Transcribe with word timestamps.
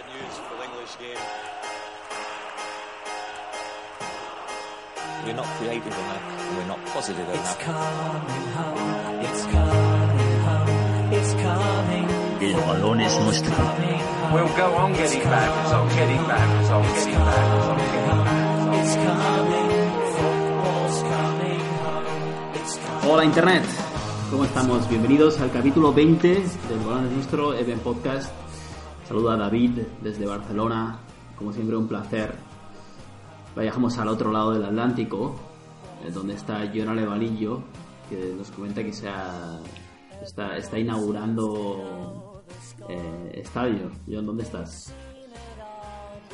bad 0.00 0.14
news 0.14 0.34
for 0.48 0.56
the 0.56 0.64
English 0.64 0.98
game. 0.98 1.22
We're 5.24 5.34
not 5.34 5.46
creative 5.58 5.86
enough. 5.86 6.56
We're 6.56 6.66
not 6.66 6.84
positive 6.86 7.28
enough. 7.28 7.58
coming 7.58 8.46
home. 8.56 9.20
It's 9.20 9.44
coming 9.44 10.40
home. 10.46 11.12
It's 11.12 11.32
coming. 11.34 12.06
El 12.40 12.60
balón 12.66 13.00
es 13.00 13.18
nuestro. 13.20 13.54
We'll 14.32 14.48
go 14.56 14.74
on 14.76 14.92
getting 14.92 15.22
back, 15.24 15.50
on 15.72 15.88
getting 15.88 16.26
back, 16.26 16.70
on 16.70 16.82
getting 16.82 17.14
back, 17.14 17.68
on 17.68 17.78
getting 17.78 18.24
back. 18.24 18.80
It's 18.80 18.94
coming. 19.06 19.70
Football's 20.16 21.02
coming 21.02 21.60
home. 21.84 22.54
It's 22.54 22.76
coming. 22.76 23.10
Hola 23.10 23.24
Internet, 23.24 23.64
¿cómo 24.30 24.44
estamos? 24.44 24.88
Bienvenidos 24.88 25.40
al 25.40 25.50
capítulo 25.50 25.92
20 25.92 26.28
del 26.28 26.78
Balón 26.86 27.06
es 27.06 27.12
Nuestro 27.12 27.54
Event 27.54 27.82
Podcast. 27.82 28.49
Saluda 29.10 29.34
a 29.34 29.36
David 29.38 29.72
desde 30.02 30.24
Barcelona, 30.24 31.00
como 31.36 31.52
siempre 31.52 31.76
un 31.76 31.88
placer. 31.88 32.32
Viajamos 33.56 33.98
al 33.98 34.06
otro 34.06 34.30
lado 34.30 34.52
del 34.52 34.64
Atlántico, 34.64 35.34
eh, 36.06 36.12
donde 36.12 36.34
está 36.34 36.60
Jonah 36.72 36.94
Levalillo, 36.94 37.60
que 38.08 38.32
nos 38.38 38.52
comenta 38.52 38.84
que 38.84 38.90
está, 38.90 40.78
inaugurando 40.78 42.44
eh, 42.88 43.32
estadios. 43.34 43.92
John, 44.08 44.26
¿dónde 44.26 44.44
estás? 44.44 44.94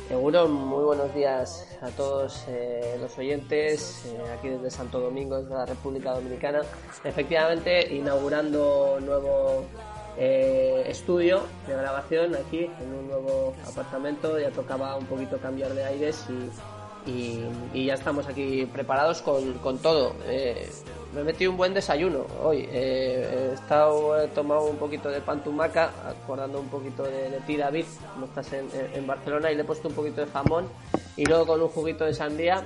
Seguro, 0.07 0.47
muy 0.47 0.83
buenos 0.83 1.11
días 1.15 1.79
a 1.81 1.89
todos 1.89 2.45
eh, 2.47 2.95
los 3.01 3.17
oyentes, 3.17 4.05
eh, 4.05 4.21
aquí 4.37 4.49
desde 4.49 4.69
Santo 4.69 4.99
Domingo, 4.99 5.41
desde 5.41 5.55
la 5.55 5.65
República 5.65 6.11
Dominicana. 6.11 6.61
Efectivamente, 7.03 7.95
inaugurando 7.95 8.99
nuevo 9.01 9.65
eh, 10.17 10.83
estudio 10.87 11.43
de 11.67 11.73
grabación 11.75 12.35
aquí, 12.35 12.65
en 12.65 12.93
un 12.93 13.07
nuevo 13.07 13.53
apartamento. 13.67 14.39
Ya 14.39 14.49
tocaba 14.51 14.95
un 14.95 15.05
poquito 15.05 15.37
cambiar 15.37 15.73
de 15.73 15.83
aires 15.85 16.25
y, 17.05 17.09
y- 17.09 17.45
y 17.73 17.85
ya 17.85 17.93
estamos 17.93 18.27
aquí 18.27 18.65
preparados 18.71 19.21
con, 19.21 19.53
con 19.59 19.77
todo. 19.79 20.13
Eh, 20.27 20.69
me 21.13 21.21
he 21.21 21.23
metido 21.23 21.51
un 21.51 21.57
buen 21.57 21.73
desayuno 21.73 22.25
hoy. 22.43 22.67
Eh, 22.71 23.49
he 23.51 23.53
estado, 23.53 24.21
he 24.21 24.27
tomado 24.29 24.65
un 24.65 24.75
poquito 24.77 25.09
de 25.09 25.21
pan 25.21 25.43
tumaca, 25.43 25.91
acordando 26.05 26.59
un 26.59 26.67
poquito 26.67 27.03
de, 27.03 27.29
de 27.29 27.39
ti, 27.41 27.55
David, 27.55 27.85
como 28.13 28.25
estás 28.25 28.51
en- 28.53 28.67
en 28.93 29.07
Barcelona, 29.07 29.51
y 29.51 29.55
le 29.55 29.61
he 29.61 29.65
puesto 29.65 29.87
un 29.87 29.93
poquito 29.95 30.21
de 30.21 30.27
jamón 30.27 30.67
y 31.15 31.25
luego 31.25 31.45
con 31.47 31.61
un 31.61 31.69
juguito 31.69 32.03
de 32.05 32.13
sandía. 32.13 32.65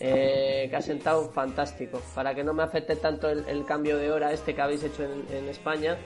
eh, 0.00 0.68
que 0.70 0.76
ha 0.76 0.80
sentado 0.82 1.28
fantástico 1.30 2.00
para 2.14 2.32
que 2.32 2.44
no 2.44 2.54
me 2.54 2.62
afecte 2.62 2.94
tanto 2.94 3.28
el, 3.28 3.44
el 3.48 3.64
cambio 3.64 3.96
de 3.98 4.12
hora 4.12 4.32
este 4.32 4.54
que 4.54 4.62
habéis 4.62 4.84
hecho 4.84 5.02
en, 5.02 5.26
en 5.32 5.48
España 5.48 5.96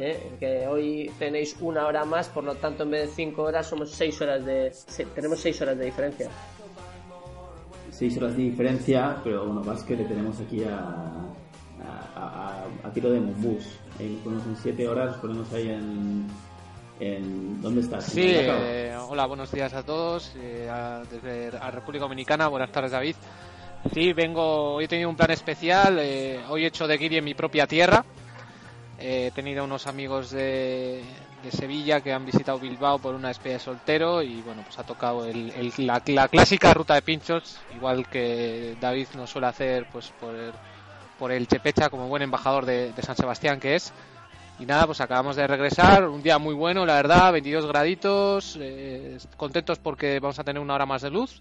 eh, 0.00 0.32
que 0.40 0.66
hoy 0.66 1.10
tenéis 1.18 1.56
una 1.60 1.86
hora 1.86 2.04
más 2.04 2.28
por 2.28 2.42
lo 2.44 2.54
tanto 2.56 2.82
en 2.84 2.90
vez 2.90 3.08
de 3.10 3.14
cinco 3.14 3.42
horas 3.42 3.66
somos 3.66 3.90
seis 3.90 4.20
horas 4.20 4.44
de 4.44 4.72
se- 4.72 5.04
tenemos 5.06 5.38
seis 5.40 5.60
horas 5.62 5.76
de 5.78 5.84
diferencia 5.84 6.28
Seis 7.90 8.16
horas 8.16 8.36
de 8.36 8.44
diferencia, 8.44 9.16
pero 9.22 9.44
bueno, 9.44 9.62
más 9.62 9.82
que 9.82 9.94
le 9.96 10.04
tenemos 10.04 10.40
aquí 10.40 10.64
a, 10.64 10.78
a, 12.16 12.16
a- 12.16 12.88
a 12.88 12.92
tiro 12.92 13.10
de 13.10 13.20
monbús. 13.20 13.64
Ahí 13.98 14.08
nos 14.14 14.22
ponemos 14.22 14.46
en 14.46 14.56
siete 14.56 14.88
horas, 14.88 15.06
nos 15.10 15.16
ponemos 15.18 15.52
ahí 15.52 15.68
en... 15.70 16.26
en 17.00 17.60
¿Dónde 17.60 17.82
estás? 17.82 18.04
Sí, 18.04 18.22
eh, 18.24 18.96
hola, 19.08 19.26
buenos 19.26 19.50
días 19.52 19.74
a 19.74 19.82
todos, 19.82 20.32
eh, 20.40 20.66
a- 20.70 21.02
desde 21.10 21.52
la 21.52 21.70
República 21.70 22.04
Dominicana, 22.04 22.48
buenas 22.48 22.70
tardes 22.72 22.92
David. 22.92 23.16
Sí, 23.92 24.12
vengo, 24.14 24.74
hoy 24.76 24.84
he 24.84 24.88
tenido 24.88 25.08
un 25.10 25.16
plan 25.16 25.30
especial, 25.32 25.98
eh, 26.00 26.40
hoy 26.48 26.64
he 26.64 26.68
hecho 26.68 26.86
de 26.86 26.96
guiri 26.96 27.18
en 27.18 27.24
mi 27.24 27.34
propia 27.34 27.66
tierra, 27.66 28.02
he 29.00 29.30
tenido 29.32 29.64
unos 29.64 29.86
amigos 29.86 30.30
de, 30.30 31.02
de 31.42 31.50
Sevilla 31.50 32.00
que 32.00 32.12
han 32.12 32.24
visitado 32.26 32.58
Bilbao 32.58 32.98
por 32.98 33.14
una 33.14 33.30
especie 33.30 33.54
de 33.54 33.58
soltero 33.58 34.22
y 34.22 34.42
bueno, 34.42 34.62
pues 34.62 34.78
ha 34.78 34.84
tocado 34.84 35.24
el- 35.24 35.50
el- 35.52 35.72
la, 35.86 36.02
la 36.06 36.28
clásica 36.28 36.74
ruta 36.74 36.94
de 36.94 37.02
pinchos, 37.02 37.58
igual 37.74 38.06
que 38.08 38.76
David 38.80 39.08
nos 39.14 39.30
suele 39.30 39.46
hacer 39.48 39.86
pues 39.92 40.10
por 40.20 40.34
por 41.18 41.32
el 41.32 41.46
Chepecha 41.46 41.90
como 41.90 42.08
buen 42.08 42.22
embajador 42.22 42.64
de, 42.64 42.92
de 42.94 43.02
San 43.02 43.14
Sebastián 43.16 43.60
que 43.60 43.74
es. 43.74 43.92
Y 44.58 44.64
nada, 44.66 44.86
pues 44.86 45.00
acabamos 45.00 45.36
de 45.36 45.46
regresar, 45.46 46.06
un 46.08 46.22
día 46.22 46.38
muy 46.38 46.54
bueno, 46.54 46.84
la 46.86 46.94
verdad, 46.94 47.32
22 47.32 47.66
graditos, 47.66 48.56
eh, 48.60 49.18
contentos 49.36 49.78
porque 49.78 50.18
vamos 50.20 50.38
a 50.38 50.44
tener 50.44 50.62
una 50.62 50.74
hora 50.74 50.86
más 50.86 51.02
de 51.02 51.10
luz, 51.10 51.40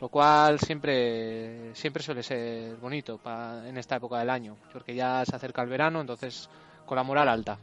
lo 0.00 0.08
cual 0.08 0.58
siempre 0.60 1.74
siempre 1.74 2.02
suele 2.02 2.22
ser 2.22 2.76
bonito 2.76 3.18
pa- 3.18 3.62
en 3.66 3.76
esta 3.78 3.96
época 3.96 4.18
del 4.18 4.30
año, 4.30 4.56
porque 4.72 4.94
ya 4.94 5.24
se 5.26 5.36
acerca 5.36 5.62
el 5.62 5.68
verano, 5.68 6.00
entonces 6.00 6.48
con 6.92 6.96
la 6.96 7.02
moral 7.04 7.26
alta. 7.26 7.56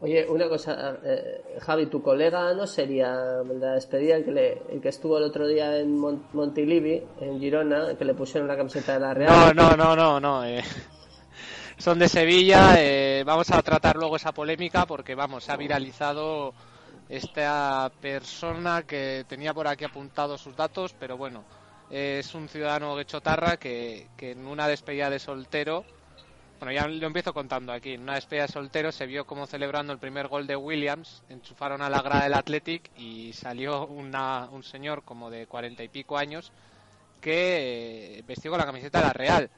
oye 0.00 0.26
una 0.26 0.48
cosa 0.48 0.96
eh, 1.04 1.58
Javi 1.60 1.84
tu 1.86 2.00
colega 2.02 2.54
no 2.54 2.66
sería 2.66 3.12
la 3.44 3.72
despedida 3.74 4.16
el 4.16 4.24
que, 4.24 4.32
le- 4.32 4.62
el 4.72 4.80
que 4.80 4.88
estuvo 4.88 5.18
el 5.18 5.24
otro 5.24 5.46
día 5.46 5.76
en 5.76 5.98
Mon- 5.98 6.24
Montilivi 6.32 7.02
en 7.20 7.38
Girona 7.38 7.94
que 7.98 8.06
le 8.06 8.14
pusieron 8.14 8.48
la 8.48 8.56
camiseta 8.56 8.94
de 8.94 9.00
la 9.00 9.12
Real 9.12 9.54
No, 9.54 9.76
no, 9.76 9.76
no, 9.76 9.94
no, 9.94 10.18
no. 10.20 10.44
eh, 10.46 10.64
Son 11.76 11.98
de 11.98 12.08
Sevilla. 12.08 12.76
eh, 12.78 13.22
vamos 13.26 13.50
a 13.50 13.60
tratar 13.60 13.96
luego 13.96 14.16
esa 14.16 14.32
polémica 14.32 14.86
porque, 14.86 15.14
vamos, 15.14 15.44
se 15.44 15.52
ha 15.52 15.56
viralizado 15.58 16.54
esta 17.10 17.90
persona 18.00 18.82
que 18.84 19.24
tenía 19.28 19.52
por 19.52 19.66
aquí 19.68 19.84
apuntados 19.84 20.40
sus 20.40 20.56
datos, 20.56 20.94
pero 20.98 21.16
bueno, 21.18 21.42
es 21.90 22.34
un 22.34 22.48
ciudadano 22.48 22.96
de 22.96 23.04
Chotarra 23.06 23.56
que, 23.58 24.08
que 24.16 24.30
en 24.32 24.46
una 24.46 24.68
despedida 24.68 25.08
de 25.10 25.18
soltero, 25.18 25.84
bueno, 26.60 26.72
ya 26.72 26.86
lo 26.86 27.06
empiezo 27.06 27.32
contando 27.32 27.72
aquí, 27.72 27.94
en 27.94 28.02
una 28.02 28.16
despedida 28.16 28.42
de 28.42 28.52
soltero 28.52 28.92
se 28.92 29.06
vio 29.06 29.24
como 29.24 29.46
celebrando 29.46 29.94
el 29.94 29.98
primer 29.98 30.28
gol 30.28 30.46
de 30.46 30.56
Williams, 30.56 31.22
enchufaron 31.30 31.80
a 31.80 31.88
la 31.88 32.02
grada 32.02 32.24
del 32.24 32.34
Athletic 32.34 32.90
y 32.98 33.32
salió 33.32 33.86
una- 33.86 34.46
un 34.52 34.62
señor 34.62 35.02
como 35.02 35.30
de 35.30 35.46
cuarenta 35.46 35.82
y 35.82 35.88
pico 35.88 36.18
años 36.18 36.52
que 37.18 38.18
eh, 38.18 38.24
vestió 38.26 38.50
con 38.50 38.60
la 38.60 38.66
camiseta 38.66 38.98
de 38.98 39.06
la 39.06 39.12
Real. 39.14 39.50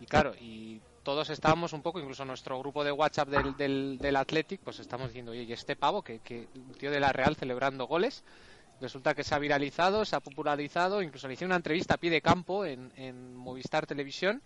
Y 0.00 0.06
claro, 0.06 0.34
y 0.40 0.80
todos 1.04 1.30
estábamos 1.30 1.72
un 1.74 1.82
poco, 1.82 2.00
incluso 2.00 2.24
nuestro 2.24 2.58
grupo 2.58 2.82
de 2.82 2.90
WhatsApp 2.90 3.28
del, 3.28 3.96
del, 3.98 4.16
Athletic, 4.16 4.60
pues 4.62 4.80
estamos 4.80 5.08
diciendo, 5.08 5.30
oye, 5.30 5.44
¿y 5.44 5.52
este 5.52 5.76
pavo, 5.76 6.02
que, 6.02 6.48
un 6.56 6.74
tío 6.74 6.90
de 6.90 6.98
la 6.98 7.12
Real 7.12 7.36
celebrando 7.36 7.86
goles? 7.86 8.24
Resulta 8.80 9.14
que 9.14 9.22
se 9.22 9.32
ha 9.36 9.38
viralizado, 9.38 10.04
se 10.04 10.16
ha 10.16 10.20
popularizado, 10.20 11.02
incluso 11.02 11.28
le 11.28 11.34
hicieron 11.34 11.50
una 11.50 11.56
entrevista 11.56 11.94
a 11.94 11.98
pie 11.98 12.10
de 12.10 12.20
campo 12.20 12.64
en 12.66 13.36
Movistar 13.36 13.86
Televisión 13.86 14.42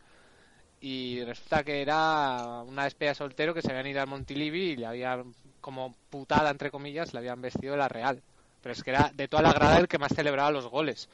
y 0.81 1.25
resulta 1.25 1.65
que 1.65 1.83
era 1.83 2.63
una 2.67 2.85
de 2.89 3.15
soltero 3.15 3.55
que 3.55 3.63
se 3.63 3.71
habían 3.71 3.87
ido 3.89 4.01
al 4.01 4.07
Montilivi 4.09 4.73
y 4.73 4.77
le 4.77 4.87
habían, 4.87 5.35
como 5.61 5.95
putada 6.11 6.51
entre 6.51 6.71
comillas, 6.71 7.13
le 7.13 7.19
habían 7.21 7.41
vestido 7.43 7.73
de 7.73 7.79
la 7.79 7.89
Real. 7.89 8.23
Pero 8.63 8.73
es 8.73 8.83
que 8.83 8.91
era 8.91 9.11
de 9.15 9.29
toda 9.29 9.43
la 9.43 9.53
grada 9.53 9.79
el 9.79 9.89
que 9.89 9.99
más 9.99 10.13
celebraba 10.15 10.51
los 10.51 10.69
goles. 10.69 11.09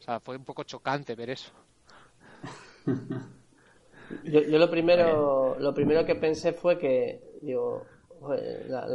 O 0.00 0.02
sea, 0.02 0.20
fue 0.20 0.36
un 0.36 0.44
poco 0.44 0.64
chocante 0.64 1.14
ver 1.14 1.30
eso. 1.30 1.52
Yo, 4.24 4.40
lo 4.58 4.70
primero 4.70 5.56
lo 5.58 5.74
primero 5.74 6.04
que 6.04 6.14
pensé 6.14 6.52
fue 6.52 6.78
que 6.78 7.22
digo 7.42 7.86
la- 8.68 8.86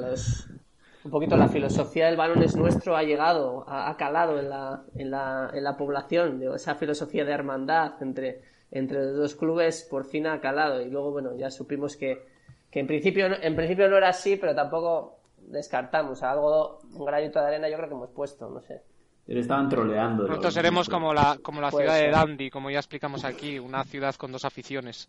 un 1.03 1.11
poquito 1.11 1.35
la 1.37 1.47
filosofía 1.47 2.05
del 2.07 2.15
balón 2.17 2.43
es 2.43 2.55
nuestro 2.55 2.95
ha 2.95 3.03
llegado 3.03 3.65
ha, 3.67 3.89
ha 3.89 3.97
calado 3.97 4.39
en 4.39 4.49
la, 4.49 4.83
en 4.95 5.11
la 5.11 5.49
en 5.53 5.63
la 5.63 5.75
población 5.77 6.39
digo, 6.39 6.55
esa 6.55 6.75
filosofía 6.75 7.25
de 7.25 7.31
hermandad 7.33 8.01
entre 8.01 8.41
entre 8.71 9.03
los 9.05 9.17
dos 9.17 9.35
clubes 9.35 9.85
por 9.89 10.05
fin 10.05 10.27
ha 10.27 10.39
calado 10.41 10.81
y 10.81 10.89
luego 10.89 11.11
bueno 11.11 11.35
ya 11.35 11.51
supimos 11.51 11.95
que, 11.97 12.25
que 12.69 12.79
en 12.79 12.87
principio 12.87 13.27
no- 13.29 13.35
en 13.41 13.55
principio 13.55 13.89
no 13.89 13.97
era 13.97 14.09
así 14.09 14.37
pero 14.37 14.55
tampoco 14.55 15.17
descartamos 15.37 16.23
algo 16.23 16.79
un 16.93 17.05
granito 17.05 17.39
de 17.39 17.45
arena 17.47 17.69
yo 17.69 17.75
creo 17.77 17.89
que 17.89 17.95
hemos 17.95 18.09
puesto 18.11 18.49
no 18.49 18.61
sé 18.61 18.81
Pero 19.25 19.39
estaban 19.39 19.69
troleando. 19.69 20.25
Pronto 20.25 20.47
los- 20.47 20.53
seremos 20.53 20.89
como 20.89 21.13
la, 21.13 21.37
como 21.41 21.61
la 21.61 21.69
ciudad 21.71 21.95
de. 21.95 22.09
Dandy, 22.11 22.49
como 22.49 22.69
ya 22.71 22.79
explicamos 22.79 23.23
aquí, 23.23 23.59
una 23.59 23.83
ciudad 23.83 24.15
con 24.15 24.31
dos 24.31 24.45
aficiones. 24.45 25.07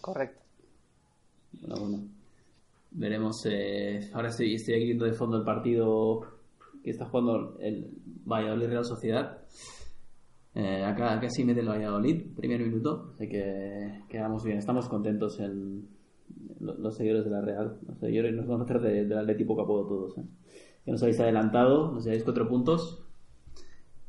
correcto 0.00 0.40
Bueno, 1.60 1.76
bueno. 1.80 1.98
Veremos. 2.90 3.44
eh, 3.46 4.10
ahora 4.14 4.28
estoy, 4.28 4.54
estoy 4.54 4.74
aquí 4.74 4.84
viendo 4.86 5.04
de 5.04 5.12
fondo 5.12 5.36
el 5.36 5.44
partido 5.44 6.22
que 6.82 6.90
está 6.90 7.04
jugando 7.04 7.56
el 7.60 7.90
Valladolid 8.24 8.66
Real 8.68 8.84
Sociedad. 8.84 9.38
Eh, 10.60 10.82
acá, 10.84 11.20
sí 11.30 11.44
mete 11.44 11.60
el 11.60 11.68
Valladolid, 11.68 12.34
primer 12.36 12.60
minuto. 12.60 13.12
Así 13.14 13.28
que 13.28 14.02
quedamos 14.08 14.42
bien. 14.44 14.58
Estamos 14.58 14.88
contentos 14.88 15.38
en 15.38 15.88
lo- 16.60 16.74
los 16.74 16.96
seguidores 16.96 17.24
de 17.24 17.30
la 17.30 17.40
Real. 17.40 17.78
Los 17.86 17.98
seguidores 17.98 18.34
nos 18.34 18.46
vamos 18.48 18.68
a 18.70 18.78
de- 18.78 19.04
del 19.06 19.18
Atleti 19.18 19.44
poco 19.44 19.62
a 19.62 19.66
todos. 19.66 20.18
eh. 20.18 20.22
Que 20.84 20.90
nos 20.92 21.02
habéis 21.02 21.20
adelantado, 21.20 21.92
nos 21.92 22.04
lleváis 22.04 22.24
cuatro 22.24 22.48
puntos. 22.48 23.04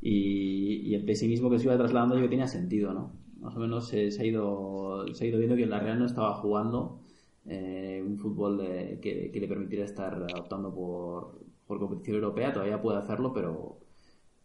Y, 0.00 0.94
el 0.94 1.04
pesimismo 1.04 1.50
que 1.50 1.58
se 1.58 1.64
iba 1.66 1.76
trasladando 1.76 2.16
yo 2.16 2.22
que 2.22 2.28
tenía 2.30 2.46
sentido, 2.48 2.92
¿no? 2.94 3.12
Más 3.40 3.54
o 3.56 3.60
menos 3.60 3.88
se, 3.88 4.08
ha 4.08 4.24
ido, 4.24 5.04
se 5.14 5.24
ha 5.24 5.28
ido 5.28 5.38
viendo 5.38 5.56
que 5.56 5.66
la 5.66 5.78
Real 5.80 5.98
no 5.98 6.06
estaba 6.06 6.34
jugando 6.34 7.00
eh, 7.46 8.02
un 8.06 8.18
fútbol 8.18 8.58
de- 8.58 8.98
que, 9.02 9.30
que 9.32 9.40
le 9.40 9.48
permitiera 9.48 9.84
estar 9.84 10.14
optando 10.34 10.74
por, 10.74 11.38
por 11.66 11.78
competición 11.78 12.16
europea. 12.16 12.52
Todavía 12.52 12.80
puede 12.82 12.98
hacerlo, 12.98 13.32
pero, 13.32 13.78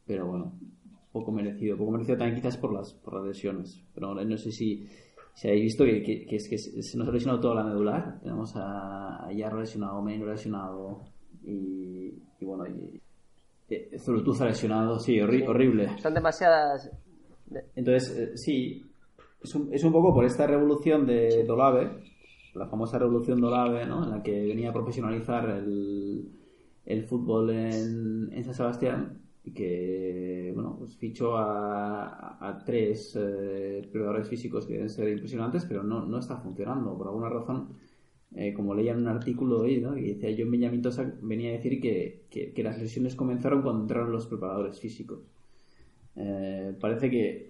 pero 0.06 0.28
bueno, 0.28 0.54
poco 1.16 1.32
merecido. 1.32 1.78
Poco 1.78 1.92
merecido 1.92 2.18
también 2.18 2.40
quizás 2.40 2.58
por 2.58 2.72
las, 2.74 2.94
por 2.94 3.16
las 3.16 3.26
lesiones. 3.26 3.82
Pero 3.94 4.14
no 4.14 4.38
sé 4.38 4.52
si 4.52 4.86
si 5.34 5.48
habéis 5.50 5.64
visto 5.64 5.84
que, 5.84 6.02
que, 6.02 6.26
que 6.26 6.36
es 6.38 6.48
que 6.50 6.58
se 6.58 6.98
nos 6.98 7.08
ha 7.10 7.12
lesionado 7.12 7.42
toda 7.42 7.56
la 7.56 7.64
medular, 7.66 8.20
tenemos 8.22 8.56
a, 8.56 9.26
a 9.26 9.34
Yarro 9.34 9.60
lesionado, 9.60 10.02
Main 10.02 10.26
lesionado 10.26 11.02
y, 11.44 12.14
y 12.40 12.46
bueno, 12.46 12.64
y, 12.68 13.02
y 13.74 14.00
Zurutuza 14.00 14.46
lesionado, 14.46 14.98
sí, 14.98 15.18
horri- 15.18 15.46
horrible. 15.46 15.90
Son 16.00 16.14
demasiadas. 16.14 16.90
Entonces, 17.76 18.18
eh, 18.18 18.38
sí, 18.38 18.82
es 19.44 19.56
un, 19.56 19.74
es 19.74 19.84
un 19.84 19.92
poco 19.92 20.14
por 20.14 20.24
esta 20.24 20.48
revolución 20.48 21.06
de 21.06 21.44
Dolave, 21.44 21.90
la 22.54 22.68
famosa 22.68 22.98
revolución 22.98 23.42
Dolave, 23.42 23.86
¿no? 23.86 24.06
En 24.06 24.12
la 24.12 24.24
que 24.24 24.32
venía 24.32 24.70
a 24.70 24.74
profesionalizar 24.74 25.50
el, 25.50 26.30
el 26.86 27.04
fútbol 27.04 27.50
en, 27.50 28.30
en 28.32 28.44
San 28.46 28.54
Sebastián 28.54 29.20
que, 29.54 30.52
bueno, 30.56 30.76
pues 30.80 30.96
fichó 30.98 31.38
a, 31.38 32.62
tres 32.66 33.16
eh, 33.20 33.82
preparadores 33.92 34.28
físicos 34.28 34.66
que 34.66 34.74
deben 34.74 34.90
ser 34.90 35.10
impresionantes, 35.10 35.66
pero 35.66 35.84
no, 35.84 36.06
no 36.06 36.20
está 36.20 36.38
funcionando. 36.38 36.98
Por 36.98 37.08
alguna 37.08 37.30
razón, 37.30 37.70
eh, 38.36 38.54
como 38.54 38.74
leía 38.74 38.94
en 38.94 39.00
un 39.00 39.08
artículo 39.08 39.62
hoy, 39.62 39.80
¿no? 39.82 39.94
que 39.96 40.16
decía 40.16 40.36
John 40.38 40.52
Benjamin 40.52 40.82
Tosa, 40.82 41.14
venía 41.22 41.50
a 41.50 41.54
decir 41.54 41.80
que, 41.82 42.26
que, 42.30 42.54
que 42.54 42.64
las 42.64 42.80
lesiones 42.80 43.16
comenzaron 43.16 43.62
cuando 43.62 43.82
entraron 43.84 44.12
los 44.12 44.28
preparadores 44.28 44.80
físicos. 44.80 45.20
Eh, 46.16 46.74
parece 46.80 47.10
que, 47.10 47.48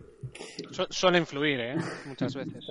Su- 0.71 0.87
suele 0.89 1.19
influir, 1.19 1.59
¿eh? 1.59 1.75
Muchas 2.07 2.35
veces. 2.35 2.65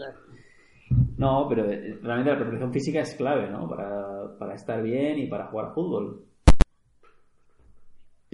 no, 1.18 1.46
pero 1.48 1.70
eh, 1.70 1.98
realmente 2.02 2.30
la 2.30 2.36
preparación 2.38 2.72
física 2.72 3.00
es 3.00 3.14
clave, 3.14 3.48
¿no? 3.50 3.68
Para, 3.68 4.36
para 4.38 4.54
estar 4.54 4.82
bien 4.82 5.18
y 5.18 5.26
para 5.26 5.46
jugar 5.46 5.72
fútbol. 5.74 6.24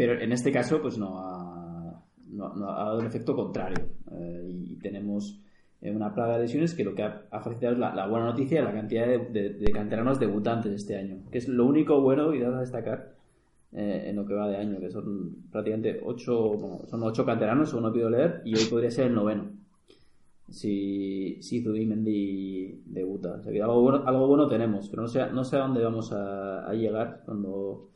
Pero 0.00 0.18
en 0.18 0.32
este 0.32 0.50
caso, 0.50 0.80
pues 0.80 0.96
no 0.96 1.18
ha, 1.18 2.02
no, 2.28 2.70
ha 2.70 2.84
dado 2.86 3.00
un 3.00 3.04
efecto 3.04 3.36
contrario. 3.36 3.84
Eh, 4.10 4.48
y 4.50 4.76
tenemos 4.76 5.38
eh, 5.82 5.90
una 5.90 6.14
plaga 6.14 6.38
de 6.38 6.44
lesiones 6.44 6.72
que 6.72 6.84
lo 6.84 6.94
que 6.94 7.02
ha, 7.02 7.26
facilitado 7.30 7.74
es 7.74 7.78
la, 7.78 8.06
buena 8.06 8.24
noticia 8.24 8.60
de 8.60 8.64
la 8.64 8.72
cantidad 8.72 9.06
de, 9.06 9.50
de- 9.58 9.72
canteranos 9.72 10.18
debutantes 10.18 10.72
este 10.72 10.96
año. 10.96 11.18
Que 11.30 11.36
es 11.36 11.48
lo 11.48 11.66
único 11.66 12.00
bueno 12.00 12.32
y 12.32 12.40
dado 12.40 12.56
a 12.56 12.60
destacar 12.60 13.12
eh, 13.72 14.04
en 14.06 14.16
lo 14.16 14.24
que 14.24 14.32
va 14.32 14.48
de 14.48 14.56
año, 14.56 14.80
que 14.80 14.90
son 14.90 15.36
prácticamente 15.52 16.00
ocho, 16.02 16.48
bueno, 16.48 16.78
son 16.88 17.02
ocho 17.02 17.26
canteranos, 17.26 17.68
según 17.68 17.82
no 17.84 17.92
pido 17.92 18.08
leer, 18.08 18.40
y 18.46 18.56
hoy 18.56 18.64
podría 18.70 18.90
ser 18.90 19.08
el 19.08 19.14
noveno 19.14 19.50
si, 20.48 21.42
si 21.42 21.62
Zubimendi 21.62 22.84
debuta. 22.86 23.34
Algo 23.34 23.82
bueno, 23.82 24.02
algo 24.06 24.26
bueno 24.28 24.48
tenemos, 24.48 24.88
pero 24.88 25.02
no 25.02 25.08
sé, 25.08 25.30
no 25.30 25.44
sé 25.44 25.56
a 25.56 25.60
dónde 25.60 25.84
vamos 25.84 26.10
a, 26.12 26.66
a 26.66 26.72
llegar 26.72 27.20
cuando 27.26 27.90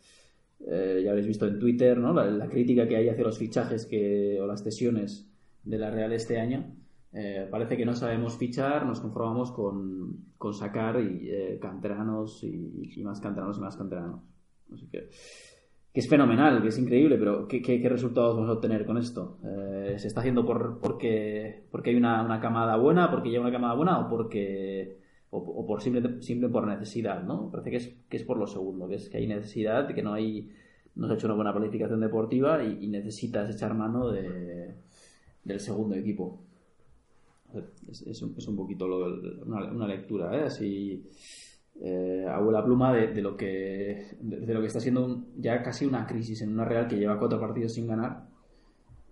eh, 0.66 1.02
ya 1.04 1.10
habéis 1.10 1.26
visto 1.26 1.46
en 1.46 1.58
Twitter 1.58 1.98
¿no? 1.98 2.12
la, 2.12 2.48
crítica 2.48 2.88
que 2.88 2.96
hay 2.96 3.08
hacia 3.08 3.24
los 3.24 3.38
fichajes 3.38 3.86
que, 3.86 4.38
o 4.40 4.46
las 4.46 4.62
cesiones 4.62 5.30
de 5.62 5.78
la 5.78 5.90
Real 5.90 6.12
este 6.12 6.40
año. 6.40 6.74
Eh, 7.12 7.46
parece 7.50 7.76
que 7.76 7.84
no 7.84 7.94
sabemos 7.94 8.36
fichar, 8.36 8.86
nos 8.86 9.00
conformamos 9.00 9.52
con, 9.52 10.32
con 10.36 10.54
sacar 10.54 11.00
y, 11.00 11.30
eh, 11.30 11.58
canteranos 11.60 12.42
y, 12.42 13.02
más 13.04 13.20
canteranos 13.20 13.58
y 13.58 13.60
más 13.60 13.76
canteranos. 13.76 14.20
Así 14.72 14.88
que, 14.88 15.10
que 15.92 16.00
es 16.00 16.08
fenomenal, 16.08 16.60
que 16.62 16.68
es 16.68 16.78
increíble, 16.78 17.18
pero 17.18 17.46
¿qué, 17.46 17.62
qué, 17.62 17.88
resultados 17.88 18.34
vamos 18.34 18.50
a 18.50 18.54
obtener 18.54 18.84
con 18.84 18.98
esto? 18.98 19.38
¿Se 19.96 20.08
está 20.08 20.20
haciendo 20.20 20.44
por, 20.44 20.80
porque, 20.80 21.66
porque 21.70 21.90
hay 21.90 21.96
una, 21.96 22.24
una 22.24 22.40
camada 22.40 22.76
buena, 22.76 23.10
porque 23.10 23.30
lleva 23.30 23.44
una 23.44 23.52
camada 23.52 23.74
buena 23.74 23.98
o 24.00 24.08
porque 24.08 25.03
o, 25.36 25.66
por 25.66 25.82
simple, 25.82 26.22
simple 26.22 26.48
por 26.48 26.66
necesidad, 26.66 27.22
¿no? 27.22 27.50
Parece 27.50 27.70
que 27.70 27.76
es, 27.76 27.94
que 28.08 28.16
es 28.16 28.24
por 28.24 28.38
lo 28.38 28.46
segundo, 28.46 28.88
que 28.88 28.96
es 28.96 29.08
que 29.08 29.18
hay 29.18 29.26
necesidad, 29.26 29.92
que 29.92 30.02
no 30.02 30.12
hay 30.12 30.50
no 30.96 31.06
se 31.06 31.12
ha 31.12 31.16
hecho 31.16 31.26
una 31.26 31.34
buena 31.34 31.52
planificación 31.52 32.00
deportiva 32.00 32.62
y, 32.62 32.86
necesitas 32.86 33.52
echar 33.52 33.74
mano 33.74 34.10
de, 34.10 34.74
del 35.42 35.60
segundo 35.60 35.96
equipo. 35.96 36.38
Es, 37.90 38.22
un, 38.22 38.34
es 38.36 38.48
un 38.48 38.56
poquito 38.56 38.86
una, 39.44 39.86
lectura, 39.86 40.36
¿eh? 40.36 40.44
Así 40.44 41.04
eh, 41.80 42.24
abuela 42.28 42.64
pluma 42.64 42.92
de, 42.92 43.20
lo 43.22 43.36
que 43.36 44.06
de, 44.20 44.54
lo 44.54 44.60
que 44.60 44.66
está 44.66 44.80
siendo 44.80 45.04
un- 45.04 45.26
ya 45.38 45.62
casi 45.62 45.84
una 45.84 46.06
crisis 46.06 46.42
en 46.42 46.52
una 46.52 46.64
Real 46.64 46.86
que 46.88 46.96
lleva 46.96 47.18
cuatro 47.18 47.40
partidos 47.40 47.72
sin 47.72 47.86
ganar 47.88 48.28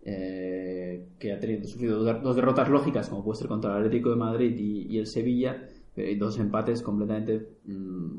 eh, 0.04 1.06
que 1.18 1.32
ha 1.32 1.38
tenido 1.38 1.64
sufrido 1.64 2.02
dos, 2.02 2.36
derrotas 2.36 2.68
lógicas 2.68 3.08
como 3.08 3.24
puede 3.24 3.38
ser 3.38 3.48
contra 3.48 3.72
el 3.72 3.78
Atlético 3.78 4.10
de 4.10 4.16
Madrid 4.16 4.56
y 4.58 4.98
el 4.98 5.06
Sevilla 5.06 5.68
hay 5.96 6.16
dos 6.16 6.38
empates 6.38 6.82
completamente 6.82 7.56
mm, 7.64 8.18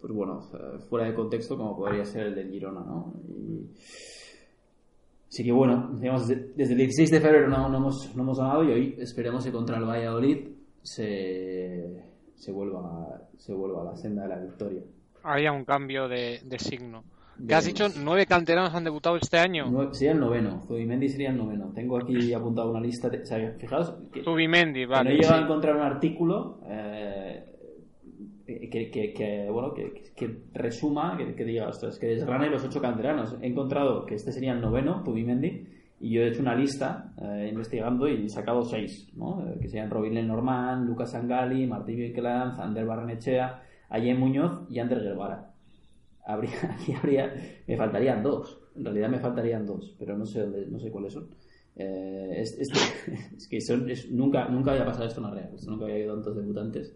pues 0.00 0.12
bueno 0.12 0.40
eh, 0.54 0.78
fuera 0.88 1.06
de 1.06 1.14
contexto 1.14 1.56
como 1.56 1.76
podría 1.76 2.04
ser 2.04 2.26
el 2.26 2.34
del 2.34 2.50
Girona 2.50 2.80
¿no? 2.80 3.14
y, 3.28 3.70
Así 5.30 5.44
que 5.44 5.52
bueno, 5.52 5.90
digamos, 6.00 6.26
desde, 6.26 6.72
el 6.72 6.76
16 6.76 7.08
de 7.08 7.20
febrero 7.20 7.48
no, 7.48 7.68
no 7.68 7.76
hemos, 7.76 8.16
no 8.16 8.22
hemos 8.24 8.38
ganado 8.38 8.64
y 8.64 8.72
hoy 8.72 8.96
esperemos 8.98 9.44
que 9.44 9.52
contra 9.52 9.78
el 9.78 9.84
Valladolid 9.84 10.48
se, 10.82 12.02
se, 12.34 12.50
vuelva, 12.50 13.28
se 13.38 13.54
vuelva 13.54 13.82
a 13.82 13.84
la 13.84 13.96
senda 13.96 14.22
de 14.24 14.28
la 14.28 14.40
victoria. 14.40 14.82
Haya 15.22 15.52
un 15.52 15.64
cambio 15.64 16.08
de, 16.08 16.40
de 16.44 16.58
signo. 16.58 17.04
¿Qué 17.46 17.54
has 17.54 17.64
dicho? 17.64 17.86
¿Nueve 18.02 18.26
canteranos 18.26 18.74
han 18.74 18.84
debutado 18.84 19.16
este 19.16 19.38
año? 19.38 19.66
Nue- 19.66 19.92
sería 19.92 20.12
el 20.12 20.20
noveno, 20.20 20.62
Zubimendi 20.66 21.08
sería 21.08 21.30
el 21.30 21.36
noveno. 21.36 21.72
Tengo 21.74 21.96
aquí 21.98 22.32
apuntado 22.32 22.70
una 22.70 22.80
lista. 22.80 23.08
De, 23.08 23.22
o 23.22 23.26
sea, 23.26 23.54
fijaos 23.58 23.94
que, 24.12 24.22
Zubimendi, 24.22 24.80
que 24.80 24.86
no 24.86 24.92
vale. 24.92 25.10
he 25.12 25.14
llegado 25.16 25.34
sí. 25.36 25.40
a 25.40 25.44
encontrar 25.44 25.76
un 25.76 25.82
artículo 25.82 26.60
eh, 26.68 27.44
que, 28.46 28.90
que, 28.90 29.12
que, 29.12 29.48
bueno, 29.50 29.72
que, 29.74 30.12
que 30.16 30.42
resuma, 30.54 31.16
que, 31.16 31.44
diga, 31.44 31.68
ostras, 31.68 31.98
que 31.98 32.06
desgrane 32.08 32.50
los 32.50 32.64
ocho 32.64 32.80
canteranos. 32.80 33.36
He 33.40 33.46
encontrado 33.46 34.06
que 34.06 34.14
este 34.16 34.32
sería 34.32 34.52
el 34.52 34.60
noveno, 34.60 35.02
Zubimendi, 35.04 35.66
y 36.00 36.10
yo 36.10 36.22
he 36.22 36.28
hecho 36.28 36.40
una 36.42 36.54
lista 36.54 37.12
eh, 37.20 37.48
investigando 37.50 38.08
y 38.08 38.24
he 38.24 38.28
sacado 38.28 38.62
seis, 38.62 39.08
¿no? 39.14 39.46
Eh, 39.46 39.58
que 39.60 39.68
serían 39.68 39.90
Robin 39.90 40.14
Lenormand, 40.14 40.88
Lucas 40.88 41.14
Angali, 41.14 41.66
Martín 41.66 41.96
Viquelanz, 41.96 42.58
Ander 42.58 42.86
Barrenechea, 42.86 43.62
Ayem 43.88 44.18
Muñoz 44.18 44.66
y 44.70 44.78
Ander 44.78 45.00
Guevara. 45.00 45.49
Habría, 46.24 46.52
aquí 46.80 46.92
habría, 46.94 47.34
me 47.66 47.76
faltarían 47.76 48.22
dos, 48.22 48.60
en 48.76 48.84
realidad 48.84 49.08
me 49.08 49.18
faltarían 49.20 49.66
dos, 49.66 49.94
pero 49.98 50.16
no 50.16 50.26
sé 50.26 50.40
dónde, 50.40 50.66
no 50.66 50.78
sé 50.78 50.90
cuáles 50.90 51.12
son. 51.12 51.28
Eh, 51.76 52.34
es, 52.36 52.58
es- 52.58 52.70
es 53.36 53.48
que 53.48 53.60
son, 53.60 53.88
es- 53.90 54.10
nunca, 54.10 54.48
nunca 54.48 54.72
había 54.72 54.84
pasado 54.84 55.06
esto 55.06 55.20
en 55.20 55.26
la 55.26 55.34
Real, 55.34 55.50
nunca 55.66 55.84
había 55.84 55.96
habido 55.96 56.14
tantos 56.14 56.36
debutantes 56.36 56.94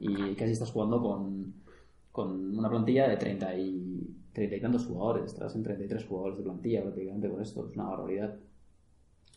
y 0.00 0.34
casi 0.34 0.52
estás 0.52 0.70
jugando 0.72 1.00
con, 1.00 1.54
con 2.12 2.58
una 2.58 2.68
plantilla 2.68 3.08
de 3.08 3.16
30 3.16 3.56
y, 3.56 4.14
30 4.32 4.56
y 4.56 4.60
tantos 4.60 4.86
jugadores, 4.86 5.24
estás 5.32 5.54
en 5.56 5.62
33 5.62 6.04
jugadores 6.04 6.38
de 6.38 6.44
plantilla 6.44 6.82
prácticamente 6.82 7.28
con 7.30 7.40
esto, 7.40 7.66
es 7.66 7.74
una 7.74 7.84
barbaridad. 7.88 8.36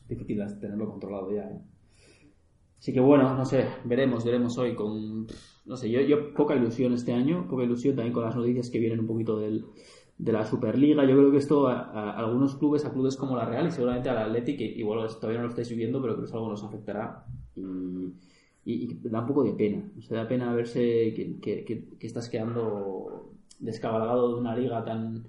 Difícil 0.07 0.43
tenerlo 0.59 0.89
controlado 0.89 1.31
ya. 1.31 1.43
¿eh? 1.49 1.59
Así 2.79 2.93
que 2.93 2.99
bueno, 2.99 3.35
no 3.35 3.45
sé, 3.45 3.65
veremos, 3.83 4.23
veremos 4.25 4.57
hoy 4.57 4.73
con, 4.73 5.27
no 5.69 5.77
sé, 5.77 5.89
yo, 5.89 6.01
yo 6.01 6.33
poca 6.33 6.55
ilusión 6.55 6.93
este 6.93 7.13
año, 7.13 7.47
poca 7.49 7.63
ilusión 7.63 7.95
también 7.95 8.13
con 8.13 8.23
las 8.25 8.35
noticias 8.35 8.69
que 8.69 8.79
vienen 8.79 8.99
un 9.01 9.07
poquito 9.07 9.39
del, 9.39 9.65
de 10.17 10.31
la 10.33 10.45
Superliga. 10.45 11.05
Yo 11.05 11.15
creo 11.15 11.31
que 11.31 11.37
esto 11.37 11.67
a, 11.67 12.11
algunos 12.17 12.55
clubes, 12.55 12.85
a 12.85 12.91
clubes 12.93 13.15
como 13.17 13.37
la 13.37 13.45
Real 13.45 13.67
y 13.67 13.71
seguramente 13.71 14.09
al 14.09 14.17
Athletic, 14.17 14.57
que 14.57 14.65
igual 14.65 15.07
todavía 15.15 15.39
no 15.39 15.45
lo 15.45 15.49
estáis 15.51 15.69
viviendo, 15.69 16.01
pero 16.01 16.17
que 16.17 16.25
eso 16.25 16.35
algo 16.35 16.49
nos 16.49 16.63
afectará. 16.63 17.25
Y 18.65 18.93
da 19.09 19.21
un 19.21 19.27
poco 19.27 19.43
de 19.43 19.53
pena. 19.53 19.83
O 19.97 20.01
sea, 20.01 20.17
da 20.23 20.27
pena 20.27 20.53
verse 20.53 21.13
que, 21.15 21.39
que, 21.41 21.65
que- 21.65 21.85
que 21.99 22.07
estás 22.07 22.29
quedando 22.29 23.31
descabalgado 23.59 24.35
de 24.35 24.39
una 24.41 24.55
liga 24.55 24.83
tan, 24.85 25.23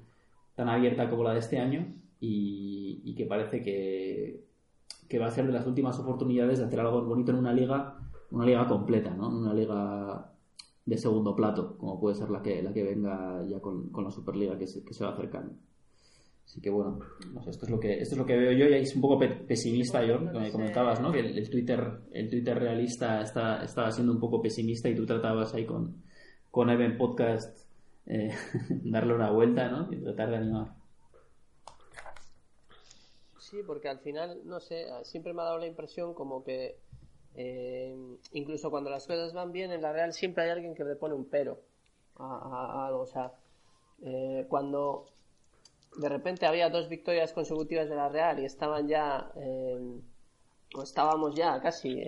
tan 0.57 0.69
abierta 0.69 1.09
como 1.09 1.25
la 1.25 1.33
de 1.33 1.39
este 1.41 1.59
año 1.59 1.87
y, 2.21 3.01
y 3.05 3.15
que 3.15 3.25
parece 3.27 3.63
que, 3.63 4.45
que 5.09 5.19
va 5.19 5.27
a 5.27 5.31
ser 5.31 5.47
de 5.47 5.53
las 5.53 5.67
últimas 5.67 5.99
oportunidades 5.99 6.59
de 6.59 6.67
hacer 6.67 6.81
algo 6.81 7.03
bonito 7.03 7.33
en 7.33 7.39
una 7.39 7.53
liga, 7.53 8.00
una 8.31 8.45
liga 8.47 8.67
completa, 8.67 9.11
¿no? 9.11 9.29
Una 9.29 9.53
liga 9.55 10.33
de 10.87 10.97
segundo 10.99 11.35
plato, 11.37 11.77
como 11.79 12.01
puede 12.01 12.15
ser 12.17 12.31
la 12.31 12.43
que, 12.43 12.63
la 12.63 12.73
que 12.73 12.83
venga 12.83 13.45
ya 13.47 13.61
con, 13.61 13.91
con 13.91 14.05
la 14.05 14.11
Superliga 14.11 14.59
que 14.59 14.67
se, 14.67 14.85
que 14.85 14.95
se 14.95 15.05
va 15.05 15.11
acercando. 15.13 15.55
Así 16.45 16.61
que 16.61 16.71
bueno, 16.71 16.99
no 17.33 17.43
sé, 17.43 17.51
esto 17.51 17.67
es 17.67 17.71
lo 17.71 17.79
que 17.79 18.01
esto 18.01 18.15
es 18.15 18.19
lo 18.19 18.27
que 18.27 18.37
veo 18.37 18.51
yo 18.53 18.67
y 18.69 18.75
es 18.81 18.95
un 18.97 19.01
poco 19.01 19.19
pe- 19.21 19.29
pesimista 19.29 20.05
yo, 20.05 20.19
que 20.19 20.39
me 20.39 20.51
comentabas, 20.51 21.01
¿no? 21.01 21.13
Que 21.13 21.21
el, 21.21 21.39
el 21.39 21.49
Twitter 21.49 22.01
el 22.11 22.29
Twitter 22.29 22.59
realista 22.59 23.21
está 23.23 23.63
estaba 23.63 23.93
siendo 23.93 24.13
un 24.13 24.19
poco 24.19 24.43
pesimista 24.43 24.89
y 24.89 24.97
tú 24.97 25.07
tratabas 25.07 25.55
ahí 25.55 25.65
con 25.65 26.03
con 26.51 26.69
Even 26.71 26.99
Podcast 26.99 27.67
eh, 28.07 28.33
darle 28.85 29.15
una 29.15 29.31
vuelta, 29.31 29.69
¿no? 29.69 29.93
Y 29.93 29.97
tratar 30.03 30.31
de 30.31 30.37
animar. 30.39 30.75
Sí, 33.39 33.59
porque 33.67 33.89
al 33.89 33.99
final, 34.01 34.41
no 34.45 34.61
sé, 34.61 34.87
siempre 35.05 35.33
me 35.33 35.43
ha 35.43 35.47
dado 35.47 35.59
la 35.59 35.67
impresión 35.67 36.15
como 36.15 36.43
que 36.45 36.77
eh, 37.37 37.97
incluso 38.33 38.71
cuando 38.71 38.91
las 38.91 39.07
cosas 39.07 39.33
van 39.33 39.53
bien 39.53 39.71
en 39.73 39.83
la 39.83 39.93
Real 39.93 40.13
siempre 40.13 40.45
hay 40.45 40.51
alguien 40.51 40.75
que 40.75 40.85
le 40.85 40.97
pone 40.97 41.15
un 41.15 41.25
pero 41.27 41.59
a, 42.17 42.87
algo. 42.87 43.01
O 43.01 43.07
sea, 43.07 43.33
eh, 44.03 44.47
cuando 44.49 45.07
de 45.97 46.09
repente 46.09 46.47
había 46.47 46.71
dos 46.71 46.89
victorias 46.89 47.33
consecutivas 47.33 47.89
de 47.89 47.97
la 47.97 48.09
Real 48.09 48.39
y 48.39 48.45
estaban 48.45 48.89
ya, 48.89 49.31
eh, 49.37 49.79
o 50.75 50.83
estábamos 50.83 51.35
ya 51.35 51.61
casi 51.61 52.01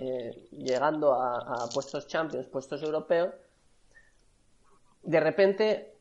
llegando 0.51 1.13
a, 1.13 1.67
puestos 1.73 2.07
champions, 2.07 2.47
puestos 2.47 2.81
europeos, 2.81 3.33
de 5.03 5.19
repente 5.19 5.93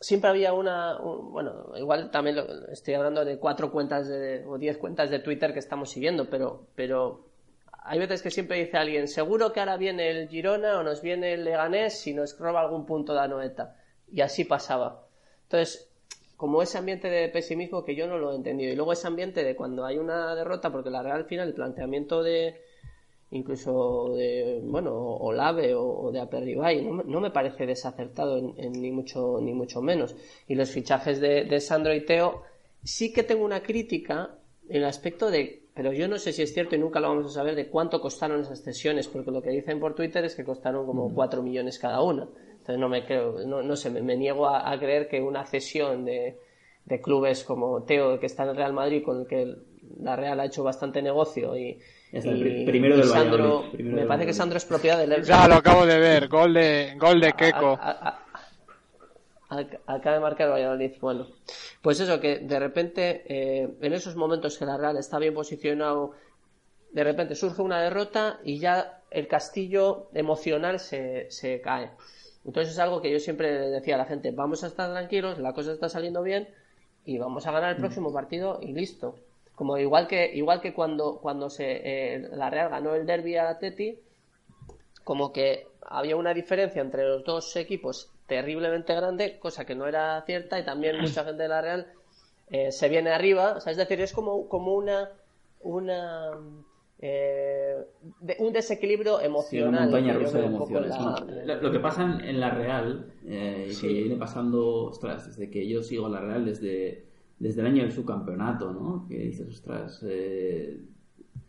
siempre 0.00 0.30
había 0.30 0.52
una, 0.52 0.98
un- 1.00 1.30
bueno, 1.32 1.72
igual 1.76 2.10
también 2.10 2.38
estoy 2.70 2.94
hablando 2.94 3.24
de 3.24 3.38
cuatro 3.38 3.70
cuentas 3.70 4.08
de, 4.08 4.44
o 4.46 4.58
diez 4.58 4.78
cuentas 4.78 5.10
de 5.10 5.20
Twitter 5.20 5.52
que 5.52 5.58
estamos 5.60 5.90
siguiendo, 5.90 6.28
pero, 6.28 6.66
pero 6.74 7.20
hay 7.88 7.98
veces 7.98 8.20
que 8.22 8.30
siempre 8.30 8.58
dice 8.58 8.76
alguien, 8.76 9.08
seguro 9.08 9.52
que 9.52 9.60
ahora 9.60 9.78
viene 9.78 10.10
el 10.10 10.28
Girona 10.28 10.78
o 10.78 10.82
nos 10.82 11.00
viene 11.00 11.32
el 11.32 11.44
Leganés 11.44 11.98
si 11.98 12.12
nos 12.12 12.38
roba 12.38 12.60
algún 12.60 12.84
punto 12.84 13.14
de 13.14 13.20
Anoeta. 13.20 13.76
Y 14.12 14.20
así 14.20 14.44
pasaba. 14.44 15.06
Entonces, 15.44 15.90
como 16.36 16.62
ese 16.62 16.78
ambiente 16.78 17.08
de 17.08 17.28
pesimismo 17.28 17.84
que 17.84 17.96
yo 17.96 18.06
no 18.06 18.18
lo 18.18 18.32
he 18.32 18.36
entendido. 18.36 18.72
Y 18.72 18.76
luego 18.76 18.92
ese 18.92 19.06
ambiente 19.06 19.42
de 19.42 19.56
cuando 19.56 19.86
hay 19.86 19.96
una 19.96 20.34
derrota, 20.34 20.70
porque 20.70 20.90
la 20.90 21.02
Real 21.02 21.16
al 21.16 21.24
final, 21.24 21.48
el 21.48 21.54
planteamiento 21.54 22.22
de 22.22 22.60
incluso 23.30 24.14
de, 24.14 24.60
bueno, 24.62 24.94
Olave 24.94 25.74
o, 25.74 25.84
o 25.84 26.12
de 26.12 26.20
Aperribay, 26.20 26.82
no, 26.82 27.02
no 27.02 27.20
me 27.20 27.30
parece 27.30 27.66
desacertado 27.66 28.40
ni 28.40 28.90
mucho 28.90 29.38
ni 29.40 29.52
mucho 29.52 29.82
menos. 29.82 30.14
Y 30.46 30.54
los 30.54 30.70
fichajes 30.70 31.20
de, 31.20 31.44
de 31.44 31.60
Sandro 31.60 31.94
y 31.94 32.04
Teo, 32.04 32.42
sí 32.84 33.12
que 33.12 33.22
tengo 33.22 33.44
una 33.44 33.62
crítica 33.62 34.38
en 34.68 34.76
el 34.76 34.84
aspecto 34.84 35.30
de, 35.30 35.67
pero 35.78 35.92
yo 35.92 36.08
no 36.08 36.18
sé 36.18 36.32
si 36.32 36.42
es 36.42 36.52
cierto 36.52 36.74
y 36.74 36.78
nunca 36.80 36.98
lo 36.98 37.08
vamos 37.10 37.26
a 37.26 37.34
saber, 37.34 37.54
de 37.54 37.68
cuánto 37.68 38.00
costaron 38.00 38.40
esas 38.40 38.64
cesiones, 38.64 39.06
porque 39.06 39.30
lo 39.30 39.40
que 39.40 39.50
dicen 39.50 39.78
por 39.78 39.94
Twitter 39.94 40.24
es 40.24 40.34
que 40.34 40.42
costaron 40.42 40.84
como 40.86 41.14
4 41.14 41.40
millones 41.40 41.78
cada 41.78 42.02
una. 42.02 42.26
Entonces 42.50 42.78
no 42.80 42.88
me 42.88 43.06
creo, 43.06 43.46
no, 43.46 43.62
no 43.62 43.76
sé, 43.76 43.88
me, 43.88 44.02
me 44.02 44.16
niego 44.16 44.48
a, 44.48 44.68
a 44.72 44.76
creer 44.76 45.06
que 45.08 45.20
una 45.20 45.44
cesión 45.46 46.04
de, 46.04 46.36
de 46.84 47.00
clubes 47.00 47.44
como 47.44 47.84
Teo, 47.84 48.18
que 48.18 48.26
está 48.26 48.42
en 48.42 48.48
el 48.50 48.56
Real 48.56 48.72
Madrid, 48.72 49.04
con 49.04 49.20
el 49.20 49.26
que 49.28 49.54
la 50.00 50.16
Real 50.16 50.40
ha 50.40 50.46
hecho 50.46 50.64
bastante 50.64 51.00
negocio 51.00 51.56
y, 51.56 51.78
está, 52.12 52.30
el 52.30 52.38
y- 52.38 52.40
pri- 52.42 52.64
primero 52.66 52.94
y 52.96 52.98
del 52.98 53.06
Sandro, 53.06 53.62
primero 53.70 53.94
me 53.94 54.00
del 54.00 54.08
parece 54.08 54.26
que. 54.26 54.32
Sandro 54.34 54.58
es 54.58 54.64
propiedad 54.64 54.98
del 54.98 55.22
Ya 55.22 55.46
lo 55.46 55.54
acabo 55.54 55.86
de 55.86 55.98
ver, 56.00 56.26
gol 56.26 56.54
de, 56.54 56.94
gol 56.98 57.20
de 57.20 57.32
Keco. 57.34 57.78
a- 57.80 57.90
a- 57.90 57.90
a- 58.08 58.10
ac- 58.10 58.18
Acaba 59.48 60.14
de 60.14 60.20
marcar 60.20 60.50
Valladolid. 60.50 60.92
Bueno, 61.00 61.26
pues 61.80 62.00
eso, 62.00 62.20
que 62.20 62.38
de 62.40 62.58
repente, 62.58 63.24
eh, 63.26 63.68
en 63.80 63.92
esos 63.94 64.14
momentos 64.14 64.58
que 64.58 64.66
la 64.66 64.76
Real 64.76 64.96
está 64.98 65.18
bien 65.18 65.32
posicionado, 65.32 66.12
de 66.92 67.04
repente 67.04 67.34
surge 67.34 67.62
una 67.62 67.80
derrota 67.80 68.40
y 68.44 68.58
ya 68.58 69.02
el 69.10 69.26
castillo 69.26 70.08
emocional 70.12 70.80
se, 70.80 71.30
se 71.30 71.60
cae. 71.62 71.90
Entonces 72.44 72.74
es 72.74 72.78
algo 72.78 73.00
que 73.00 73.10
yo 73.10 73.18
siempre 73.20 73.70
decía 73.70 73.94
a 73.94 73.98
la 73.98 74.04
gente, 74.04 74.30
vamos 74.32 74.64
a 74.64 74.68
estar 74.68 74.90
tranquilos, 74.90 75.38
la 75.38 75.54
cosa 75.54 75.72
está 75.72 75.88
saliendo 75.88 76.22
bien 76.22 76.48
y 77.04 77.18
vamos 77.18 77.46
a 77.46 77.52
ganar 77.52 77.70
el 77.70 77.76
próximo 77.78 78.12
partido 78.12 78.58
y 78.62 78.72
listo. 78.72 79.16
Como 79.54 79.78
igual 79.78 80.06
que, 80.06 80.30
igual 80.34 80.60
que 80.60 80.74
cuando, 80.74 81.18
cuando 81.18 81.48
se, 81.48 81.80
eh, 82.14 82.28
la 82.32 82.50
Real 82.50 82.68
ganó 82.68 82.94
el 82.94 83.06
derby 83.06 83.36
a 83.36 83.58
Teti, 83.58 83.98
como 85.04 85.32
que 85.32 85.66
había 85.80 86.16
una 86.16 86.34
diferencia 86.34 86.82
entre 86.82 87.04
los 87.04 87.24
dos 87.24 87.56
equipos 87.56 88.10
terriblemente 88.28 88.94
grande, 88.94 89.38
cosa 89.40 89.64
que 89.64 89.74
no 89.74 89.86
era 89.86 90.22
cierta, 90.26 90.60
y 90.60 90.64
también 90.64 91.00
mucha 91.00 91.24
gente 91.24 91.42
de 91.42 91.48
la 91.48 91.60
Real 91.62 91.86
eh, 92.50 92.70
se 92.70 92.88
viene 92.88 93.10
arriba, 93.10 93.54
o 93.56 93.60
sea, 93.60 93.72
es 93.72 93.76
decir, 93.78 94.00
es 94.00 94.12
como, 94.12 94.48
como 94.48 94.74
una, 94.74 95.10
una 95.62 96.30
eh, 97.00 97.76
de- 98.20 98.36
un 98.40 98.52
desequilibrio 98.52 99.14
Sí, 99.18 99.18
una 99.18 99.26
emocional. 99.26 99.82
montaña 99.84 100.14
rusa 100.14 100.38
de 100.38 100.46
emociones. 100.46 100.94
Lo, 101.62 101.70
que 101.72 101.80
pasa 101.80 102.02
en, 102.04 102.20
en 102.20 102.40
la 102.40 102.50
Real, 102.50 103.12
eh, 103.26 103.68
Sí. 103.70 103.86
que 103.88 103.92
viene 103.94 104.16
pasando, 104.16 104.84
ostras, 104.86 105.26
desde 105.26 105.50
que 105.50 105.66
yo 105.68 105.82
sigo 105.82 106.08
la 106.08 106.20
Real, 106.20 106.44
desde, 106.44 107.04
desde 107.38 107.60
el 107.62 107.66
año 107.66 107.82
del 107.82 107.92
subcampeonato, 107.92 108.72
¿no? 108.72 109.06
Que 109.08 109.16
dices, 109.18 109.48
ostras, 109.48 110.02
eh, 110.06 110.80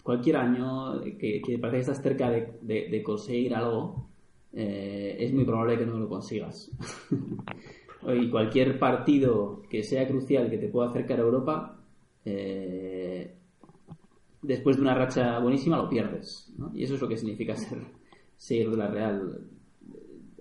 cualquier 0.03 0.37
año 0.37 1.01
que, 1.01 1.41
que 1.41 1.57
parece 1.59 1.77
que 1.77 1.81
estás 1.91 2.01
cerca 2.03 2.29
de, 2.29 2.53
de- 2.61 2.87
de 2.89 3.03
conseguir 3.03 3.55
algo, 3.55 4.08
eh, 4.53 5.17
es 5.19 5.33
muy 5.33 5.45
probable 5.45 5.77
que 5.77 5.85
no 5.85 5.97
lo 5.97 6.09
consigas. 6.09 6.71
y 8.07 8.29
cualquier 8.29 8.79
partido 8.79 9.61
que 9.69 9.83
sea 9.83 10.07
crucial 10.07 10.49
que 10.49 10.57
te 10.57 10.69
pueda 10.69 10.89
acercar 10.89 11.19
a 11.19 11.23
Europa, 11.23 11.79
eh, 12.25 13.35
después 14.41 14.77
de 14.77 14.81
una 14.81 14.95
racha 14.95 15.39
buenísima 15.39 15.77
lo 15.77 15.89
pierdes. 15.89 16.53
¿no? 16.57 16.71
Y 16.73 16.83
eso 16.83 16.95
es 16.95 17.01
lo 17.01 17.07
que 17.07 17.17
significa 17.17 17.55
ser 17.55 17.79
seguir 18.37 18.71
de 18.71 18.77
la 18.77 18.87
Real. 18.87 19.41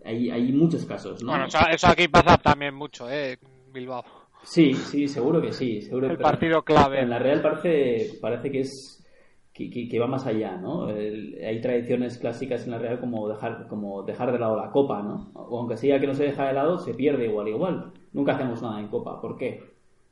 Hay, 0.04 0.30
hay 0.30 0.52
muchos 0.52 0.86
casos, 0.86 1.22
¿no? 1.22 1.32
Bueno, 1.32 1.46
eso, 1.46 1.58
eso 1.70 1.88
aquí 1.88 2.08
pasa 2.08 2.38
también 2.38 2.74
mucho, 2.74 3.10
eh, 3.10 3.38
Bilbao. 3.72 4.04
Sí, 4.42 4.72
sí, 4.72 5.08
seguro 5.08 5.42
que 5.42 5.52
sí. 5.52 5.82
Seguro 5.82 6.10
El 6.10 6.16
partido 6.16 6.62
clave. 6.62 7.02
En 7.02 7.10
la 7.10 7.18
Real 7.18 7.42
parece, 7.42 8.18
parece 8.20 8.50
que 8.50 8.60
es 8.60 9.04
que, 9.88 9.98
va 9.98 10.06
más 10.06 10.26
allá, 10.26 10.56
¿no? 10.56 10.88
El- 10.90 11.38
hay 11.44 11.60
tradiciones 11.60 12.18
clásicas 12.18 12.64
en 12.64 12.70
la 12.72 12.78
Real 12.78 13.00
como 13.00 13.28
dejar, 13.28 13.66
como 13.68 14.02
dejar 14.04 14.32
de 14.32 14.38
lado 14.38 14.56
la 14.56 14.70
copa, 14.70 15.02
¿no? 15.02 15.30
O 15.34 15.58
aunque 15.58 15.76
sea 15.76 16.00
que 16.00 16.06
no 16.06 16.14
se 16.14 16.24
deja 16.24 16.46
de 16.48 16.54
lado, 16.54 16.78
se 16.78 16.94
pierde 16.94 17.26
igual, 17.26 17.48
igual. 17.48 17.92
Nunca 18.12 18.34
hacemos 18.34 18.62
nada 18.62 18.80
en 18.80 18.88
copa. 18.88 19.20
¿Por 19.20 19.36
qué? 19.36 19.60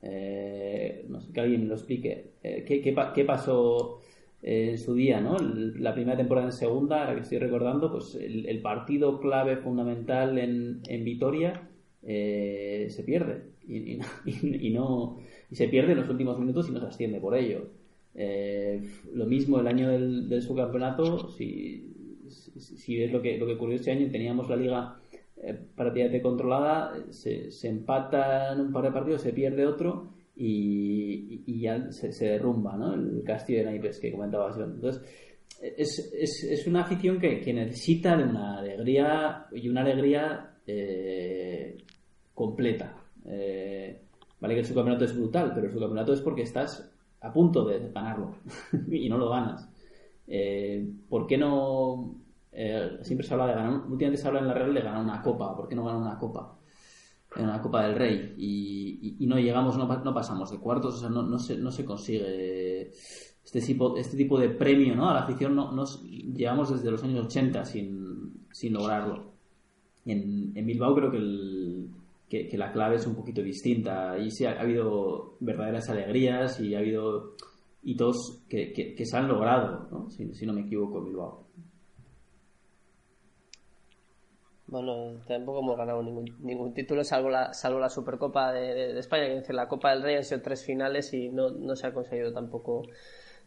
Eh, 0.03 1.05
no 1.09 1.21
sé, 1.21 1.33
que 1.33 1.41
alguien 1.41 1.69
lo 1.69 1.75
explique. 1.75 2.33
Eh, 2.43 2.65
¿qué, 2.67 2.81
qué, 2.83 2.93
pa- 2.93 3.13
qué 3.13 3.25
pasó 3.25 4.01
eh, 4.43 4.71
en 4.71 4.79
su 4.79 4.95
día, 4.95 5.21
¿no? 5.21 5.37
La 5.39 5.95
primera 5.95 6.17
temporada 6.17 6.47
en 6.49 6.53
segunda, 6.53 7.05
la 7.07 7.15
que 7.15 7.21
estoy 7.23 7.39
recordando, 7.39 7.91
pues 7.91 8.15
el, 8.15 8.47
el 8.47 8.61
partido 8.63 9.21
clave 9.21 9.57
fundamental 9.57 10.39
en, 10.39 10.81
en 10.89 11.05
Vitoria 11.05 11.69
eh, 12.03 12.87
se 12.91 13.03
pierde 13.05 13.43
y, 13.67 13.95
y- 13.95 14.01
y- 14.69 14.71
no 14.71 15.19
y 15.51 15.55
se 15.57 15.69
pierde 15.69 15.93
en 15.93 15.99
los 15.99 16.09
últimos 16.09 16.39
minutos 16.39 16.69
y 16.69 16.73
no 16.73 16.81
se 16.81 16.87
asciende 16.87 17.21
por 17.21 17.37
ello. 17.37 17.69
Eh, 18.19 18.81
lo 19.13 19.27
mismo 19.27 19.61
el 19.61 19.67
año 19.67 19.91
del, 19.91 20.29
del 20.29 20.41
subcampeonato, 20.43 21.29
si, 21.31 21.93
si, 22.29 22.61
si 22.79 22.97
ves 22.99 23.13
lo 23.13 23.21
que, 23.21 23.37
lo 23.37 23.47
que 23.47 23.53
ocurrió 23.53 23.77
este 23.77 23.91
año, 23.93 24.11
teníamos 24.11 24.49
la 24.49 24.57
liga 24.57 24.97
eh, 25.43 25.55
prácticamente 25.77 26.23
controlada, 26.23 26.95
se, 27.11 27.51
se 27.51 27.69
empatan 27.69 28.59
un 28.61 28.73
par 28.73 28.85
de 28.85 28.93
partidos, 28.93 29.21
se 29.21 29.35
pierde 29.35 29.67
otro 29.67 30.09
y, 30.35 31.43
y- 31.47 31.61
ya 31.61 31.91
se, 31.93 32.25
derrumba 32.25 32.77
¿no? 32.77 32.95
el 32.95 33.23
castillo 33.25 33.59
de 33.61 33.65
naipes 33.67 34.01
que 34.01 34.13
comentabas 34.13 34.57
John. 34.57 34.73
Entonces, 34.77 35.03
es, 35.61 36.11
es, 36.19 36.45
es 36.45 36.67
una 36.67 36.83
afición 36.83 37.19
que, 37.19 37.41
que 37.41 37.53
necesita 37.53 38.17
de 38.17 38.25
una 38.25 38.59
alegría 38.59 39.47
y 39.53 39.69
una 39.69 39.83
alegría 39.83 40.55
eh, 40.67 41.77
completa. 42.35 42.97
Eh, 43.27 43.99
vale 44.41 44.55
que 44.55 44.61
el 44.61 44.67
subcampeonato 44.67 45.05
es 45.05 45.15
brutal, 45.17 45.53
pero 45.55 45.67
el 45.67 45.73
subcampeonato 45.73 46.13
es 46.15 46.21
porque 46.21 46.43
estás 46.43 46.91
a 47.27 47.33
punto 47.33 47.65
de 47.65 47.91
ganarlo 47.93 48.35
y 48.91 49.09
no 49.09 49.19
lo 49.19 49.31
ganas. 49.31 49.69
Eh, 50.27 50.89
¿Por 51.09 51.27
qué 51.27 51.39
no? 51.39 52.17
eh, 52.53 52.99
siempre 53.03 53.27
se 53.27 53.35
habla 53.35 53.47
de 53.49 53.55
ganar. 53.55 53.73
Últimamente 53.89 54.17
se 54.17 54.27
habla 54.29 54.41
en 54.41 54.49
la 54.49 54.55
Real 54.55 54.75
de 54.75 54.81
ganar 54.81 55.03
una 55.05 55.23
copa. 55.23 55.55
¿Por 55.57 55.69
qué 55.69 55.75
no 55.75 55.85
ganar 55.85 56.01
una 56.01 56.19
copa? 56.19 56.59
Una 57.39 57.61
copa 57.61 57.87
del 57.87 57.97
Rey 57.97 58.35
y, 58.39 59.27
no 59.27 59.39
llegamos, 59.39 59.77
no, 59.77 59.87
no 59.87 60.15
pasamos 60.15 60.51
de 60.51 60.59
cuartos, 60.59 60.95
o 60.95 60.99
sea, 60.99 61.11
no, 61.11 61.23
no, 61.23 61.39
se, 61.39 61.59
no 61.59 61.71
se 61.71 61.85
consigue 61.85 62.91
este 63.45 63.61
tipo, 63.61 63.97
este 63.99 64.17
tipo 64.17 64.39
de 64.39 64.49
premio 64.49 64.95
¿no? 64.97 65.11
a 65.11 65.15
la 65.15 65.21
afición. 65.21 65.55
No, 65.55 65.71
nos 65.73 66.03
llevamos 66.03 66.71
desde 66.71 66.91
los 66.91 67.03
años 67.05 67.27
80 67.27 67.65
sin, 67.67 68.47
sin 68.53 68.73
lograrlo. 68.73 69.33
En, 70.07 70.53
en 70.57 70.67
Bilbao 70.67 70.95
creo 70.95 71.11
que, 71.11 71.19
el- 71.19 71.91
que, 72.29 72.49
la 72.57 72.73
clave 72.73 72.97
es 72.97 73.07
un 73.07 73.15
poquito 73.15 73.43
distinta. 73.43 74.13
Ahí 74.13 74.31
sí 74.31 74.45
ha, 74.45 74.53
ha 74.53 74.61
habido 74.61 75.37
verdaderas 75.41 75.89
alegrías 75.89 76.61
y 76.61 76.75
ha 76.75 76.79
habido 76.79 77.35
hitos 77.87 78.43
que, 78.49 78.73
que, 78.73 79.05
se 79.07 79.17
han 79.17 79.29
logrado, 79.29 79.89
¿no? 79.91 80.11
Si, 80.11 80.45
no 80.45 80.53
me 80.53 80.63
equivoco, 80.63 80.99
en 80.99 81.05
Bilbao. 81.05 81.47
Bueno, 84.67 85.21
tampoco 85.29 85.61
hemos 85.61 85.77
ganado 85.77 86.03
ningún, 86.03 86.25
ningún 86.41 86.75
título 86.75 87.05
salvo 87.05 87.31
la, 87.31 87.55
salvo 87.55 87.79
la 87.79 87.89
Supercopa 87.89 88.53
de 88.53 88.99
España, 88.99 89.27
que 89.27 89.35
es 89.35 89.41
decir, 89.43 89.55
la 89.55 89.69
Copa 89.69 89.91
del 89.91 90.03
Rey 90.03 90.17
han 90.17 90.25
sido 90.25 90.43
tres 90.43 90.65
finales 90.65 91.15
y 91.15 91.29
no, 91.29 91.51
no 91.51 91.77
se 91.77 91.87
ha 91.87 91.95
conseguido 91.95 92.33
tampoco, 92.33 92.83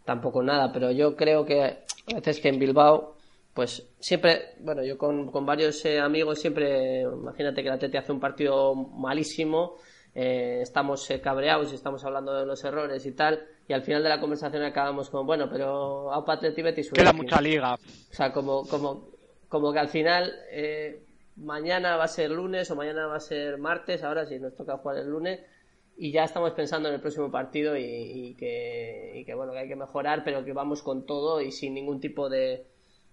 tampoco 0.06 0.42
nada. 0.42 0.72
Pero 0.72 0.92
yo 0.92 1.18
creo 1.18 1.44
que 1.44 1.62
a 1.62 2.16
veces 2.16 2.40
que 2.40 2.48
en 2.48 2.60
Bilbao, 2.60 3.18
pues 3.60 3.92
siempre, 4.00 4.54
bueno, 4.62 4.86
yo 4.86 4.98
con, 4.98 5.30
con 5.30 5.46
varios 5.46 5.84
eh, 5.84 6.00
amigos 6.00 6.40
siempre, 6.40 7.02
imagínate 7.02 7.62
que 7.62 7.68
la 7.68 7.78
Tete 7.78 7.98
hace 7.98 8.14
un 8.14 8.20
partido 8.22 8.74
malísimo, 8.74 9.76
eh, 10.16 10.60
estamos 10.62 11.12
eh, 11.12 11.20
cabreados 11.20 11.70
y 11.74 11.76
estamos 11.76 12.06
hablando 12.06 12.34
de 12.34 12.46
los 12.46 12.64
errores 12.64 13.06
y 13.06 13.12
tal, 13.12 13.46
y 13.68 13.74
al 13.74 13.82
final 13.82 14.02
de 14.02 14.08
la 14.08 14.22
conversación 14.22 14.64
acabamos 14.64 15.10
con, 15.10 15.28
bueno, 15.28 15.50
pero 15.52 16.10
Aupa 16.14 16.36
Atleti 16.36 16.62
Betis 16.62 16.90
Queda 16.90 17.08
Zurekin". 17.08 17.22
mucha 17.22 17.42
liga. 17.42 17.74
O 17.74 18.14
sea, 18.14 18.32
como, 18.32 18.66
como, 18.66 19.10
como 19.50 19.74
que 19.74 19.80
al 19.80 19.90
final 19.90 20.34
eh, 20.52 21.04
mañana 21.36 21.98
va 21.98 22.06
a 22.06 22.08
ser 22.08 22.32
lunes 22.32 22.72
o 22.72 22.78
mañana 22.78 23.08
va 23.08 23.18
a 23.18 23.20
ser 23.20 23.58
martes, 23.58 24.06
ahora 24.06 24.26
sí 24.26 24.40
nos 24.40 24.56
toca 24.56 24.78
jugar 24.78 25.00
el 25.00 25.10
lunes 25.10 25.42
y 25.98 26.14
ya 26.14 26.24
estamos 26.24 26.54
pensando 26.54 26.88
en 26.88 26.96
el 26.96 27.02
próximo 27.02 27.30
partido 27.30 27.76
y, 27.76 27.84
y 27.84 28.36
que, 28.36 29.16
y 29.16 29.26
que 29.26 29.34
bueno, 29.34 29.52
que 29.52 29.60
hay 29.60 29.68
que 29.68 29.76
mejorar, 29.76 30.24
pero 30.24 30.46
que 30.46 30.54
vamos 30.54 30.82
con 30.82 31.06
todo 31.06 31.42
y 31.42 31.52
sin 31.52 31.74
ningún 31.74 32.00
tipo 32.00 32.30
de, 32.30 32.66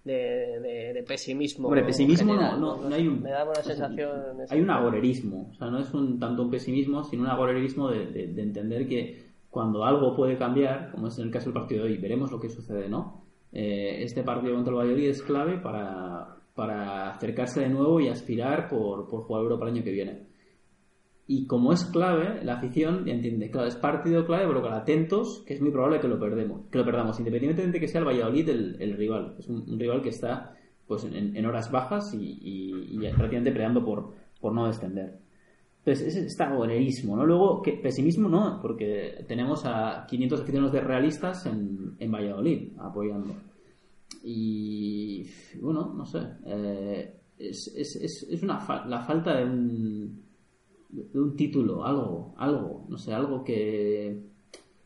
de, 0.06 0.60
de- 0.60 0.92
de 0.94 1.02
pesimismo. 1.02 1.68
Hombre, 1.68 1.82
pesimismo 1.84 2.34
no- 2.34 2.56
no- 2.56 2.88
no 2.88 2.94
hay 2.94 3.08
un- 3.08 3.22
Me 3.22 3.30
da 3.30 3.44
una 3.44 3.54
sensación. 3.56 4.10
Hay 4.48 4.60
un 4.60 4.70
agorerismo, 4.70 5.48
o 5.50 5.54
sea, 5.54 5.68
no 5.70 5.78
es 5.80 5.92
un, 5.92 6.18
tanto 6.18 6.42
un 6.44 6.50
pesimismo, 6.50 7.04
sino 7.04 7.22
un 7.24 7.28
agorerismo 7.28 7.90
de, 7.90 8.06
de- 8.06 8.26
de 8.28 8.42
entender 8.42 8.86
que 8.88 9.26
cuando 9.50 9.84
algo 9.84 10.14
puede 10.14 10.36
cambiar, 10.38 10.90
como 10.92 11.08
es 11.08 11.18
en 11.18 11.24
el 11.26 11.30
caso 11.30 11.46
del 11.46 11.54
partido 11.54 11.84
de 11.84 11.92
hoy, 11.92 11.98
veremos 11.98 12.30
lo 12.30 12.38
que 12.40 12.48
sucede, 12.48 12.88
¿no? 12.88 13.24
Eh, 13.52 14.02
este 14.02 14.22
partido 14.22 14.54
contra 14.54 14.72
el 14.72 14.78
Valladolid 14.78 15.08
es 15.08 15.22
clave 15.22 15.58
para, 15.58 16.36
para 16.54 17.10
acercarse 17.10 17.60
de 17.60 17.68
nuevo 17.70 18.00
y 18.00 18.08
aspirar 18.08 18.68
por, 18.68 19.08
por 19.08 19.22
jugar 19.22 19.42
Europa 19.42 19.64
el 19.66 19.74
año 19.74 19.84
que 19.84 19.92
viene. 19.92 20.26
Y 21.28 21.46
como 21.46 21.72
es 21.72 21.84
clave, 21.86 22.44
la 22.44 22.54
afición 22.58 23.08
entiende, 23.08 23.50
claro, 23.50 23.66
es 23.66 23.74
partido 23.76 24.24
clave, 24.24 24.46
pero 24.46 24.60
claro, 24.60 24.76
atentos, 24.76 25.42
que 25.44 25.54
es 25.54 25.60
muy 25.60 25.72
probable 25.72 25.98
que 25.98 26.06
lo 26.06 26.20
perdemos, 26.20 26.66
que 26.70 26.78
lo 26.78 26.84
perdamos, 26.84 27.18
independientemente 27.18 27.78
de 27.78 27.80
que 27.84 27.88
sea 27.90 28.00
el 28.00 28.06
Valladolid 28.06 28.48
el, 28.48 28.76
el 28.80 28.96
rival. 28.96 29.34
Es 29.38 29.48
un, 29.48 29.68
un 29.68 29.78
rival 29.78 30.02
que 30.02 30.10
está 30.10 30.54
pues 30.86 31.02
en, 31.04 31.36
en 31.36 31.46
horas 31.46 31.68
bajas 31.72 32.14
y, 32.14 32.18
y, 32.40 32.70
y 32.92 32.98
prácticamente 33.12 33.50
peleando 33.50 33.84
por, 33.84 34.12
por 34.40 34.52
no 34.52 34.66
descender. 34.68 35.18
Entonces, 35.78 36.08
ese 36.16 36.26
está 36.26 36.48
agonerismo, 36.50 37.16
¿no? 37.16 37.24
Luego, 37.26 37.60
que 37.62 37.72
pesimismo 37.72 38.28
no, 38.28 38.60
porque 38.62 39.24
tenemos 39.26 39.64
a 39.66 40.04
500 40.08 40.40
aficionados 40.42 40.72
de 40.72 40.80
realistas 40.80 41.44
en, 41.46 41.96
en 41.98 42.10
Valladolid 42.12 42.72
apoyando. 42.78 43.34
Y 44.22 45.24
bueno, 45.60 45.92
no 45.94 46.04
sé. 46.06 46.20
eh, 46.44 47.14
es, 47.38 47.72
es, 47.76 47.96
es, 47.96 48.26
es 48.30 48.42
una 48.42 48.58
fa- 48.60 48.86
la 48.86 49.00
falta 49.02 49.36
de 49.36 49.44
un, 49.44 50.22
un 51.14 51.36
título, 51.36 51.84
algo, 51.84 52.34
algo, 52.38 52.86
no 52.88 52.96
sé, 52.98 53.12
algo 53.12 53.42
que. 53.44 54.20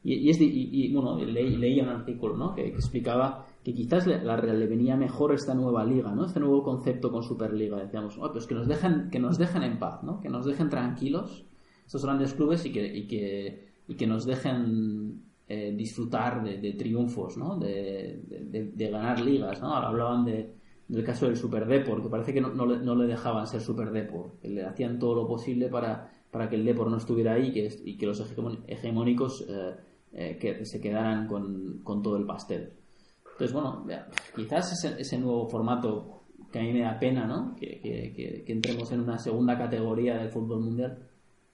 Y, 0.02 0.30
es 0.30 0.40
y- 0.40 0.68
y, 0.72 0.92
bueno, 0.94 1.18
leí, 1.22 1.56
leía 1.56 1.82
un 1.82 1.90
artículo, 1.90 2.36
¿no? 2.36 2.54
Que, 2.54 2.66
explicaba 2.68 3.44
que 3.62 3.74
quizás 3.74 4.06
le- 4.06 4.22
le 4.24 4.66
venía 4.66 4.96
mejor 4.96 5.34
esta 5.34 5.54
nueva 5.54 5.84
liga, 5.84 6.10
¿no? 6.14 6.24
Este 6.24 6.40
nuevo 6.40 6.62
concepto 6.62 7.12
con 7.12 7.22
Superliga. 7.22 7.76
Decíamos, 7.78 8.16
"Oh, 8.18 8.32
pues 8.32 8.46
que 8.46 8.54
nos 8.54 8.66
dejen, 8.66 9.10
que 9.10 9.18
nos 9.18 9.36
dejen 9.36 9.62
en 9.62 9.78
paz, 9.78 10.02
¿no? 10.02 10.20
Que 10.22 10.30
nos 10.30 10.46
dejen 10.46 10.70
tranquilos 10.70 11.44
estos 11.84 12.02
grandes 12.04 12.32
clubes 12.32 12.64
y 12.64 12.72
que, 12.72 12.96
y 12.96 13.06
que, 13.06 13.68
y 13.88 13.94
que 13.96 14.06
nos 14.06 14.24
dejen 14.24 15.22
eh, 15.48 15.74
disfrutar 15.76 16.44
de, 16.44 16.58
de 16.58 16.72
triunfos, 16.74 17.36
¿no? 17.36 17.58
De, 17.58 18.22
de- 18.26 18.44
de- 18.44 18.70
de 18.72 18.90
ganar 18.90 19.20
ligas, 19.20 19.60
¿no? 19.60 19.74
Ahora 19.74 19.88
hablaban 19.88 20.24
de, 20.24 20.54
del 20.90 21.04
caso 21.04 21.26
del 21.26 21.36
Super 21.36 21.66
Depor, 21.66 22.02
que 22.02 22.08
parece 22.08 22.32
que 22.34 22.40
no, 22.40 22.66
le, 22.66 22.78
no 22.78 22.94
le 22.94 23.06
dejaban 23.06 23.46
ser 23.46 23.60
Super 23.60 23.90
Depor, 23.90 24.32
que 24.40 24.48
le 24.48 24.64
hacían 24.64 24.98
todo 24.98 25.14
lo 25.14 25.26
posible 25.28 25.68
para, 25.68 26.10
para 26.30 26.48
que 26.48 26.56
el 26.56 26.64
Depor 26.64 26.90
no 26.90 26.96
estuviera 26.96 27.34
ahí 27.34 27.52
y 27.84 27.96
que 27.96 28.06
los 28.06 28.20
hegemónicos 28.66 29.46
eh, 29.48 29.74
eh, 30.12 30.38
que 30.40 30.64
se 30.64 30.80
quedaran 30.80 31.26
con, 31.28 31.80
con 31.84 32.02
todo 32.02 32.16
el 32.16 32.26
pastel. 32.26 32.72
Entonces, 33.32 33.52
bueno, 33.54 33.86
quizás 34.34 34.72
ese, 34.72 35.00
ese 35.00 35.18
nuevo 35.18 35.48
formato 35.48 36.22
que 36.52 36.58
a 36.58 36.62
mí 36.62 36.72
me 36.72 36.80
da 36.80 36.98
pena, 36.98 37.26
¿no? 37.26 37.54
Que, 37.54 37.80
que- 37.80 38.12
que- 38.14 38.52
entremos 38.52 38.90
en 38.90 39.00
una 39.00 39.18
segunda 39.18 39.56
categoría 39.56 40.18
del 40.18 40.30
fútbol 40.30 40.60
mundial 40.60 41.06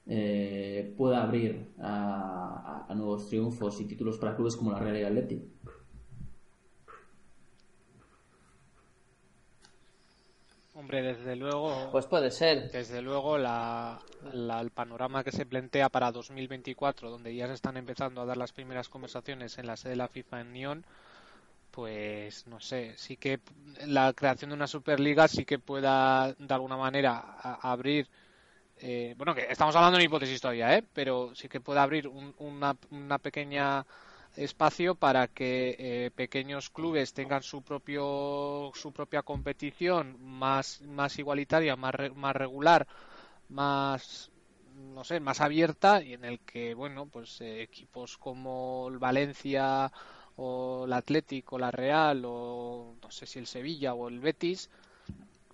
eh, 0.07 0.95
pueda 0.97 1.23
abrir 1.23 1.73
a, 1.79 2.87
a- 2.89 2.95
nuevos 2.95 3.29
triunfos 3.29 3.81
y 3.81 3.85
títulos 3.87 4.19
para 4.19 4.35
clubes 4.37 4.57
como 4.57 4.73
la 4.73 4.79
Real 4.79 4.97
y. 5.31 5.43
Hombre, 10.77 11.03
desde 11.03 11.37
luego, 11.37 11.91
Pues 11.91 12.07
puede 12.07 12.31
ser. 12.31 12.71
desde 12.73 13.01
luego 13.03 13.39
la, 13.39 14.01
la- 14.33 14.61
el 14.61 14.71
panorama 14.71 15.25
que 15.25 15.33
se 15.33 15.47
plantea 15.47 15.89
para 15.89 16.13
2024, 16.13 17.11
donde 17.11 17.35
ya 17.35 17.47
se 17.47 17.55
están 17.55 17.77
empezando 17.77 18.21
a 18.21 18.27
dar 18.27 18.37
las 18.37 18.53
primeras 18.53 18.89
conversaciones 18.89 19.59
en 19.59 19.67
la 19.67 19.77
sede 19.77 19.91
de 19.91 19.97
la 19.97 20.09
FIFA 20.09 20.41
en 20.43 20.53
Nyon, 20.53 20.85
pues 21.71 22.47
no 22.47 22.61
sé, 22.61 22.95
sí 22.97 23.17
que 23.17 23.41
la 23.87 24.13
creación 24.15 24.51
de 24.51 24.57
una 24.57 24.67
Superliga 24.67 25.29
sí 25.29 25.45
que 25.45 25.59
pueda 25.59 26.33
de 26.39 26.55
alguna 26.55 26.77
manera 26.77 27.19
a- 27.19 27.73
abrir, 27.73 28.09
eh, 28.79 29.15
bueno, 29.19 29.35
que 29.35 29.47
estamos 29.51 29.75
hablando 29.77 29.97
de 29.99 30.03
una 30.05 30.07
hipótesis 30.09 30.41
todavía, 30.41 30.77
¿eh? 30.77 30.85
pero 30.93 31.35
sí 31.35 31.49
que 31.49 31.61
pueda 31.61 31.83
abrir 31.83 32.09
un- 32.09 32.35
una, 32.39 32.77
una 32.91 33.19
pequeña 33.19 33.87
espacio 34.37 34.95
para 34.95 35.29
que 35.29 35.77
eh, 35.79 36.11
pequeños 36.15 36.71
clubes 36.71 37.13
tengan 37.15 37.43
su 37.43 37.63
propio 37.63 38.71
su 38.75 38.93
propia 38.93 39.23
competición 39.23 40.17
más 40.21 40.81
más 40.83 41.19
igualitaria 41.19 41.77
más 41.77 41.95
re- 41.95 42.11
más 42.11 42.37
regular 42.37 42.87
más 43.49 44.31
no 44.95 45.05
sé 45.05 45.21
más 45.21 45.41
abierta 45.41 46.03
y 46.03 46.15
en 46.15 46.25
el 46.25 46.41
que 46.41 46.75
bueno 46.75 47.07
pues 47.07 47.41
eh, 47.41 47.63
equipos 47.63 48.19
como 48.19 48.89
el 48.91 48.99
Valencia 48.99 49.91
o 50.37 50.85
el 50.87 50.93
Atlético 50.93 51.59
la 51.59 51.71
Real 51.71 52.23
o 52.27 52.95
no 53.03 53.11
sé 53.11 53.27
si 53.27 53.39
el 53.39 53.47
Sevilla 53.47 53.95
o 53.95 54.09
el 54.09 54.21
Betis 54.21 54.71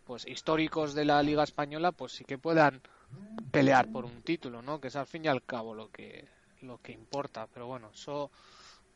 pues 0.04 0.26
históricos 0.26 0.94
de 0.94 1.04
la 1.04 1.22
Liga 1.22 1.44
española 1.44 1.92
pues 1.92 2.12
sí 2.12 2.24
que 2.24 2.38
puedan 2.38 2.80
pelear 3.50 3.88
por 3.88 4.04
un 4.04 4.22
título 4.22 4.62
no 4.62 4.80
que 4.80 4.88
es 4.88 4.96
al 4.96 5.06
fin 5.06 5.24
y 5.24 5.28
al 5.28 5.44
cabo 5.44 5.74
lo 5.74 5.88
que 5.90 6.28
lo 6.62 6.78
que 6.78 6.92
importa. 6.92 7.48
Pero 7.52 7.66
bueno 7.66 7.90
eso 7.94 8.30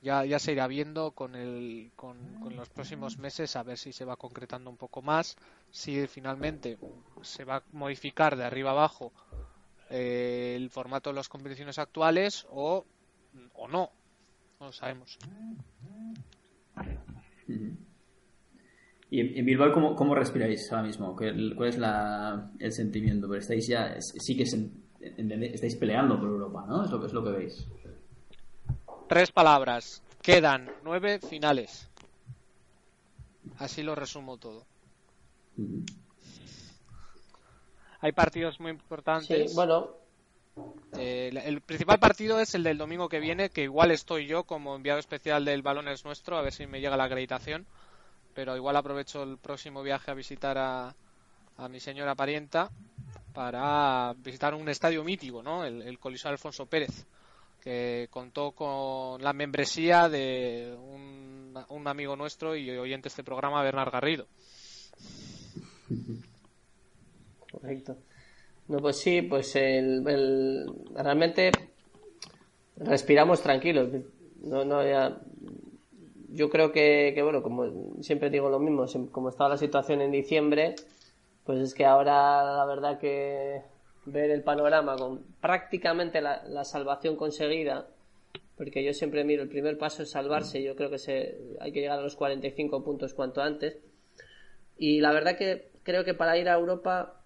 ya, 0.03 0.25
ya 0.25 0.39
se 0.39 0.53
irá 0.53 0.67
viendo 0.67 1.13
con, 1.13 1.35
el, 1.35 1.91
con, 1.97 2.17
los 2.57 2.69
próximos 2.69 3.19
meses 3.19 3.57
a 3.57 3.63
ver 3.63 3.77
si 3.79 3.93
se 3.93 4.05
va 4.05 4.17
concretando 4.17 4.71
un 4.71 4.77
poco 4.77 5.03
más, 5.03 5.37
si 5.71 6.07
finalmente 6.07 6.79
se 7.23 7.45
va 7.45 7.57
a 7.57 7.63
modificar 7.73 8.37
de 8.37 8.45
arriba 8.45 8.71
abajo 8.71 9.13
eh, 9.91 10.55
el 10.57 10.71
formato 10.71 11.11
de 11.11 11.17
las 11.17 11.29
competiciones 11.29 11.79
actuales 11.79 12.47
o, 12.51 12.85
o 13.55 13.69
no. 13.69 13.91
No 14.61 14.67
lo 14.67 14.73
sabemos. 14.73 15.19
¿Y 19.09 19.39
en, 19.39 19.47
Bilbao 19.47 19.73
cómo, 19.73 19.95
cómo 19.95 20.15
respiráis 20.15 20.71
ahora 20.73 20.85
mismo? 20.87 21.15
¿Qué- 21.15 21.33
¿Cuál 21.55 21.69
es 21.69 21.79
la, 21.79 22.51
el 22.59 22.73
sentimiento? 22.73 23.29
Pero 23.29 23.41
estáis 23.41 23.69
ya, 23.69 23.89
es- 23.95 24.13
sí 24.19 24.37
que 24.37 24.43
entendé- 25.01 25.55
estáis 25.55 25.77
peleando 25.77 26.19
por 26.19 26.29
Europa, 26.29 26.65
¿no? 26.69 26.85
Es 26.85 26.91
lo 26.91 27.05
es 27.07 27.13
lo 27.13 27.23
que 27.25 27.31
veis. 27.31 27.69
Tres 29.09 29.33
palabras. 29.33 30.03
Quedan 30.23 30.73
nueve 30.83 31.19
finales. 31.21 31.89
Así 33.59 33.83
lo 33.83 33.97
resumo 33.97 34.39
todo. 34.39 34.65
Hay 38.01 38.13
partidos 38.13 38.59
muy 38.61 38.71
Sí, 38.71 38.79
importantes. 38.81 39.53
bueno, 39.55 39.97
Eh, 40.99 41.29
el- 41.31 41.37
el 41.39 41.61
principal 41.61 41.99
partido 41.99 42.41
es 42.41 42.55
el 42.55 42.63
del 42.63 42.79
domingo 42.79 43.09
que 43.09 43.21
viene, 43.21 43.51
que 43.51 43.63
igual 43.65 43.91
estoy 43.91 44.27
yo 44.27 44.45
como 44.45 44.75
enviado 44.77 44.99
especial 44.99 45.45
del 45.45 45.63
Balón 45.63 45.89
es 45.89 46.05
Nuestro, 46.05 46.39
a 46.39 46.43
ver 46.43 46.53
si 46.53 46.67
me 46.67 46.81
llega 46.81 46.97
la 46.97 47.05
acreditación. 47.05 47.67
Pero 48.35 48.57
igual 48.57 48.77
aprovecho 48.77 49.23
el 49.25 49.39
próximo 49.39 49.83
viaje 49.83 50.11
a 50.11 50.15
visitar 50.15 50.59
a, 50.59 50.95
a 51.59 51.69
mi 51.69 51.81
señora 51.81 52.15
parienta 52.17 52.71
para 53.35 54.15
visitar 54.19 54.55
un 54.55 54.69
estadio 54.69 55.05
mítico, 55.05 55.43
¿no? 55.43 55.65
El, 55.65 55.83
el 55.83 55.99
Coliseo 55.99 56.31
Alfonso 56.33 56.67
Pérez, 56.67 57.07
que 57.67 58.07
contó 58.13 58.53
con 58.53 59.21
la 59.21 59.33
membresía 59.33 60.09
de 60.09 60.77
un, 60.79 61.53
un 61.69 61.89
amigo 61.89 62.15
nuestro 62.15 62.55
y 62.55 62.71
oyente 62.71 63.07
de 63.07 63.09
este 63.09 63.25
programa, 63.25 63.61
Bernard 63.65 63.91
Garrido. 63.91 64.29
correcto. 67.51 67.97
No, 68.69 68.79
pues 68.79 68.97
sí, 68.99 69.23
pues 69.23 69.55
el, 69.57 70.07
el- 70.09 70.67
realmente 70.95 71.51
respiramos 72.77 73.43
tranquilos. 73.43 73.89
No, 74.43 74.65
no, 74.65 74.85
ya, 74.87 75.21
yo 76.29 76.51
creo 76.51 76.73
que, 76.73 77.13
que, 77.15 77.23
bueno, 77.23 77.43
como 77.43 78.03
siempre 78.03 78.31
digo 78.31 78.49
lo 78.51 78.59
mismo, 78.59 78.87
como 79.11 79.29
estaba 79.31 79.51
la 79.51 79.57
situación 79.57 80.01
en 80.01 80.11
diciembre, 80.13 80.75
pues 81.45 81.61
es 81.61 81.75
que 81.75 81.85
ahora 81.87 82.43
la 82.57 82.65
verdad 82.67 82.99
que 82.99 83.63
ver 84.07 84.31
el 84.31 84.43
panorama 84.43 84.97
con 84.97 85.23
prácticamente 85.41 86.21
la, 86.21 86.65
salvación 86.65 87.17
conseguida, 87.17 87.87
porque 88.57 88.83
yo 88.85 88.93
siempre 88.95 89.25
miro, 89.25 89.43
el 89.43 89.49
primer 89.49 89.77
paso 89.77 90.03
es 90.03 90.11
salvarse, 90.11 90.63
yo 90.63 90.75
creo 90.77 90.91
que 90.91 90.99
se, 90.99 91.39
hay 91.61 91.73
que 91.73 91.81
llegar 91.81 91.99
a 91.99 92.03
los 92.03 92.17
45 92.17 92.83
puntos 92.83 93.15
cuanto 93.15 93.43
antes. 93.43 93.79
Y 94.79 95.01
la 95.01 95.13
verdad 95.13 95.37
que 95.37 95.71
creo 95.83 96.05
que 96.05 96.15
para 96.15 96.39
ir 96.39 96.49
a 96.49 96.55
Europa 96.55 97.21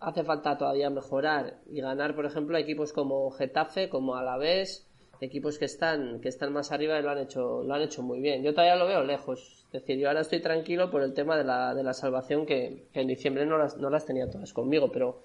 hace 0.00 0.24
falta 0.24 0.56
todavía 0.58 0.90
mejorar 0.90 1.58
y 1.70 1.80
ganar, 1.80 2.14
por 2.14 2.26
ejemplo, 2.26 2.56
equipos 2.56 2.92
como 2.92 3.30
Getafe, 3.30 3.88
como 3.88 4.16
Alavés, 4.16 4.88
equipos 5.20 5.58
que 5.58 5.66
están 5.66 6.20
que 6.20 6.28
están 6.28 6.52
más 6.52 6.72
arriba 6.72 6.98
y 6.98 7.02
lo 7.02 7.10
han 7.10 7.18
hecho 7.18 7.62
lo 7.62 7.74
han 7.74 7.82
hecho 7.82 8.02
muy 8.02 8.20
bien. 8.20 8.42
Yo 8.42 8.52
todavía 8.52 8.76
lo 8.76 8.86
veo 8.86 9.04
lejos. 9.04 9.66
Es 9.66 9.72
decir, 9.72 9.98
yo 9.98 10.08
ahora 10.08 10.20
estoy 10.20 10.40
tranquilo 10.40 10.90
por 10.90 11.02
el 11.02 11.14
tema 11.14 11.36
de 11.36 11.44
la, 11.44 11.74
de 11.74 11.82
la 11.82 11.94
salvación 11.94 12.44
que, 12.44 12.88
que 12.92 13.00
en 13.00 13.08
diciembre 13.08 13.46
no 13.46 13.56
las, 13.56 13.76
no 13.78 13.88
las 13.88 14.04
tenía 14.04 14.28
todas 14.28 14.52
conmigo, 14.52 14.90
pero 14.92 15.22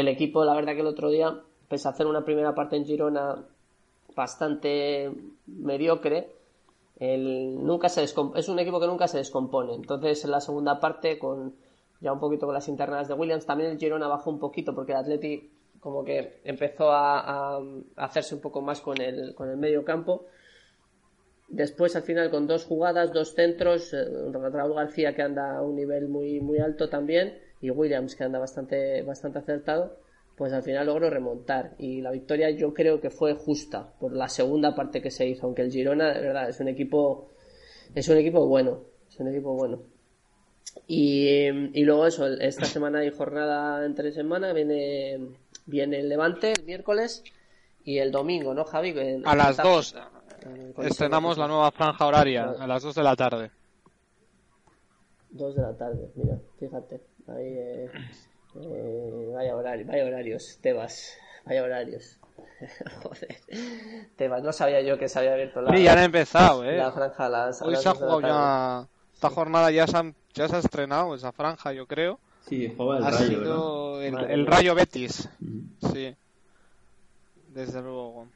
el 0.00 0.08
equipo, 0.08 0.44
la 0.44 0.54
verdad 0.54 0.74
que 0.74 0.80
el 0.80 0.86
otro 0.86 1.08
día, 1.08 1.40
pese 1.68 1.88
a 1.88 1.92
hacer 1.92 2.06
una 2.06 2.22
primera 2.22 2.54
parte 2.54 2.76
en 2.76 2.84
Girona 2.84 3.42
bastante 4.14 5.10
mediocre, 5.46 6.32
nunca 7.00 7.88
se 7.88 8.02
es 8.04 8.14
un 8.48 8.58
equipo 8.58 8.78
que 8.78 8.86
nunca 8.86 9.08
se 9.08 9.16
descompone. 9.16 9.74
Entonces, 9.74 10.22
en 10.26 10.32
la 10.32 10.40
segunda 10.40 10.78
parte, 10.80 11.18
con 11.18 11.54
ya 12.02 12.12
un 12.12 12.20
poquito 12.20 12.44
con 12.44 12.54
las 12.54 12.68
internas 12.68 13.08
de 13.08 13.14
Williams, 13.14 13.46
también 13.46 13.70
el 13.70 13.78
Girona 13.78 14.06
bajó 14.06 14.30
un 14.30 14.38
poquito 14.38 14.74
porque 14.74 14.92
el 14.92 14.98
Atleti 14.98 15.50
como 15.80 16.04
que 16.04 16.40
empezó 16.44 16.90
a, 16.90 17.58
hacerse 17.96 18.34
un 18.34 18.42
poco 18.42 18.60
más 18.60 18.82
con 18.82 19.00
el, 19.00 19.34
con 19.34 19.48
el 19.48 19.56
medio 19.56 19.82
campo. 19.82 20.26
Después, 21.48 21.96
al 21.96 22.02
final, 22.02 22.30
con 22.30 22.46
dos 22.46 22.66
jugadas, 22.66 23.14
dos 23.14 23.32
centros, 23.34 23.94
eh, 23.94 24.04
García 24.30 25.14
que 25.14 25.22
anda 25.22 25.56
a 25.56 25.62
un 25.62 25.76
nivel 25.76 26.08
muy, 26.08 26.40
muy 26.40 26.58
alto 26.58 26.90
también 26.90 27.45
y 27.60 27.70
Williams 27.70 28.14
que 28.16 28.24
anda 28.24 28.38
bastante, 28.38 29.02
bastante 29.02 29.38
acertado, 29.38 29.98
pues 30.36 30.52
al 30.52 30.62
final 30.62 30.86
logró 30.86 31.08
remontar. 31.10 31.74
Y 31.78 32.00
la 32.02 32.10
victoria 32.10 32.50
yo 32.50 32.74
creo 32.74 33.00
que 33.00 33.10
fue 33.10 33.34
justa 33.34 33.92
por 33.98 34.12
la 34.12 34.28
segunda 34.28 34.74
parte 34.74 35.00
que 35.02 35.10
se 35.10 35.26
hizo, 35.26 35.46
aunque 35.46 35.62
el 35.62 35.70
Girona, 35.72 36.12
de 36.12 36.20
verdad, 36.20 36.48
es 36.48 36.60
un 36.60 36.68
equipo, 36.68 37.28
es 37.94 38.08
un 38.08 38.18
equipo 38.18 38.46
bueno, 38.46 38.80
es 39.08 39.18
un 39.20 39.28
equipo 39.28 39.54
bueno. 39.54 39.80
Y, 40.86 41.48
y 41.48 41.84
luego 41.84 42.06
eso, 42.06 42.26
esta 42.26 42.66
semana 42.66 42.98
hay 42.98 43.10
jornada 43.10 43.84
entre 43.86 44.12
semana, 44.12 44.52
viene 44.52 45.18
viene 45.64 46.00
el 46.00 46.08
Levante 46.08 46.52
el 46.52 46.64
miércoles 46.64 47.24
y 47.82 47.98
el 47.98 48.12
domingo, 48.12 48.52
¿no, 48.52 48.64
Javi? 48.64 48.90
En- 48.90 49.26
A 49.26 49.32
en 49.32 49.38
las. 49.38 49.56
2 49.56 49.94
Coliseo 50.74 50.86
estrenamos 50.86 51.38
la 51.38 51.48
nueva 51.48 51.70
franja 51.72 52.06
horaria, 52.06 52.50
a 52.50 52.66
las 52.66 52.82
2 52.82 52.94
de 52.94 53.02
la 53.02 53.16
tarde. 53.16 53.50
Dos 55.30 55.54
de 55.56 55.62
la 55.62 55.76
tarde, 55.76 56.10
mira, 56.14 56.38
fíjate. 56.58 57.00
Ahí, 57.28 57.54
eh, 57.58 57.90
eh, 58.60 59.30
vaya 59.34 59.56
horario, 59.56 59.86
vaya 59.86 60.04
horarios, 60.04 60.58
Tebas, 60.62 61.16
vaya 61.44 61.62
horarios. 61.62 62.18
Joder, 63.02 63.36
Tebas, 64.16 64.42
no 64.42 64.52
sabía 64.52 64.80
yo 64.82 64.98
que 64.98 65.08
se 65.08 65.18
había 65.18 65.32
abierto 65.34 65.60
la, 65.60 65.76
Sí, 65.76 65.82
ya 65.82 65.92
han 65.92 65.98
empezado, 66.00 66.64
¿eh? 66.64 66.76
la 66.76 66.92
franja 66.92 67.28
las, 67.28 67.62
Hoy 67.62 67.72
las 67.72 67.82
se 67.82 67.88
ha 67.88 67.94
jugado 67.94 68.20
ya. 68.20 68.88
Esta 69.14 69.30
jornada 69.30 69.70
ya 69.70 69.86
se, 69.86 69.96
han- 69.96 70.14
ya 70.34 70.48
se 70.48 70.56
ha 70.56 70.58
estrenado 70.58 71.14
esa 71.14 71.32
franja, 71.32 71.72
yo 71.72 71.86
creo. 71.86 72.18
Sí, 72.48 72.72
juega 72.76 72.98
el 72.98 73.04
ha 73.04 73.10
Rayo, 73.10 73.28
sido 73.28 74.02
el, 74.02 74.14
el. 74.30 74.46
Rayo 74.46 74.74
Betis. 74.74 75.28
Sí. 75.92 76.14
Desde 77.54 77.80
luego. 77.82 78.28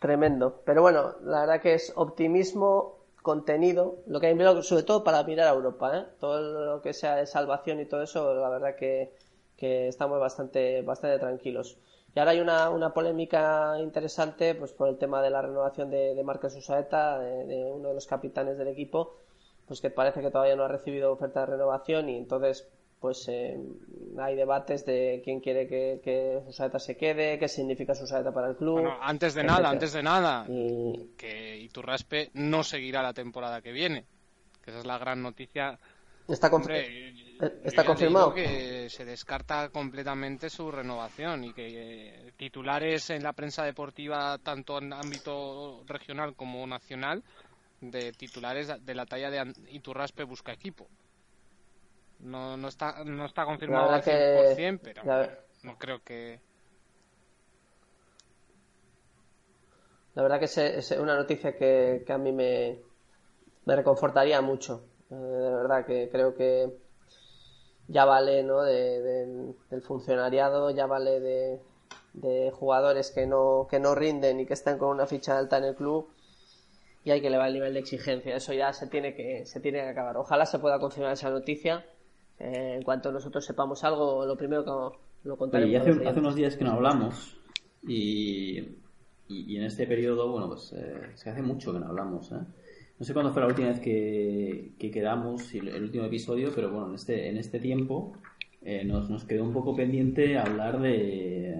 Tremendo. 0.00 0.62
Pero 0.64 0.82
bueno, 0.82 1.14
la 1.22 1.40
verdad 1.40 1.60
que 1.60 1.74
es 1.74 1.92
optimismo 1.94 2.99
contenido, 3.22 3.98
lo 4.06 4.20
que 4.20 4.28
hay 4.28 4.34
mirado 4.34 4.62
sobre 4.62 4.82
todo 4.82 5.04
para 5.04 5.22
mirar 5.24 5.48
a 5.48 5.52
Europa, 5.52 5.98
¿eh? 5.98 6.06
Todo 6.20 6.66
lo 6.76 6.82
que 6.82 6.92
sea 6.92 7.16
de 7.16 7.26
salvación 7.26 7.80
y 7.80 7.86
todo 7.86 8.02
eso, 8.02 8.34
la 8.34 8.48
verdad 8.48 8.76
que, 8.76 9.12
que 9.56 9.88
estamos 9.88 10.20
bastante, 10.20 10.82
bastante 10.82 11.18
tranquilos. 11.18 11.78
Y 12.14 12.18
ahora 12.18 12.32
hay 12.32 12.40
una, 12.40 12.70
una 12.70 12.92
polémica 12.92 13.76
interesante 13.78 14.54
pues 14.54 14.72
por 14.72 14.88
el 14.88 14.98
tema 14.98 15.22
de 15.22 15.30
la 15.30 15.42
renovación 15.42 15.90
de, 15.90 16.14
de 16.14 16.24
Marcos 16.24 16.56
Usaeta, 16.56 17.18
de, 17.18 17.46
de 17.46 17.64
uno 17.70 17.88
de 17.88 17.94
los 17.94 18.06
capitanes 18.06 18.58
del 18.58 18.68
equipo, 18.68 19.14
pues 19.66 19.80
que 19.80 19.90
parece 19.90 20.20
que 20.20 20.30
todavía 20.30 20.56
no 20.56 20.64
ha 20.64 20.68
recibido 20.68 21.12
oferta 21.12 21.40
de 21.40 21.46
renovación 21.46 22.08
y 22.08 22.16
entonces 22.16 22.68
pues 23.00 23.26
eh, 23.28 23.58
hay 24.18 24.36
debates 24.36 24.84
de 24.84 25.22
quién 25.24 25.40
quiere 25.40 25.66
que, 25.66 26.00
que 26.04 26.38
Usaeta 26.46 26.78
se 26.78 26.96
quede, 26.96 27.38
qué 27.38 27.48
significa 27.48 27.92
Usaeta 27.92 28.32
para 28.32 28.50
el 28.50 28.56
club. 28.56 28.80
Bueno, 28.80 28.98
antes 29.00 29.34
de 29.34 29.40
etcétera. 29.40 29.58
nada, 29.62 29.70
antes 29.70 29.92
de 29.92 30.02
nada, 30.02 30.46
Y, 30.48 31.10
que 31.16 31.56
Iturraspe 31.58 32.30
no 32.34 32.62
seguirá 32.62 33.02
la 33.02 33.14
temporada 33.14 33.62
que 33.62 33.72
viene. 33.72 34.04
Que 34.62 34.70
esa 34.70 34.80
es 34.80 34.86
la 34.86 34.98
gran 34.98 35.22
noticia. 35.22 35.78
Está, 36.28 36.48
conf- 36.48 36.56
Hombre, 36.60 37.08
eh, 37.08 37.60
¿está 37.64 37.84
confirmado? 37.84 38.32
que 38.34 38.88
se 38.90 39.04
descarta 39.04 39.70
completamente 39.70 40.48
su 40.50 40.70
renovación 40.70 41.42
y 41.44 41.52
que 41.54 41.66
eh, 42.28 42.32
titulares 42.36 43.10
en 43.10 43.22
la 43.22 43.32
prensa 43.32 43.64
deportiva, 43.64 44.36
tanto 44.38 44.78
en 44.78 44.92
ámbito 44.92 45.82
regional 45.86 46.34
como 46.36 46.64
nacional, 46.66 47.22
de 47.80 48.12
titulares 48.12 48.70
de 48.84 48.94
la 48.94 49.06
talla 49.06 49.30
de 49.30 49.52
Iturraspe 49.70 50.22
busca 50.24 50.52
equipo. 50.52 50.86
No, 52.22 52.56
no 52.56 52.68
está 52.68 53.02
no 53.04 53.24
está 53.24 53.44
confirmado 53.44 53.92
al 53.92 54.02
verdad 54.02 54.04
que- 54.04 54.54
100%, 54.54 54.80
pero 54.82 55.04
la- 55.04 55.38
no 55.62 55.78
creo 55.78 56.02
que 56.02 56.38
La 60.14 60.22
verdad 60.22 60.38
que 60.38 60.46
es, 60.46 60.90
una 60.92 61.16
noticia 61.16 61.56
que, 61.56 62.02
que 62.06 62.12
a 62.12 62.18
mí 62.18 62.32
me, 62.32 62.78
me 63.64 63.76
reconfortaría 63.76 64.40
mucho. 64.40 64.82
Eh, 65.10 65.14
de 65.14 65.50
verdad 65.54 65.86
que 65.86 66.08
creo 66.10 66.34
que 66.34 66.76
ya 67.88 68.04
vale 68.04 68.42
¿no? 68.42 68.62
de- 68.62 69.00
del- 69.00 69.54
del 69.70 69.82
funcionariado, 69.82 70.70
ya 70.70 70.86
vale 70.86 71.20
de, 71.20 71.60
de 72.14 72.50
jugadores 72.50 73.10
que 73.12 73.26
no, 73.26 73.66
que 73.70 73.78
no 73.78 73.94
rinden 73.94 74.40
y 74.40 74.46
que 74.46 74.54
están 74.54 74.78
con 74.78 74.88
una 74.90 75.06
ficha 75.06 75.38
alta 75.38 75.58
en 75.58 75.64
el 75.64 75.74
club 75.76 76.08
y 77.04 77.12
hay 77.12 77.20
que 77.20 77.28
elevar 77.28 77.48
el 77.48 77.54
nivel 77.54 77.74
de 77.74 77.80
exigencia. 77.80 78.36
Eso 78.36 78.52
ya 78.52 78.72
se 78.72 78.88
tiene 78.88 79.14
que, 79.14 79.46
se 79.46 79.60
tiene 79.60 79.80
que 79.80 79.88
acabar. 79.88 80.16
Ojalá 80.16 80.44
se 80.44 80.58
pueda 80.58 80.78
confirmar 80.78 81.12
esa 81.12 81.30
noticia. 81.30 81.86
Eh, 82.40 82.74
en 82.76 82.82
cuanto 82.82 83.12
nosotros 83.12 83.44
sepamos 83.44 83.84
algo, 83.84 84.24
lo 84.24 84.36
primero 84.36 84.64
que 84.64 85.28
lo 85.28 85.36
contaremos. 85.36 85.72
y 85.72 85.76
hace, 85.76 86.18
unos 86.18 86.34
días 86.34 86.56
que 86.56 86.64
no 86.64 86.72
hablamos 86.72 87.36
y, 87.82 88.58
y, 89.28 89.52
y 89.52 89.56
en 89.56 89.64
este 89.64 89.86
periodo, 89.86 90.30
bueno, 90.30 90.48
pues 90.48 90.72
eh, 90.72 91.14
que 91.22 91.30
hace 91.30 91.42
mucho 91.42 91.72
que 91.72 91.80
no 91.80 91.86
hablamos, 91.86 92.32
¿eh? 92.32 92.40
No 92.98 93.06
sé 93.06 93.14
cuándo 93.14 93.32
fue 93.32 93.40
la 93.40 93.48
última 93.48 93.68
vez 93.68 93.80
que, 93.80 94.72
que 94.78 94.90
quedamos, 94.90 95.54
el, 95.54 95.68
el 95.68 95.84
último 95.84 96.04
episodio, 96.04 96.50
pero 96.54 96.70
bueno, 96.70 96.88
en 96.88 96.94
este, 96.96 97.28
en 97.30 97.38
este 97.38 97.58
tiempo 97.58 98.12
nos, 98.84 99.08
nos 99.08 99.24
quedó 99.24 99.42
un 99.44 99.54
poco 99.54 99.74
pendiente 99.74 100.36
hablar 100.36 100.82
de, 100.82 101.56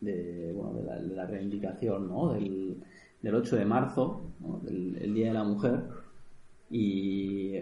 de, 0.00 0.52
bueno, 0.54 0.74
de, 0.74 0.84
la, 0.84 1.00
de 1.00 1.16
la 1.16 1.26
reivindicación, 1.26 2.08
¿no? 2.08 2.34
Del, 2.34 2.76
del 3.22 3.34
8 3.34 3.56
de 3.56 3.64
marzo, 3.64 4.20
¿no? 4.40 4.60
del 4.62 4.96
el 5.00 5.14
Día 5.14 5.28
de 5.28 5.34
la 5.34 5.44
Mujer, 5.44 5.84
y, 6.70 7.54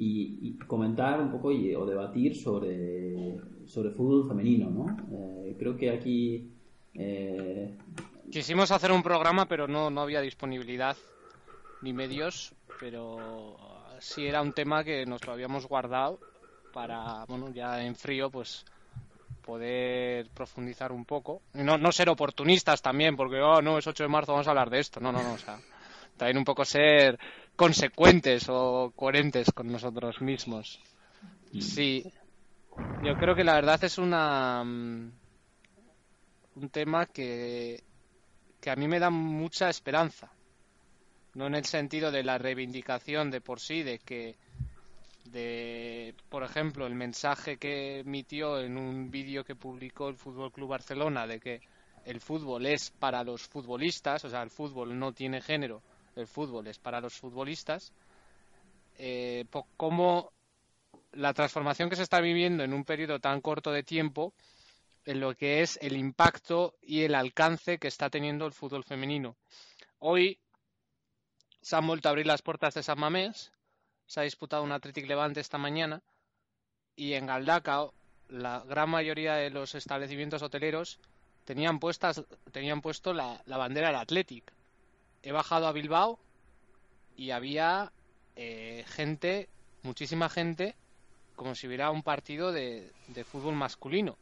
y, 0.00 0.38
y 0.40 0.58
comentar 0.66 1.20
un 1.20 1.30
poco 1.30 1.52
y, 1.52 1.74
o 1.74 1.84
debatir 1.84 2.34
sobre, 2.34 3.36
sobre 3.66 3.90
fútbol 3.90 4.26
femenino, 4.26 4.70
¿no? 4.70 4.96
Eh, 5.12 5.54
creo 5.58 5.76
que 5.76 5.90
aquí 5.90 6.50
eh, 6.94 7.76
Quisimos 8.30 8.70
hacer 8.70 8.92
un 8.92 9.02
programa, 9.02 9.44
pero 9.46 9.68
no, 9.68 9.90
no 9.90 10.00
había 10.00 10.22
disponibilidad 10.22 10.96
ni 11.82 11.92
medios, 11.92 12.54
pero 12.78 13.56
sí 13.98 14.26
era 14.26 14.40
un 14.40 14.54
tema 14.54 14.84
que 14.84 15.04
nos 15.04 15.26
lo 15.26 15.32
habíamos 15.34 15.66
guardado 15.66 16.18
para, 16.72 17.24
bueno, 17.26 17.50
ya 17.52 17.82
en 17.82 17.94
frío, 17.94 18.30
pues 18.30 18.64
poder 19.44 20.28
profundizar 20.30 20.92
un 20.92 21.04
poco. 21.04 21.42
No, 21.52 21.76
no 21.76 21.92
ser 21.92 22.08
oportunistas 22.08 22.80
también, 22.80 23.16
porque, 23.16 23.40
oh, 23.40 23.60
no, 23.60 23.76
es 23.76 23.86
8 23.86 24.04
de 24.04 24.08
marzo, 24.08 24.32
vamos 24.32 24.46
a 24.46 24.50
hablar 24.50 24.70
de 24.70 24.78
esto. 24.78 25.00
No, 25.00 25.12
no, 25.12 25.22
no, 25.22 25.34
o 25.34 25.38
sea, 25.38 25.58
también 26.16 26.38
un 26.38 26.44
poco 26.44 26.64
ser 26.64 27.18
consecuentes 27.60 28.48
o 28.48 28.90
coherentes 28.96 29.52
con 29.52 29.70
nosotros 29.70 30.22
mismos. 30.22 30.80
Sí, 31.60 32.10
yo 33.04 33.12
creo 33.16 33.34
que 33.34 33.44
la 33.44 33.52
verdad 33.52 33.84
es 33.84 33.98
una 33.98 34.64
mm, 34.64 35.12
un 36.54 36.70
tema 36.70 37.04
que, 37.04 37.84
que 38.62 38.70
a 38.70 38.76
mí 38.76 38.88
me 38.88 38.98
da 38.98 39.10
mucha 39.10 39.68
esperanza. 39.68 40.32
No 41.34 41.48
en 41.48 41.54
el 41.54 41.66
sentido 41.66 42.10
de 42.10 42.22
la 42.22 42.38
reivindicación 42.38 43.30
de 43.30 43.42
por 43.42 43.60
sí, 43.60 43.82
de 43.82 43.98
que, 43.98 44.36
de, 45.26 46.14
por 46.30 46.44
ejemplo, 46.44 46.86
el 46.86 46.94
mensaje 46.94 47.58
que 47.58 47.98
emitió 47.98 48.58
en 48.58 48.78
un 48.78 49.10
vídeo 49.10 49.44
que 49.44 49.54
publicó 49.54 50.08
el 50.08 50.16
Fútbol 50.16 50.50
Club 50.50 50.70
Barcelona 50.70 51.26
de 51.26 51.38
que 51.38 51.60
el 52.06 52.22
fútbol 52.22 52.64
es 52.64 52.90
para 52.90 53.22
los 53.22 53.42
futbolistas, 53.42 54.24
o 54.24 54.30
sea, 54.30 54.42
el 54.42 54.50
fútbol 54.50 54.98
no 54.98 55.12
tiene 55.12 55.42
género, 55.42 55.82
el 56.20 56.26
fútbol 56.26 56.66
es 56.66 56.78
para 56.78 57.00
los 57.00 57.14
futbolistas. 57.14 57.92
Eh, 58.98 59.46
cómo 59.76 60.32
la 61.12 61.34
transformación 61.34 61.90
que 61.90 61.96
se 61.96 62.02
está 62.02 62.20
viviendo 62.20 62.62
en 62.62 62.72
un 62.72 62.84
periodo 62.84 63.18
tan 63.18 63.40
corto 63.40 63.72
de 63.72 63.82
tiempo 63.82 64.32
en 65.04 65.20
lo 65.20 65.34
que 65.34 65.62
es 65.62 65.78
el 65.82 65.96
impacto 65.96 66.74
y 66.82 67.02
el 67.02 67.14
alcance 67.14 67.78
que 67.78 67.88
está 67.88 68.10
teniendo 68.10 68.46
el 68.46 68.52
fútbol 68.52 68.84
femenino. 68.84 69.36
Hoy 69.98 70.38
se 71.62 71.76
han 71.76 71.86
vuelto 71.86 72.08
a 72.08 72.10
abrir 72.10 72.26
las 72.26 72.42
puertas 72.42 72.74
de 72.74 72.82
San 72.82 72.98
Mamés, 72.98 73.52
se 74.06 74.20
ha 74.20 74.24
disputado 74.24 74.62
un 74.62 74.72
Athletic 74.72 75.06
Levante 75.06 75.40
esta 75.40 75.58
mañana 75.58 76.02
y 76.96 77.14
en 77.14 77.26
Galdacao 77.26 77.94
la 78.28 78.60
gran 78.60 78.90
mayoría 78.90 79.34
de 79.34 79.50
los 79.50 79.74
establecimientos 79.74 80.42
hoteleros 80.42 81.00
tenían 81.44 81.80
puestas 81.80 82.22
tenían 82.52 82.80
puesto 82.80 83.12
la, 83.12 83.42
la 83.46 83.56
bandera 83.56 83.88
del 83.88 83.96
Athletic. 83.96 84.52
He 85.22 85.32
bajado 85.32 85.66
a 85.66 85.72
Bilbao 85.72 86.18
y 87.16 87.30
había 87.32 87.92
eh, 88.36 88.84
gente, 88.88 89.48
muchísima 89.82 90.28
gente, 90.28 90.74
como 91.36 91.54
si 91.54 91.66
hubiera 91.66 91.90
un 91.90 92.02
partido 92.02 92.52
de, 92.52 92.92
fútbol 93.24 93.54
masculino. 93.54 94.16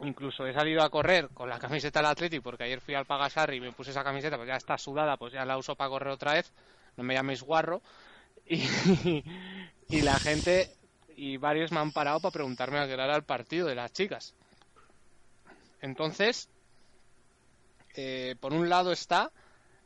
Incluso 0.00 0.46
he 0.46 0.52
salido 0.52 0.82
a 0.82 0.90
correr 0.90 1.28
con 1.30 1.48
la 1.48 1.58
camiseta 1.58 2.00
del 2.00 2.06
Athletic 2.06 2.42
porque 2.42 2.64
ayer 2.64 2.80
fui 2.80 2.94
al 2.94 3.06
Pagasarri 3.06 3.56
y 3.56 3.60
me 3.60 3.72
puse 3.72 3.90
esa 3.90 4.04
camiseta, 4.04 4.36
pues 4.36 4.48
ya 4.48 4.56
está 4.56 4.78
sudada, 4.78 5.16
pues 5.16 5.32
ya 5.32 5.44
la 5.44 5.58
uso 5.58 5.76
para 5.76 5.90
correr 5.90 6.12
otra 6.12 6.34
vez. 6.34 6.52
No 6.96 7.04
me 7.04 7.14
llaméis 7.14 7.42
guarro. 7.42 7.82
Y, 9.88 10.02
la 10.02 10.18
gente 10.18 10.74
y 11.16 11.36
varios 11.36 11.70
me 11.70 11.80
han 11.80 11.92
parado 11.92 12.20
para 12.20 12.32
preguntarme 12.32 12.78
a 12.78 12.86
qué 12.86 12.94
era 12.94 13.14
el 13.14 13.24
partido 13.24 13.66
de 13.66 13.74
las 13.74 13.92
chicas. 13.92 14.34
Entonces, 15.80 16.48
eh, 17.94 18.36
por 18.40 18.52
un 18.52 18.68
lado 18.68 18.90
está 18.90 19.30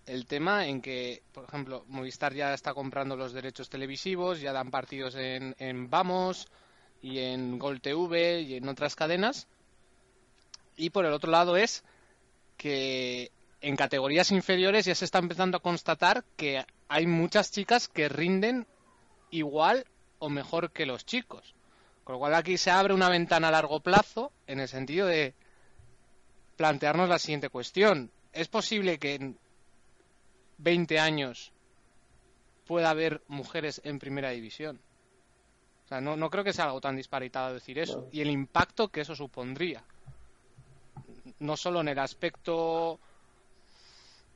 el 0.06 0.26
tema 0.26 0.66
en 0.66 0.80
que, 0.80 1.22
por 1.32 1.44
ejemplo, 1.44 1.84
Movistar 1.88 2.32
ya 2.32 2.54
está 2.54 2.72
comprando 2.74 3.16
los 3.16 3.32
derechos 3.32 3.68
televisivos, 3.68 4.40
ya 4.40 4.52
dan 4.52 4.70
partidos 4.70 5.16
en, 5.16 5.54
en 5.58 5.90
Vamos 5.90 6.48
y 7.02 7.18
en 7.18 7.58
Gol 7.58 7.80
TV 7.80 8.40
y 8.42 8.54
en 8.54 8.68
otras 8.68 8.94
cadenas. 8.94 9.48
Y 10.76 10.90
por 10.90 11.04
el 11.06 11.12
otro 11.12 11.30
lado 11.30 11.56
es 11.56 11.84
que 12.56 13.32
en 13.60 13.76
categorías 13.76 14.30
inferiores 14.30 14.84
ya 14.84 14.94
se 14.94 15.04
está 15.04 15.18
empezando 15.18 15.56
a 15.56 15.62
constatar 15.62 16.24
que 16.36 16.64
hay 16.88 17.06
muchas 17.06 17.50
chicas 17.50 17.88
que 17.88 18.08
rinden 18.08 18.66
igual 19.30 19.86
o 20.18 20.28
mejor 20.28 20.70
que 20.70 20.86
los 20.86 21.04
chicos. 21.04 21.54
Con 22.04 22.14
lo 22.14 22.18
cual 22.20 22.34
aquí 22.34 22.56
se 22.56 22.70
abre 22.70 22.94
una 22.94 23.08
ventana 23.08 23.48
a 23.48 23.52
largo 23.52 23.80
plazo 23.80 24.30
en 24.46 24.60
el 24.60 24.68
sentido 24.68 25.08
de 25.08 25.34
plantearnos 26.56 27.08
la 27.08 27.18
siguiente 27.18 27.48
cuestión. 27.48 28.12
¿Es 28.32 28.48
posible 28.48 28.98
que 28.98 29.14
en 29.14 29.38
20 30.58 30.98
años 30.98 31.52
pueda 32.66 32.90
haber 32.90 33.22
mujeres 33.28 33.80
en 33.84 33.98
primera 33.98 34.30
división? 34.30 34.80
O 35.84 35.88
sea, 35.88 36.00
no, 36.00 36.16
no 36.16 36.30
creo 36.30 36.42
que 36.42 36.52
sea 36.52 36.64
algo 36.64 36.80
tan 36.80 36.96
disparitado 36.96 37.54
decir 37.54 37.78
eso. 37.78 38.08
Y 38.10 38.20
el 38.20 38.30
impacto 38.30 38.88
que 38.88 39.02
eso 39.02 39.14
supondría. 39.14 39.84
No 41.38 41.56
solo 41.56 41.80
en 41.80 41.88
el 41.88 41.98
aspecto 41.98 42.98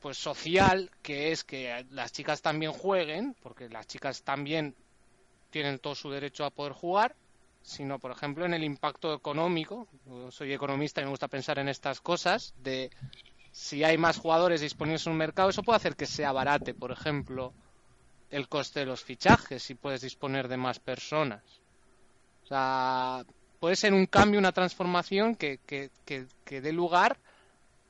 pues 0.01 0.17
social, 0.17 0.91
que 1.03 1.33
es 1.33 1.45
que 1.45 1.85
las 1.91 2.13
chicas 2.13 2.41
también 2.41 2.73
jueguen, 2.73 3.37
porque 3.43 3.69
las 3.69 3.87
chicas 3.87 4.23
también 4.23 4.75
tienen 5.51 5.79
todo 5.79 5.95
su 5.95 6.11
derecho 6.11 6.45
a 6.45 6.51
poder 6.51 6.73
jugar, 6.73 7.15
sino, 7.63 7.99
por 7.99 8.11
ejemplo, 8.11 8.47
en 8.47 8.55
el 8.55 8.65
impacto 8.65 9.13
económico. 9.13 9.87
Yo 10.07 10.31
soy 10.31 10.53
economista 10.53 11.01
y 11.01 11.05
me 11.05 11.11
gusta 11.11 11.29
pensar 11.29 11.59
en 11.59 11.69
estas 11.69 12.01
cosas, 12.01 12.55
de 12.59 12.91
si 13.53 13.85
hay 13.85 13.99
más 13.99 14.19
jugadores 14.19 14.61
disponibles 14.61 15.07
en 15.07 15.13
un 15.13 15.19
mercado, 15.19 15.51
eso 15.51 15.63
puede 15.63 15.77
hacer 15.77 15.97
que 15.97 16.07
sea 16.07 16.33
barate, 16.33 16.75
por 16.75 16.93
ejemplo, 16.93 17.53
el 18.31 18.49
coste 18.49 18.81
de 18.81 18.87
los 18.87 19.03
fichajes, 19.03 19.63
si 19.63 19.75
puedes 19.75 20.03
disponer 20.03 20.49
de 20.49 20.57
más 20.57 20.79
personas. 20.79 21.43
O 22.45 22.47
sea, 22.47 23.25
puede 23.59 23.77
ser 23.77 23.93
un 23.93 24.07
cambio, 24.07 24.39
una 24.39 24.53
transformación 24.53 25.35
que, 25.35 25.59
que, 25.67 25.91
que, 26.05 26.27
que 26.45 26.61
dé 26.61 26.73
lugar, 26.73 27.19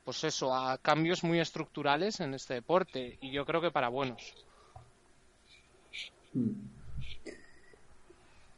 pues 0.05 0.25
eso, 0.25 0.55
a 0.55 0.79
cambios 0.79 1.23
muy 1.23 1.41
estructurales 1.41 2.21
en 2.21 2.35
este 2.35 2.55
deporte, 2.55 3.19
y 3.21 3.31
yo 3.31 3.45
creo 3.45 3.61
que 3.61 3.71
para 3.71 3.89
buenos. 3.89 4.35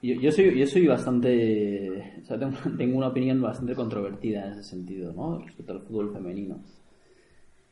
Yo, 0.02 0.14
yo 0.14 0.32
soy, 0.32 0.58
yo 0.58 0.66
soy 0.66 0.86
bastante. 0.86 2.20
O 2.22 2.26
sea, 2.26 2.38
tengo, 2.38 2.56
tengo 2.76 2.98
una 2.98 3.08
opinión 3.08 3.40
bastante 3.40 3.74
controvertida 3.74 4.46
en 4.46 4.52
ese 4.52 4.64
sentido, 4.64 5.12
¿no? 5.12 5.38
Respecto 5.38 5.72
al 5.72 5.82
fútbol 5.82 6.12
femenino. 6.12 6.60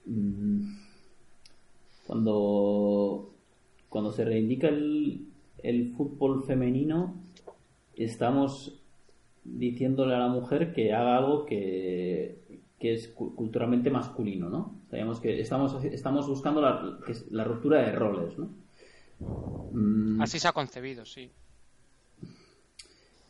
Mm, 0.06 0.76
Cuando, 2.06 3.30
cuando 3.88 4.12
se 4.12 4.24
reivindica 4.24 4.68
el, 4.68 5.26
el 5.62 5.92
fútbol 5.94 6.42
femenino, 6.44 7.14
estamos 7.94 8.80
diciéndole 9.44 10.14
a 10.14 10.18
la 10.20 10.28
mujer 10.28 10.72
que 10.72 10.92
haga 10.92 11.16
algo 11.18 11.46
que, 11.46 12.60
que 12.78 12.94
es 12.94 13.08
cu- 13.08 13.34
culturalmente 13.34 13.90
masculino, 13.90 14.48
¿no? 14.48 14.74
Sabemos 14.90 15.20
que 15.20 15.40
estamos, 15.40 15.82
estamos 15.84 16.26
buscando 16.28 16.60
la, 16.60 16.98
la 17.30 17.44
ruptura 17.44 17.82
de 17.82 17.92
roles, 17.92 18.36
¿no? 18.38 18.48
Mm, 19.72 20.20
Así 20.20 20.38
se 20.38 20.48
ha 20.48 20.52
concebido, 20.52 21.04
sí. 21.04 21.30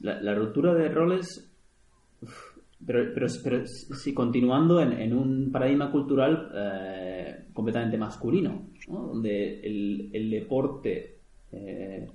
la, 0.00 0.20
la 0.22 0.34
ruptura 0.34 0.72
de 0.74 0.88
roles, 0.88 1.50
uf, 2.22 2.49
pero, 2.86 3.12
pero, 3.14 3.26
pero 3.42 3.66
sí, 3.66 4.14
continuando 4.14 4.80
en, 4.80 4.92
en 4.92 5.14
un 5.16 5.50
paradigma 5.52 5.90
cultural 5.90 6.50
eh, 6.54 7.44
completamente 7.52 7.98
masculino, 7.98 8.68
¿no? 8.88 9.08
donde 9.08 9.60
el, 9.60 10.10
el 10.12 10.30
deporte 10.30 11.18
eh, 11.52 12.08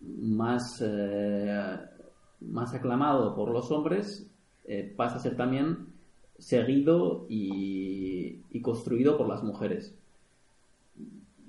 más, 0.00 0.82
eh, 0.84 1.76
más 2.40 2.74
aclamado 2.74 3.34
por 3.34 3.50
los 3.52 3.70
hombres 3.70 4.28
pasa 4.96 5.16
a 5.16 5.20
ser 5.20 5.36
también 5.36 5.76
seguido 6.38 7.26
y, 7.28 8.40
y 8.50 8.60
construido 8.60 9.16
por 9.18 9.28
las 9.28 9.42
mujeres. 9.42 9.94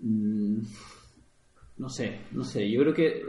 Mm, 0.02 0.60
No 1.78 1.90
sé, 1.90 2.20
no 2.32 2.44
sé, 2.44 2.70
yo 2.70 2.82
creo 2.82 2.94
que 2.94 3.24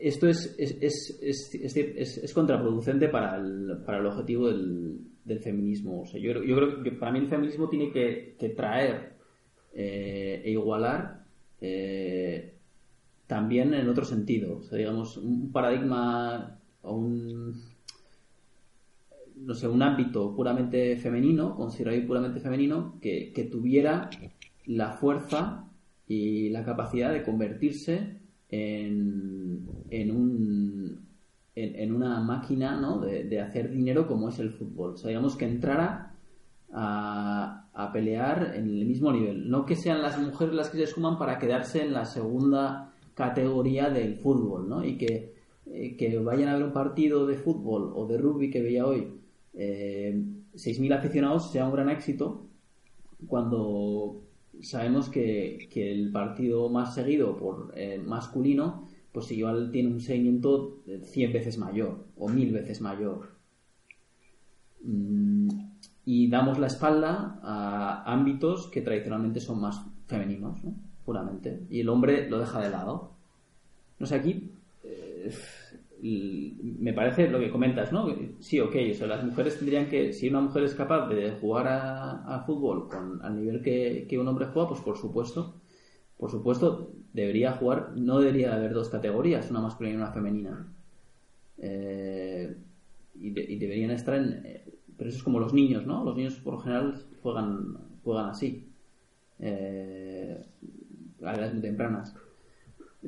esto 0.00 0.28
es, 0.28 0.54
es, 0.58 1.18
es, 1.20 2.18
es, 2.18 2.34
contraproducente 2.34 3.08
para 3.08 3.36
el, 3.36 3.78
para 3.84 3.98
el 3.98 4.06
objetivo 4.06 4.48
del, 4.48 4.98
del 5.24 5.40
feminismo. 5.40 6.02
O 6.02 6.06
sea, 6.06 6.20
yo, 6.20 6.42
yo 6.42 6.56
creo 6.56 6.82
que 6.82 6.92
para 6.92 7.12
mí 7.12 7.20
el 7.20 7.28
feminismo 7.28 7.68
tiene 7.68 7.90
que, 7.90 8.36
que 8.38 8.50
traer 8.50 9.14
eh, 9.72 10.42
e 10.44 10.50
igualar 10.50 11.24
eh, 11.60 12.54
también 13.26 13.74
en 13.74 13.88
otro 13.88 14.04
sentido. 14.04 14.58
O 14.58 14.62
sea, 14.62 14.78
digamos, 14.78 15.16
un 15.16 15.50
paradigma 15.50 16.58
o 16.82 16.96
un, 16.96 17.54
no 19.36 19.54
sé, 19.54 19.68
un 19.68 19.82
ámbito 19.82 20.34
puramente 20.34 20.96
femenino, 20.96 21.54
considerado 21.56 22.06
puramente 22.06 22.40
femenino, 22.40 22.98
que, 23.00 23.32
que 23.32 23.44
tuviera 23.44 24.10
la 24.66 24.92
fuerza 24.92 25.70
y 26.06 26.50
la 26.50 26.64
capacidad 26.64 27.12
de 27.12 27.22
convertirse 27.22 28.23
en, 28.54 29.66
en 29.90 30.10
un 30.10 31.08
en, 31.54 31.76
en 31.76 31.94
una 31.94 32.20
máquina 32.20 32.80
¿no? 32.80 32.98
de, 32.98 33.24
de 33.24 33.40
hacer 33.40 33.70
dinero 33.70 34.06
como 34.06 34.28
es 34.28 34.38
el 34.38 34.50
fútbol. 34.50 34.94
O 34.94 34.96
sea, 34.96 35.08
digamos 35.08 35.36
que 35.36 35.44
entrara 35.46 36.14
a, 36.72 37.68
a 37.72 37.92
pelear 37.92 38.52
en 38.56 38.64
el 38.64 38.84
mismo 38.86 39.12
nivel. 39.12 39.48
No 39.48 39.64
que 39.64 39.76
sean 39.76 40.02
las 40.02 40.18
mujeres 40.18 40.54
las 40.54 40.70
que 40.70 40.78
se 40.78 40.86
suman 40.86 41.18
para 41.18 41.38
quedarse 41.38 41.82
en 41.82 41.92
la 41.92 42.04
segunda 42.04 42.92
categoría 43.14 43.90
del 43.90 44.16
fútbol, 44.16 44.68
¿no? 44.68 44.84
Y 44.84 44.96
que, 44.96 45.34
eh, 45.66 45.96
que 45.96 46.18
vayan 46.18 46.48
a 46.48 46.54
ver 46.54 46.64
un 46.64 46.72
partido 46.72 47.26
de 47.26 47.36
fútbol 47.36 47.92
o 47.94 48.06
de 48.06 48.18
rugby 48.18 48.50
que 48.50 48.62
veía 48.62 48.86
hoy, 48.86 49.20
eh, 49.54 50.20
6.000 50.54 50.92
aficionados 50.92 51.50
sea 51.52 51.66
un 51.66 51.72
gran 51.72 51.88
éxito 51.90 52.46
cuando 53.26 54.22
sabemos 54.62 55.08
que, 55.08 55.68
que 55.70 55.92
el 55.92 56.10
partido 56.12 56.68
más 56.68 56.94
seguido 56.94 57.36
por 57.36 57.72
eh, 57.76 57.98
masculino 57.98 58.88
pues 59.14 59.30
igual 59.30 59.70
tiene 59.70 59.90
un 59.90 60.00
seguimiento 60.00 60.82
de 60.86 60.98
100 60.98 61.32
veces 61.32 61.56
mayor 61.56 62.04
o 62.16 62.28
1000 62.28 62.52
veces 62.52 62.80
mayor. 62.80 63.28
Mm, 64.82 65.48
y 66.04 66.28
damos 66.28 66.58
la 66.58 66.66
espalda 66.66 67.38
a 67.44 68.02
ámbitos 68.12 68.66
que 68.66 68.80
tradicionalmente 68.80 69.38
son 69.38 69.60
más 69.60 69.82
femeninos, 70.08 70.64
¿no? 70.64 70.74
puramente. 71.04 71.60
Y 71.70 71.80
el 71.80 71.90
hombre 71.90 72.28
lo 72.28 72.40
deja 72.40 72.60
de 72.60 72.70
lado. 72.70 73.12
No 74.00 74.06
sé, 74.06 74.16
aquí 74.16 74.50
eh, 74.82 75.32
me 76.02 76.92
parece 76.92 77.28
lo 77.28 77.38
que 77.40 77.50
comentas, 77.50 77.92
¿no? 77.92 78.06
Sí, 78.40 78.60
ok, 78.60 78.74
o 79.02 79.06
las 79.06 79.24
mujeres 79.24 79.56
tendrían 79.58 79.88
que, 79.88 80.12
si 80.12 80.28
una 80.28 80.40
mujer 80.40 80.64
es 80.64 80.74
capaz 80.74 81.08
de 81.08 81.32
jugar 81.32 81.66
a, 81.68 82.42
fútbol 82.46 82.88
con, 82.88 83.22
al 83.22 83.36
nivel 83.36 83.62
que, 83.62 84.06
que 84.08 84.18
un 84.18 84.28
hombre 84.28 84.46
juega, 84.46 84.68
pues 84.68 84.80
por 84.80 84.98
supuesto, 84.98 85.54
por 86.18 86.30
supuesto, 86.30 86.92
debería 87.12 87.52
jugar, 87.52 87.92
no 87.96 88.18
debería 88.20 88.54
haber 88.54 88.72
dos 88.74 88.88
categorías, 88.88 89.50
una 89.50 89.60
masculina 89.60 89.94
y 89.94 89.98
una 89.98 90.12
femenina. 90.12 90.72
Eh, 91.58 92.56
y 93.14 93.30
deberían 93.56 93.90
estar 93.90 94.16
en... 94.16 94.42
eh, 94.44 94.64
pero 94.96 95.08
eso 95.08 95.18
es 95.18 95.24
como 95.24 95.40
los 95.40 95.52
niños, 95.52 95.86
¿no? 95.86 96.04
Los 96.04 96.16
niños 96.16 96.34
por 96.36 96.54
lo 96.54 96.60
general 96.60 96.94
juegan, 97.22 97.78
juegan 98.02 98.26
así. 98.26 98.68
Eh, 99.38 100.40
a 101.22 101.34
edades 101.34 101.52
muy 101.52 101.62
tempranas. 101.62 102.14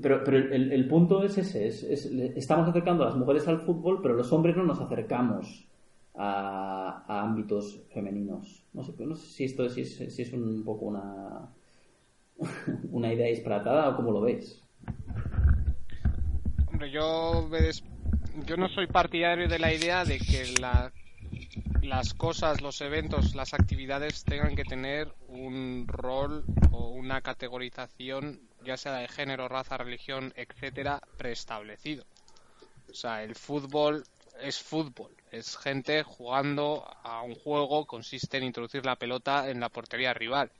Pero, 0.03 0.23
pero 0.25 0.37
el, 0.39 0.73
el 0.73 0.89
punto 0.89 1.23
es 1.23 1.39
ese, 1.39 1.67
es, 1.69 1.83
estamos 1.85 2.69
acercando 2.69 3.03
a 3.05 3.07
las 3.07 3.17
mujeres 3.17 3.49
al 3.49 3.61
fútbol, 3.61 4.01
pero 4.03 4.15
los 4.15 4.31
hombres 4.33 4.57
no 4.57 4.63
nos 4.65 4.81
acercamos 4.81 5.67
a, 6.15 7.05
ámbitos 7.23 7.83
femeninos. 7.93 8.65
No 8.75 8.83
sé, 8.85 8.93
no 9.07 9.17
sé 9.17 9.27
si 9.27 9.45
esto 9.45 9.65
es, 9.65 9.73
si 9.75 9.81
es, 9.83 10.15
si 10.15 10.23
es 10.23 10.33
un 10.33 10.65
poco 10.65 10.87
una, 10.87 11.49
una 12.91 13.13
idea 13.13 13.29
disparatada 13.29 13.89
o 13.91 13.97
cómo 13.97 14.11
lo 14.13 14.21
veis. 14.21 14.63
Hombre, 16.67 16.91
yo, 16.91 17.49
ves- 17.51 17.83
yo 18.47 18.57
no 18.59 18.69
soy 18.69 18.87
partidario 18.87 19.49
de 19.49 19.59
la 19.59 19.73
idea 19.73 20.05
de 20.05 20.19
que 20.19 20.55
la- 20.61 20.93
las 21.83 22.13
cosas, 22.15 22.61
los 22.61 22.81
eventos, 22.81 23.35
las 23.35 23.55
actividades 23.55 24.25
tengan 24.25 24.57
que 24.57 24.65
tener 24.65 25.09
un 25.29 25.85
rol 25.87 26.45
o 26.73 26.91
una 26.91 27.21
categorización, 27.23 28.41
ya 28.67 28.77
sea 28.77 28.97
de 28.97 29.09
género, 29.09 29.49
raza, 29.49 29.77
religión, 29.79 30.33
etcétera, 30.37 31.01
preestablecido. 31.17 32.05
O 32.91 32.95
sea, 32.95 33.23
el 33.23 33.35
fútbol 33.35 34.05
es 34.41 34.63
fútbol, 34.63 35.15
es 35.31 35.57
gente 35.57 36.03
jugando 36.03 36.87
a 37.03 37.23
un 37.23 37.35
juego, 37.35 37.87
consiste 37.87 38.37
en 38.37 38.45
introducir 38.45 38.85
la 38.85 38.97
pelota 38.97 39.49
en 39.49 39.61
la 39.61 39.69
portería 39.69 40.13
rival. 40.13 40.51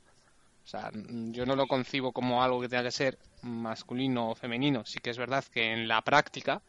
O 0.63 0.67
sea, 0.67 0.91
yo 0.93 1.45
no 1.45 1.55
lo 1.55 1.67
concibo 1.67 2.11
como 2.11 2.43
algo 2.43 2.59
que 2.59 2.67
tenga 2.67 2.83
que 2.83 2.91
ser 2.91 3.17
masculino 3.41 4.31
o 4.31 4.35
femenino. 4.35 4.85
Sí 4.85 4.99
que 4.99 5.11
es 5.11 5.17
verdad 5.17 5.45
que 5.45 5.71
en 5.71 5.87
la 5.87 6.01
práctica 6.01 6.61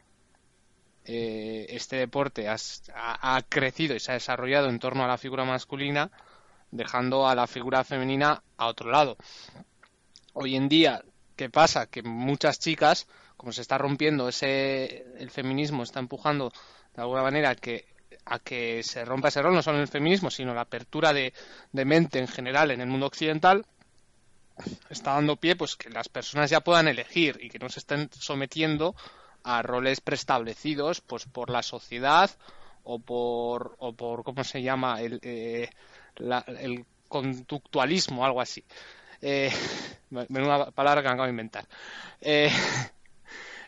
eh, 1.05 1.67
este 1.71 1.97
deporte 1.97 2.49
ha 2.49 3.43
crecido 3.49 3.97
y 3.97 4.01
se 4.01 4.13
ha 4.13 4.15
desarrollado 4.15 4.69
en 4.69 4.79
torno 4.79 5.05
a 5.05 5.09
la 5.09 5.19
figura 5.19 5.45
masculina, 5.45 6.11
dejando 6.71 7.27
a 7.27 7.35
la 7.35 7.47
figura 7.47 7.83
femenina 7.83 8.43
a 8.57 8.67
otro 8.67 8.91
lado. 8.91 9.17
Hoy 10.35 10.55
en 10.55 10.69
día, 10.69 11.03
¿qué 11.39 11.49
pasa? 11.51 11.87
Que 11.87 12.03
muchas 12.03 12.59
chicas, 12.59 13.07
como 13.39 13.53
se 13.53 13.63
está 13.63 13.79
rompiendo 13.79 14.29
ese, 14.29 15.07
el 15.19 15.31
feminismo 15.31 15.83
está 15.83 16.01
empujando 16.01 16.53
de 16.95 17.03
alguna 17.03 17.23
manera 17.23 17.55
que 17.55 17.87
a 18.27 18.39
que 18.41 18.83
se 18.83 19.05
rompa 19.07 19.29
ese 19.29 19.41
rol, 19.41 19.55
no 19.55 19.63
solo 19.63 19.79
en 19.79 19.83
el 19.83 19.89
feminismo, 19.89 20.29
sino 20.31 20.53
la 20.55 20.63
apertura 20.63 21.13
de, 21.15 21.33
de 21.73 21.85
mente 21.87 22.19
en 22.19 22.29
general 22.29 22.71
en 22.71 22.81
el 22.83 22.89
mundo 22.89 23.07
occidental, 23.07 23.65
está 24.91 25.15
dando 25.15 25.37
pie 25.37 25.57
pues 25.57 25.77
que 25.77 25.91
las 25.91 26.09
personas 26.09 26.51
ya 26.51 26.61
puedan 26.61 26.89
elegir 26.89 27.39
y 27.41 27.49
que 27.49 27.59
no 27.59 27.69
se 27.69 27.81
estén 27.81 28.11
sometiendo 28.13 28.95
a 29.45 29.63
roles 29.63 30.01
preestablecidos 30.01 31.01
pues 31.01 31.25
por 31.27 31.51
la 31.51 31.63
sociedad 31.63 32.31
o 32.83 32.99
por 32.99 33.77
o 33.79 33.93
por 33.93 34.25
cómo 34.25 34.43
se 34.45 34.63
llama 34.63 35.01
el 35.01 35.21
eh, 35.23 35.71
la- 36.17 36.45
el 36.49 36.85
conductualismo 37.09 38.25
algo 38.25 38.41
así 38.41 38.65
eh, 39.23 39.53
menuda 40.29 40.71
palabra 40.71 41.03
que 41.03 41.09
me 41.09 41.15
acabo 41.15 41.25
de 41.25 41.31
inventar 41.31 41.67
Eh, 42.21 42.51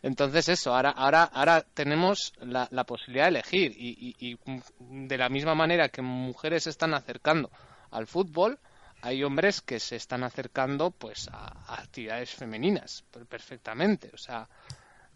Entonces 0.02 0.48
eso, 0.48 0.74
ahora, 0.74 0.90
ahora, 0.90 1.24
ahora 1.24 1.60
tenemos 1.74 2.32
la, 2.40 2.68
posibilidad 2.84 3.24
de 3.24 3.30
elegir 3.30 3.74
y, 3.76 4.38
de 4.78 5.18
la 5.18 5.28
misma 5.28 5.54
manera 5.54 5.90
que 5.90 6.00
mujeres 6.00 6.64
se 6.64 6.70
están 6.70 6.94
acercando 6.94 7.50
al 7.90 8.06
fútbol, 8.06 8.58
hay 9.02 9.22
hombres 9.24 9.60
que 9.60 9.78
se 9.78 9.96
están 9.96 10.24
acercando 10.24 10.90
pues 10.90 11.28
a, 11.30 11.52
a 11.66 11.80
actividades 11.82 12.30
femeninas 12.30 13.04
per- 13.10 13.26
perfectamente. 13.26 14.10
O 14.14 14.16
sea, 14.16 14.48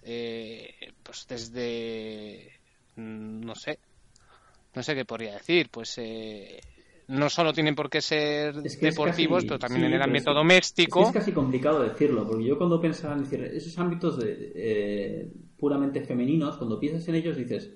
eh, 0.03 0.93
pues 1.03 1.27
desde, 1.27 2.61
mm, 2.97 3.41
no 3.41 3.55
sé, 3.55 3.79
no 4.75 4.83
sé 4.83 4.95
qué 4.95 5.05
podría 5.05 5.35
decir, 5.35 5.71
pues 5.71 5.97
eh, 5.99 6.61
no 7.09 7.29
solo 7.29 7.53
tienen 7.53 7.75
por 7.75 7.91
qué 7.91 8.01
ser 8.01 8.57
Es 8.65 8.77
que 8.77 8.89
es 8.89 8.95
deportivos, 8.95 9.39
casi- 9.39 9.47
pero 9.49 9.59
también 9.59 9.83
sí, 9.83 9.87
en 9.89 9.93
el 9.95 10.03
ámbito 10.03 10.31
es 10.31 10.37
doméstico. 10.37 11.01
Es, 11.01 11.07
que 11.13 11.19
es 11.19 11.25
casi 11.25 11.33
complicado 11.33 11.83
decirlo, 11.83 12.27
porque 12.27 12.45
yo 12.45 12.57
cuando 12.59 12.81
pensaba 12.81 13.15
en 13.15 13.23
decir 13.25 13.43
esos 13.45 13.79
ámbitos 13.79 14.19
de, 14.19 14.53
eh, 14.55 15.33
puramente 15.59 16.01
femeninos, 16.03 16.57
cuando 16.57 16.79
piensas 16.81 17.07
en 17.09 17.15
ellos 17.17 17.37
dices 17.37 17.71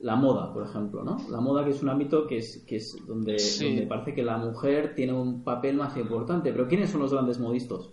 la 0.00 0.16
moda, 0.16 0.52
por 0.54 0.64
ejemplo, 0.66 1.02
¿no? 1.04 1.18
La 1.30 1.40
moda 1.40 1.62
que 1.64 1.72
es 1.72 1.82
un 1.82 1.90
ámbito 1.90 2.26
que 2.26 2.38
es, 2.38 2.64
que 2.66 2.76
es 2.76 2.96
donde, 3.06 3.38
Sí. 3.38 3.64
donde 3.66 3.86
parece 3.86 4.14
que 4.14 4.22
la 4.22 4.38
mujer 4.38 4.94
tiene 4.94 5.12
un 5.12 5.42
papel 5.44 5.76
más 5.76 5.94
importante. 5.98 6.52
Pero 6.52 6.66
¿quiénes 6.68 6.88
son 6.90 7.00
los 7.02 7.12
grandes 7.12 7.38
modistos? 7.38 7.92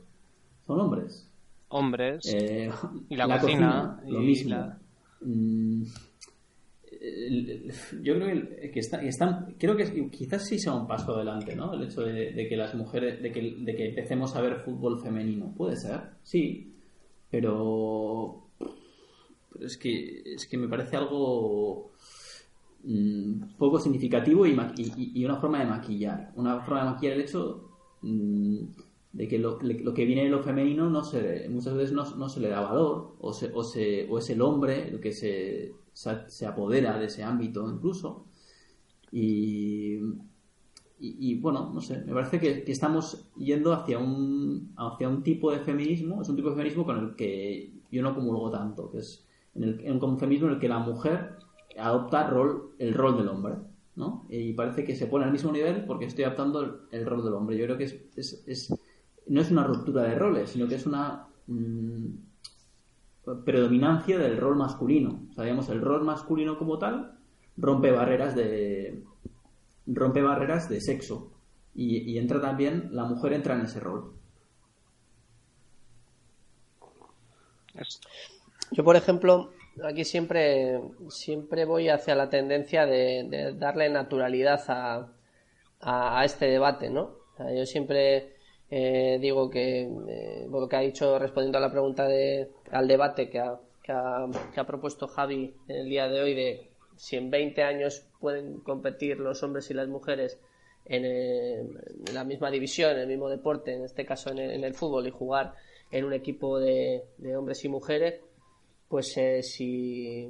Son 0.65 0.79
hombres. 0.79 1.29
hombres 1.69 2.21
Eh, 2.33 2.69
Y 3.09 3.15
la 3.17 3.39
cocina, 3.39 3.99
lo 4.07 4.21
y 4.21 4.25
mismo. 4.25 4.49
la- 4.51 4.79
Mm, 5.19 5.83
yo 8.01 8.15
creo 8.15 8.49
que, 8.71 8.81
creo 9.57 9.75
que 9.75 10.09
quizás 10.09 10.45
sí 10.45 10.59
sea 10.59 10.73
un 10.73 10.87
paso 10.87 11.15
adelante, 11.15 11.55
¿no? 11.55 11.73
El 11.73 11.83
hecho 11.83 12.01
de, 12.01 12.47
que 12.47 12.57
las 12.57 12.75
mujeres, 12.75 13.21
de 13.21 13.31
que, 13.31 13.55
de 13.59 13.75
que 13.75 13.89
empecemos 13.89 14.35
a 14.35 14.41
ver 14.41 14.61
fútbol 14.61 15.01
femenino. 15.01 15.53
Puede 15.55 15.75
ser, 15.75 16.01
sí, 16.23 16.73
pero, 17.29 18.49
es 19.59 19.77
que 19.77 20.21
es 20.25 20.47
que 20.47 20.57
me 20.57 20.67
parece 20.67 20.97
algo 20.97 21.91
mm, 22.83 23.55
poco 23.57 23.79
significativo 23.79 24.45
y, 24.45 25.25
una 25.25 25.37
forma 25.37 25.59
de 25.59 25.65
maquillar, 25.65 26.31
una 26.35 26.61
forma 26.61 26.83
de 26.83 26.89
maquillar 26.91 27.13
el 27.15 27.21
hecho 27.21 27.69
mm, 28.01 28.59
de 29.13 29.27
que 29.27 29.39
lo, 29.39 29.59
lo 29.61 29.93
que 29.93 30.05
viene 30.05 30.23
de 30.23 30.29
lo 30.29 30.43
femenino 30.43 30.89
no 30.89 31.03
se, 31.03 31.47
muchas 31.49 31.73
veces 31.73 31.91
no, 31.91 32.03
no 32.15 32.29
se 32.29 32.39
le 32.39 32.49
da 32.49 32.61
valor 32.61 33.15
o, 33.19 33.31
o, 33.31 33.61
o 33.61 34.17
es 34.19 34.29
el 34.29 34.41
hombre 34.41 34.89
el 34.89 34.99
que 34.99 35.11
se, 35.11 35.73
se, 36.27 36.45
apodera 36.45 36.97
de 36.99 37.05
ese 37.05 37.23
ámbito 37.23 37.69
incluso 37.69 38.25
y, 40.99 41.35
bueno, 41.35 41.71
no 41.73 41.79
sé, 41.81 42.03
me 42.05 42.13
parece 42.13 42.39
que, 42.39 42.63
estamos 42.71 43.29
yendo 43.37 43.71
hacia 43.73 43.99
un, 43.99 44.73
hacia 44.77 45.07
un 45.07 45.21
tipo 45.23 45.51
de 45.51 45.59
feminismo, 45.59 46.21
es 46.21 46.29
un 46.29 46.35
tipo 46.35 46.49
de 46.49 46.55
feminismo 46.55 46.85
con 46.85 46.97
el 46.97 47.15
que 47.15 47.71
yo 47.91 48.01
no 48.01 48.15
comulgo 48.15 48.49
tanto, 48.49 48.89
que 48.89 48.99
es 48.99 49.25
en, 49.55 49.63
el, 49.63 49.79
en 49.81 50.03
un 50.03 50.19
feminismo 50.19 50.47
en 50.47 50.55
el 50.55 50.59
que 50.59 50.67
la 50.69 50.79
mujer 50.79 51.35
adopta 51.77 52.27
rol, 52.29 52.71
el 52.79 52.93
rol 52.95 53.17
del 53.17 53.27
hombre, 53.29 53.55
¿no? 53.95 54.25
Y 54.29 54.53
parece 54.53 54.83
que 54.83 54.95
se 54.95 55.05
pone 55.07 55.25
al 55.25 55.31
mismo 55.31 55.51
nivel 55.51 55.85
porque 55.85 56.05
estoy 56.05 56.23
adaptando 56.23 56.61
el, 56.61 56.71
el 56.91 57.05
rol 57.05 57.23
del 57.23 57.33
hombre. 57.33 57.57
Yo 57.57 57.65
creo 57.65 57.77
que 57.77 57.83
es, 57.85 57.99
es, 58.15 58.43
es- 58.47 58.79
no 59.27 59.41
es 59.41 59.51
una 59.51 59.63
ruptura 59.65 60.03
de 60.03 60.15
roles, 60.15 60.49
sino 60.51 60.67
que 60.67 60.75
es 60.75 60.85
una 60.85 61.27
mm, 61.47 62.05
predominancia 63.45 64.17
del 64.17 64.37
rol 64.37 64.55
masculino. 64.55 65.27
O 65.29 65.33
sea, 65.33 65.43
digamos, 65.43 65.69
el 65.69 65.81
rol 65.81 66.03
masculino 66.03 66.57
como 66.57 66.77
tal 66.77 67.17
rompe 67.57 67.91
barreras 67.91 68.35
de 68.35 69.03
rompe 69.87 70.21
barreras 70.21 70.69
de 70.69 70.81
sexo 70.81 71.31
y, 71.73 72.17
entra 72.17 72.41
también 72.41 72.89
la 72.91 73.05
mujer 73.05 73.33
entra 73.33 73.55
en 73.55 73.61
ese 73.61 73.79
rol. 73.79 74.13
Yo, 78.71 78.83
por 78.83 78.95
ejemplo, 78.95 79.51
aquí 79.83 80.03
siempre, 80.03 80.81
siempre 81.09 81.65
voy 81.65 81.89
hacia 81.89 82.15
la 82.15 82.29
tendencia 82.29 82.85
de, 82.85 83.27
de 83.29 83.53
darle 83.53 83.89
naturalidad 83.89 84.63
a, 84.67 85.07
a, 85.79 86.19
a 86.19 86.25
este 86.25 86.47
debate, 86.47 86.89
¿no? 86.89 87.01
O 87.03 87.37
sea, 87.37 87.53
yo 87.53 87.65
siempre 87.67 88.36
eh, 88.69 89.17
digo 89.21 89.49
que, 89.49 89.83
eh, 89.83 90.47
lo 90.49 90.67
que 90.67 90.75
ha 90.75 90.81
dicho 90.81 91.17
respondiendo 91.17 91.57
a 91.57 91.61
la 91.61 91.71
pregunta 91.71 92.07
de, 92.07 92.49
al 92.71 92.87
debate 92.87 93.29
que 93.29 93.39
ha, 93.39 93.59
que, 93.83 93.91
ha, 93.91 94.65
propuesto 94.65 95.07
Javi 95.07 95.53
en 95.67 95.75
el 95.75 95.89
día 95.89 96.07
de 96.09 96.21
hoy 96.21 96.35
de 96.35 96.69
si 96.97 97.15
en 97.15 97.29
20 97.29 97.63
años 97.63 98.05
pueden 98.19 98.59
competir 98.59 99.19
los 99.19 99.41
hombres 99.43 99.69
y 99.69 99.73
las 99.73 99.87
mujeres 99.87 100.39
en, 100.85 101.05
eh, 101.05 101.59
en 101.59 102.13
la 102.13 102.23
misma 102.23 102.51
división, 102.51 102.91
en 102.91 102.99
el 102.99 103.07
mismo 103.07 103.29
deporte, 103.29 103.73
en 103.73 103.83
este 103.83 104.05
caso 104.05 104.31
en 104.31 104.39
el, 104.39 104.51
en 104.51 104.63
el 104.63 104.73
fútbol, 104.73 105.07
y 105.07 105.11
jugar 105.11 105.53
en 105.91 106.05
un 106.05 106.13
equipo 106.13 106.59
de, 106.59 107.05
de 107.17 107.37
hombres 107.37 107.63
y 107.63 107.69
mujeres, 107.69 108.21
pues 108.89 109.15
eh, 109.17 109.43
si 109.43 110.29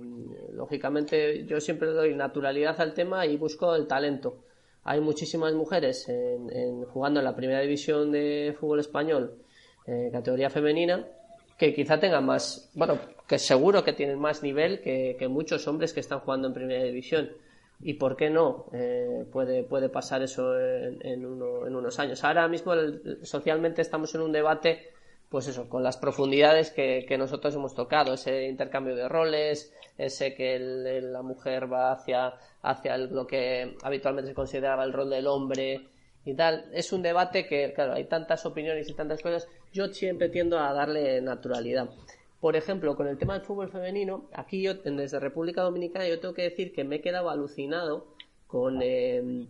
lógicamente 0.51 1.45
yo 1.45 1.59
siempre 1.59 1.89
doy 1.89 2.15
naturalidad 2.15 2.79
al 2.81 2.93
tema 2.93 3.25
y 3.25 3.37
busco 3.37 3.75
el 3.75 3.87
talento. 3.87 4.43
Hay 4.89 4.99
muchísimas 5.01 5.53
mujeres 5.53 6.07
en, 6.09 6.49
en- 6.51 6.85
jugando 6.85 7.19
en 7.19 7.25
la 7.25 7.35
primera 7.35 7.59
división 7.61 8.11
de 8.11 8.55
fútbol 8.59 8.79
español, 8.79 9.35
eh, 9.85 10.09
categoría 10.11 10.49
femenina, 10.49 11.05
que 11.57 11.73
quizá 11.73 11.99
tengan 11.99 12.25
más, 12.25 12.71
bueno, 12.73 12.97
que 13.27 13.37
seguro 13.37 13.83
que 13.83 13.93
tienen 13.93 14.17
más 14.19 14.43
nivel 14.43 14.79
que, 14.81 15.17
muchos 15.29 15.67
hombres 15.67 15.91
que 15.93 15.99
están 15.99 16.19
jugando 16.21 16.47
en 16.47 16.53
primera 16.53 16.83
división. 16.83 17.29
¿Y 17.81 17.93
por 17.95 18.15
qué 18.15 18.29
no? 18.29 18.65
Eh, 18.73 19.25
puede, 19.31 19.63
puede 19.63 19.89
pasar 19.89 20.21
eso 20.23 20.57
en, 20.59 21.05
en 21.05 21.25
uno- 21.25 21.67
en 21.67 21.75
unos 21.75 21.99
años. 21.99 22.23
Ahora 22.23 22.47
mismo 22.47 22.73
el- 22.73 23.19
socialmente 23.23 23.81
estamos 23.81 24.15
en 24.15 24.21
un 24.21 24.31
debate 24.31 24.91
pues 25.29 25.45
eso, 25.49 25.67
con 25.67 25.83
las 25.83 25.97
profundidades 25.97 26.71
que, 26.71 27.05
que 27.05 27.17
nosotros 27.17 27.53
hemos 27.53 27.75
tocado, 27.75 28.13
ese 28.13 28.45
intercambio 28.47 28.95
de 28.95 29.09
roles, 29.09 29.73
ese 29.97 30.33
que 30.35 30.55
el- 30.55 31.11
la 31.13 31.21
mujer 31.21 31.71
va 31.71 31.91
hacia, 31.91 32.33
hacia 32.61 32.95
el- 32.95 33.13
lo 33.13 33.25
que 33.27 33.75
habitualmente 33.83 34.29
se 34.29 34.35
consideraba 34.35 34.83
el 34.83 34.93
rol 34.93 35.09
del 35.09 35.27
hombre 35.27 35.87
y 36.25 36.33
tal. 36.35 36.69
Es 36.73 36.91
un 36.93 37.01
debate 37.01 37.47
que, 37.47 37.73
claro, 37.73 37.93
hay 37.93 38.05
tantas 38.05 38.45
opiniones 38.45 38.89
y 38.89 38.93
tantas 38.93 39.21
cosas, 39.21 39.47
yo 39.73 39.87
siempre 39.87 40.29
tiendo 40.29 40.59
a 40.59 40.73
darle 40.73 41.21
naturalidad. 41.21 41.89
Por 42.39 42.55
ejemplo, 42.55 42.95
con 42.95 43.07
el 43.07 43.17
tema 43.17 43.33
del 43.33 43.43
fútbol 43.43 43.69
femenino, 43.69 44.29
aquí 44.33 44.61
yo, 44.61 44.75
desde 44.75 45.19
República 45.19 45.63
Dominicana, 45.63 46.07
yo 46.07 46.19
tengo 46.19 46.33
que 46.35 46.43
decir 46.43 46.71
que 46.73 46.83
me 46.83 46.97
he 46.97 47.01
quedado 47.01 47.29
alucinado 47.29 48.07
con... 48.47 48.81
eh, 48.81 49.47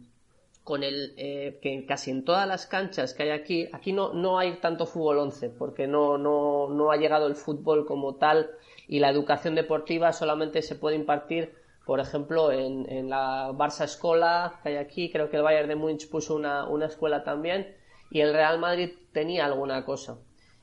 con 0.64 0.84
el 0.84 1.14
eh, 1.16 1.60
que 1.62 1.86
casi 1.86 2.12
en 2.12 2.26
todas 2.26 2.46
las 2.46 2.68
canchas 2.68 3.14
que 3.14 3.24
hay 3.24 3.30
aquí, 3.30 3.70
aquí 3.72 3.94
no, 3.94 4.12
no 4.12 4.38
hay 4.38 4.60
tanto 4.60 4.86
fútbol 4.86 5.20
11, 5.20 5.50
porque 5.50 5.88
no, 5.88 6.18
no, 6.18 6.68
no 6.68 6.92
ha 6.92 6.98
llegado 6.98 7.28
el 7.28 7.36
fútbol 7.36 7.86
como 7.86 8.16
tal 8.16 8.50
y 8.88 9.00
la 9.00 9.10
educación 9.10 9.56
deportiva 9.56 10.14
solamente 10.14 10.62
se 10.62 10.76
puede 10.76 10.96
impartir, 10.96 11.54
por 11.86 12.00
ejemplo, 12.00 12.52
en, 12.52 12.90
en 12.92 13.10
la 13.10 13.52
Barça 13.52 13.84
Escola 13.86 14.60
que 14.64 14.70
hay 14.70 14.76
aquí, 14.78 15.12
creo 15.12 15.30
que 15.30 15.38
el 15.38 15.44
Bayern 15.44 15.68
de 15.68 15.76
Múnich 15.76 16.10
puso 16.10 16.36
una, 16.36 16.68
una 16.68 16.86
escuela 16.86 17.24
también 17.24 17.76
y 18.10 18.22
el 18.22 18.34
Real 18.34 18.60
Madrid 18.60 18.92
tenía 19.12 19.46
alguna 19.46 19.84
cosa, 19.84 20.18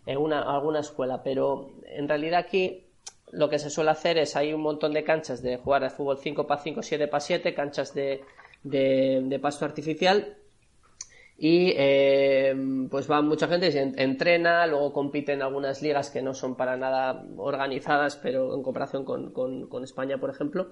una, 0.06 0.42
alguna 0.42 0.80
escuela, 0.80 1.22
pero 1.22 1.70
en 1.86 2.08
realidad 2.08 2.40
aquí 2.40 2.86
lo 3.30 3.48
que 3.48 3.58
se 3.58 3.70
suele 3.70 3.90
hacer 3.90 4.18
es 4.18 4.36
hay 4.36 4.52
un 4.52 4.60
montón 4.60 4.92
de 4.92 5.04
canchas 5.04 5.42
de 5.42 5.56
jugar 5.56 5.84
al 5.84 5.90
fútbol 5.90 6.18
5 6.18 6.46
para 6.46 6.60
5, 6.60 6.82
7 6.82 7.08
para 7.08 7.20
7, 7.20 7.54
canchas 7.54 7.94
de, 7.94 8.22
de, 8.62 9.22
de 9.24 9.38
pasto 9.38 9.64
artificial 9.64 10.36
y 11.36 11.72
eh, 11.76 12.54
pues 12.90 13.10
va 13.10 13.20
mucha 13.22 13.48
gente, 13.48 13.72
se 13.72 13.80
en- 13.82 13.98
entrena, 13.98 14.66
luego 14.66 14.92
compite 14.92 15.32
en 15.32 15.42
algunas 15.42 15.82
ligas 15.82 16.10
que 16.10 16.22
no 16.22 16.32
son 16.34 16.56
para 16.56 16.76
nada 16.76 17.26
organizadas, 17.36 18.16
pero 18.16 18.54
en 18.54 18.62
comparación 18.62 19.04
con, 19.04 19.32
con- 19.32 19.68
España, 19.84 20.18
por 20.18 20.30
ejemplo. 20.30 20.70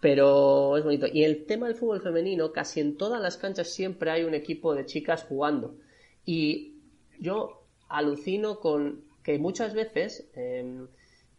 Pero 0.00 0.76
es 0.78 0.84
bonito. 0.84 1.06
Y 1.12 1.24
el 1.24 1.44
tema 1.46 1.66
del 1.66 1.76
fútbol 1.76 2.00
femenino, 2.00 2.52
casi 2.52 2.80
en 2.80 2.96
todas 2.96 3.20
las 3.20 3.36
canchas 3.36 3.68
siempre 3.68 4.10
hay 4.10 4.24
un 4.24 4.34
equipo 4.34 4.74
de 4.74 4.86
chicas 4.86 5.24
jugando. 5.24 5.76
Y 6.24 6.76
yo 7.18 7.62
alucino 7.88 8.58
con 8.60 9.04
que 9.22 9.38
muchas 9.38 9.74
veces, 9.74 10.30
eh, 10.34 10.86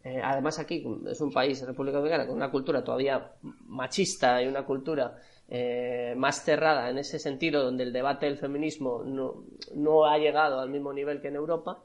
eh, 0.04 0.20
además 0.22 0.58
aquí 0.58 0.84
es 1.08 1.20
un 1.20 1.32
país, 1.32 1.64
República 1.66 1.98
Dominicana, 1.98 2.26
con 2.26 2.36
una 2.36 2.50
cultura 2.50 2.82
todavía 2.84 3.32
machista 3.66 4.42
y 4.42 4.48
una 4.48 4.64
cultura 4.64 5.16
eh, 5.54 6.14
más 6.16 6.46
cerrada 6.46 6.88
en 6.88 6.96
ese 6.96 7.18
sentido, 7.18 7.62
donde 7.62 7.84
el 7.84 7.92
debate 7.92 8.24
del 8.24 8.38
feminismo 8.38 9.02
no, 9.04 9.44
no 9.74 10.06
ha 10.06 10.16
llegado 10.16 10.58
al 10.58 10.70
mismo 10.70 10.94
nivel 10.94 11.20
que 11.20 11.28
en 11.28 11.36
Europa, 11.36 11.82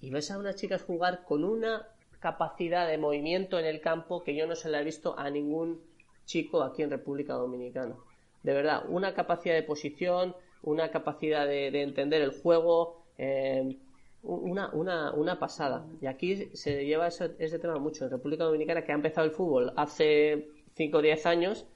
y 0.00 0.10
ves 0.10 0.30
a 0.30 0.38
unas 0.38 0.54
chicas 0.54 0.80
jugar 0.80 1.24
con 1.24 1.42
una 1.42 1.88
capacidad 2.20 2.86
de 2.86 2.98
movimiento 2.98 3.58
en 3.58 3.64
el 3.64 3.80
campo 3.80 4.22
que 4.22 4.36
yo 4.36 4.46
no 4.46 4.54
se 4.54 4.68
la 4.68 4.80
he 4.80 4.84
visto 4.84 5.18
a 5.18 5.28
ningún 5.28 5.82
chico 6.24 6.62
aquí 6.62 6.82
en 6.82 6.90
República 6.90 7.34
Dominicana. 7.34 7.96
De 8.44 8.52
verdad, 8.52 8.84
una 8.88 9.12
capacidad 9.12 9.56
de 9.56 9.64
posición, 9.64 10.36
una 10.62 10.92
capacidad 10.92 11.44
de, 11.48 11.72
de 11.72 11.82
entender 11.82 12.22
el 12.22 12.30
juego, 12.30 13.02
eh, 13.18 13.76
una, 14.22 14.70
una, 14.72 15.12
una 15.14 15.40
pasada. 15.40 15.84
Y 16.00 16.06
aquí 16.06 16.48
se 16.54 16.86
lleva 16.86 17.08
ese, 17.08 17.34
ese 17.40 17.58
tema 17.58 17.80
mucho. 17.80 18.04
En 18.04 18.12
República 18.12 18.44
Dominicana, 18.44 18.84
que 18.84 18.92
ha 18.92 18.94
empezado 18.94 19.26
el 19.26 19.32
fútbol 19.32 19.72
hace 19.74 20.46
5 20.74 20.98
o 20.98 21.02
10 21.02 21.26
años, 21.26 21.66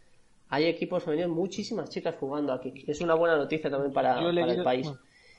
hay 0.49 0.67
equipos 0.67 1.03
femeninos, 1.03 1.31
muchísimas 1.33 1.91
chicas 1.91 2.15
jugando 2.19 2.53
aquí. 2.53 2.85
Es 2.87 3.01
una 3.01 3.15
buena 3.15 3.37
noticia 3.37 3.69
también 3.71 3.93
para, 3.93 4.15
para 4.43 4.53
el 4.53 4.65
país. 4.65 4.87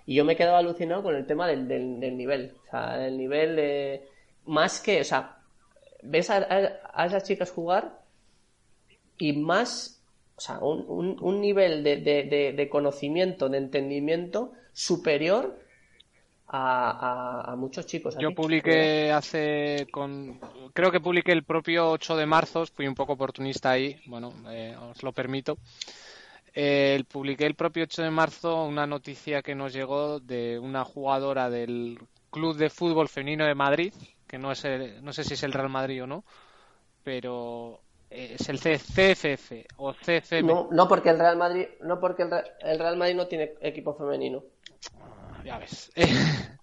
Y 0.05 0.15
yo 0.15 0.25
me 0.25 0.33
he 0.33 0.35
quedado 0.35 0.57
alucinado 0.57 1.03
con 1.03 1.15
el 1.15 1.25
tema 1.25 1.47
del, 1.47 1.67
del, 1.67 1.99
del 1.99 2.17
nivel. 2.17 2.53
O 2.67 2.71
sea, 2.71 3.05
el 3.07 3.17
nivel 3.17 3.55
de, 3.55 4.07
más 4.45 4.79
que, 4.81 5.01
o 5.01 5.03
sea, 5.03 5.37
ves 6.01 6.29
a, 6.29 6.37
a- 6.37 6.79
a 6.93 7.05
esas 7.05 7.23
chicas 7.23 7.51
jugar 7.51 7.99
y 9.17 9.33
más, 9.33 10.01
o 10.35 10.41
sea, 10.41 10.59
un, 10.59 10.85
un- 10.87 11.17
un 11.21 11.41
nivel 11.41 11.83
de, 11.83 11.97
de- 11.97 12.23
de- 12.23 12.53
de 12.53 12.69
conocimiento, 12.69 13.49
de 13.49 13.57
entendimiento 13.57 14.51
superior 14.73 15.57
a, 16.47 16.91
a- 16.91 17.51
a 17.51 17.55
muchos 17.55 17.85
chicos. 17.85 18.15
Yo 18.17 18.31
publiqué 18.33 19.11
hace 19.11 19.87
con 19.91 20.39
creo 20.73 20.91
que 20.91 20.99
publiqué 20.99 21.31
el 21.31 21.43
propio 21.43 21.89
8 21.91 22.15
de 22.15 22.25
marzo, 22.25 22.65
fui 22.67 22.87
un 22.87 22.95
poco 22.95 23.13
oportunista 23.13 23.71
ahí, 23.71 23.99
bueno, 24.07 24.33
eh, 24.49 24.75
os 24.91 25.03
lo 25.03 25.11
permito. 25.11 25.57
Eh, 26.53 27.03
publiqué 27.11 27.45
el 27.45 27.55
propio 27.55 27.83
8 27.83 28.01
de 28.01 28.09
marzo 28.09 28.63
una 28.63 28.87
noticia 28.87 29.41
que 29.41 29.53
nos 29.55 29.73
llegó 29.73 30.19
de 30.19 30.57
una 30.57 30.83
jugadora 30.83 31.49
del 31.49 31.99
Club 32.31 32.55
de 32.57 32.69
Fútbol 32.69 33.09
Femenino 33.09 33.45
de 33.45 33.53
Madrid, 33.55 33.93
que 34.27 34.37
no 34.37 34.51
es 34.51 34.63
el- 34.65 35.03
no 35.03 35.13
sé 35.13 35.23
si 35.23 35.33
es 35.35 35.43
el 35.43 35.53
Real 35.53 35.69
Madrid 35.69 36.03
o 36.03 36.07
no, 36.07 36.23
pero 37.03 37.79
eh, 38.09 38.35
es 38.39 38.49
el 38.49 38.59
CFF 38.59 39.65
o 39.77 39.93
CFM. 39.93 40.47
No, 40.53 40.67
no 40.71 40.87
porque 40.87 41.09
el 41.09 41.19
Real 41.19 41.37
Madrid, 41.37 41.67
no 41.81 41.99
porque 41.99 42.23
el 42.23 42.79
Real 42.79 42.97
Madrid 42.97 43.15
no 43.15 43.27
tiene 43.27 43.53
equipo 43.61 43.93
femenino. 43.95 44.43
Ya 45.47 45.57
ves. 45.59 45.91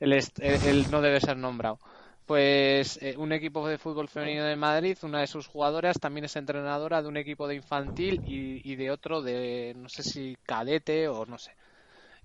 el 0.00 0.90
no 0.90 1.00
debe 1.00 1.20
ser 1.20 1.36
nombrado. 1.36 1.78
Pues 2.26 2.98
eh, 3.02 3.16
un 3.18 3.32
equipo 3.32 3.66
de 3.68 3.78
fútbol 3.78 4.08
femenino 4.08 4.44
de 4.44 4.56
Madrid, 4.56 4.96
una 5.02 5.20
de 5.20 5.26
sus 5.26 5.48
jugadoras 5.48 5.98
también 5.98 6.24
es 6.24 6.36
entrenadora 6.36 7.02
de 7.02 7.08
un 7.08 7.16
equipo 7.16 7.48
de 7.48 7.56
infantil 7.56 8.20
y, 8.24 8.70
y 8.70 8.76
de 8.76 8.90
otro 8.92 9.22
de, 9.22 9.74
no 9.76 9.88
sé 9.88 10.02
si 10.04 10.36
cadete 10.46 11.08
o 11.08 11.26
no 11.26 11.38
sé. 11.38 11.52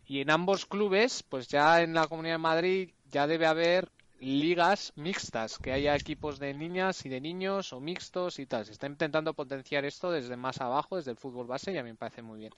Y 0.06 0.22
en 0.22 0.32
ambos 0.32 0.66
clubes, 0.66 1.24
pues 1.24 1.48
ya 1.48 1.82
en 1.82 1.94
la 1.94 2.08
Comunidad 2.08 2.36
de 2.36 2.40
Madrid 2.40 2.90
ya 3.12 3.28
debe 3.28 3.48
haber 3.48 3.90
ligas 4.20 4.94
mixtas, 4.96 5.60
que 5.60 5.74
haya 5.74 5.96
equipos 5.96 6.40
de 6.40 6.54
niñas 6.54 7.06
y 7.06 7.10
de 7.10 7.22
niños 7.22 7.74
o 7.74 7.80
mixtos 7.82 8.40
y 8.40 8.46
tal. 8.48 8.66
Se 8.66 8.74
está 8.74 8.88
intentando 8.88 9.34
potenciar 9.34 9.86
esto 9.86 10.12
desde 10.12 10.38
más 10.38 10.62
abajo, 10.62 10.98
desde 10.98 11.12
el 11.12 11.18
fútbol 11.18 11.48
base 11.48 11.72
y 11.74 11.78
a 11.78 11.84
mí 11.84 11.92
me 11.92 11.98
parece 11.98 12.22
muy 12.24 12.40
bien. 12.40 12.54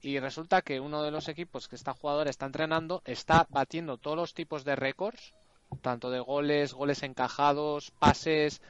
Y 0.00 0.18
resulta 0.20 0.62
que 0.62 0.80
uno 0.80 1.02
de 1.02 1.10
los 1.10 1.28
equipos 1.28 1.68
que 1.68 1.76
esta 1.76 1.92
jugadora 1.94 2.30
está 2.30 2.46
entrenando 2.46 3.02
está 3.04 3.46
batiendo 3.50 3.98
todos 3.98 4.16
los 4.16 4.34
tipos 4.34 4.64
de 4.64 4.76
récords, 4.76 5.34
tanto 5.82 6.10
de 6.10 6.20
goles, 6.20 6.72
goles 6.74 7.02
encajados, 7.02 7.90
pases, 7.92 8.62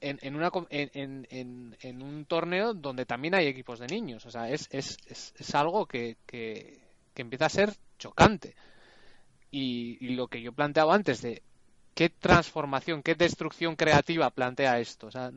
en, 0.00 0.18
en, 0.22 0.36
una, 0.36 0.50
en, 0.70 1.26
en- 1.30 1.76
en- 1.80 2.02
un 2.02 2.24
torneo 2.26 2.74
donde 2.74 3.06
también 3.06 3.34
hay 3.34 3.46
equipos 3.46 3.78
de 3.78 3.86
niños. 3.86 4.26
O 4.26 4.30
sea, 4.30 4.50
es, 4.50 4.68
es, 4.70 4.98
es, 5.06 5.54
algo 5.54 5.86
que, 5.86 6.16
que, 6.26 6.80
que 7.14 7.22
empieza 7.22 7.46
a 7.46 7.50
ser 7.50 7.72
chocante. 7.98 8.54
Y, 9.50 9.98
y 10.00 10.10
lo 10.16 10.28
que 10.28 10.42
yo 10.42 10.52
planteaba 10.52 10.94
antes 10.94 11.22
de 11.22 11.42
qué 11.94 12.10
transformación, 12.10 13.02
qué 13.02 13.14
destrucción 13.14 13.76
creativa 13.76 14.30
plantea 14.30 14.80
esto. 14.80 15.06
O 15.08 15.10
sea, 15.10 15.30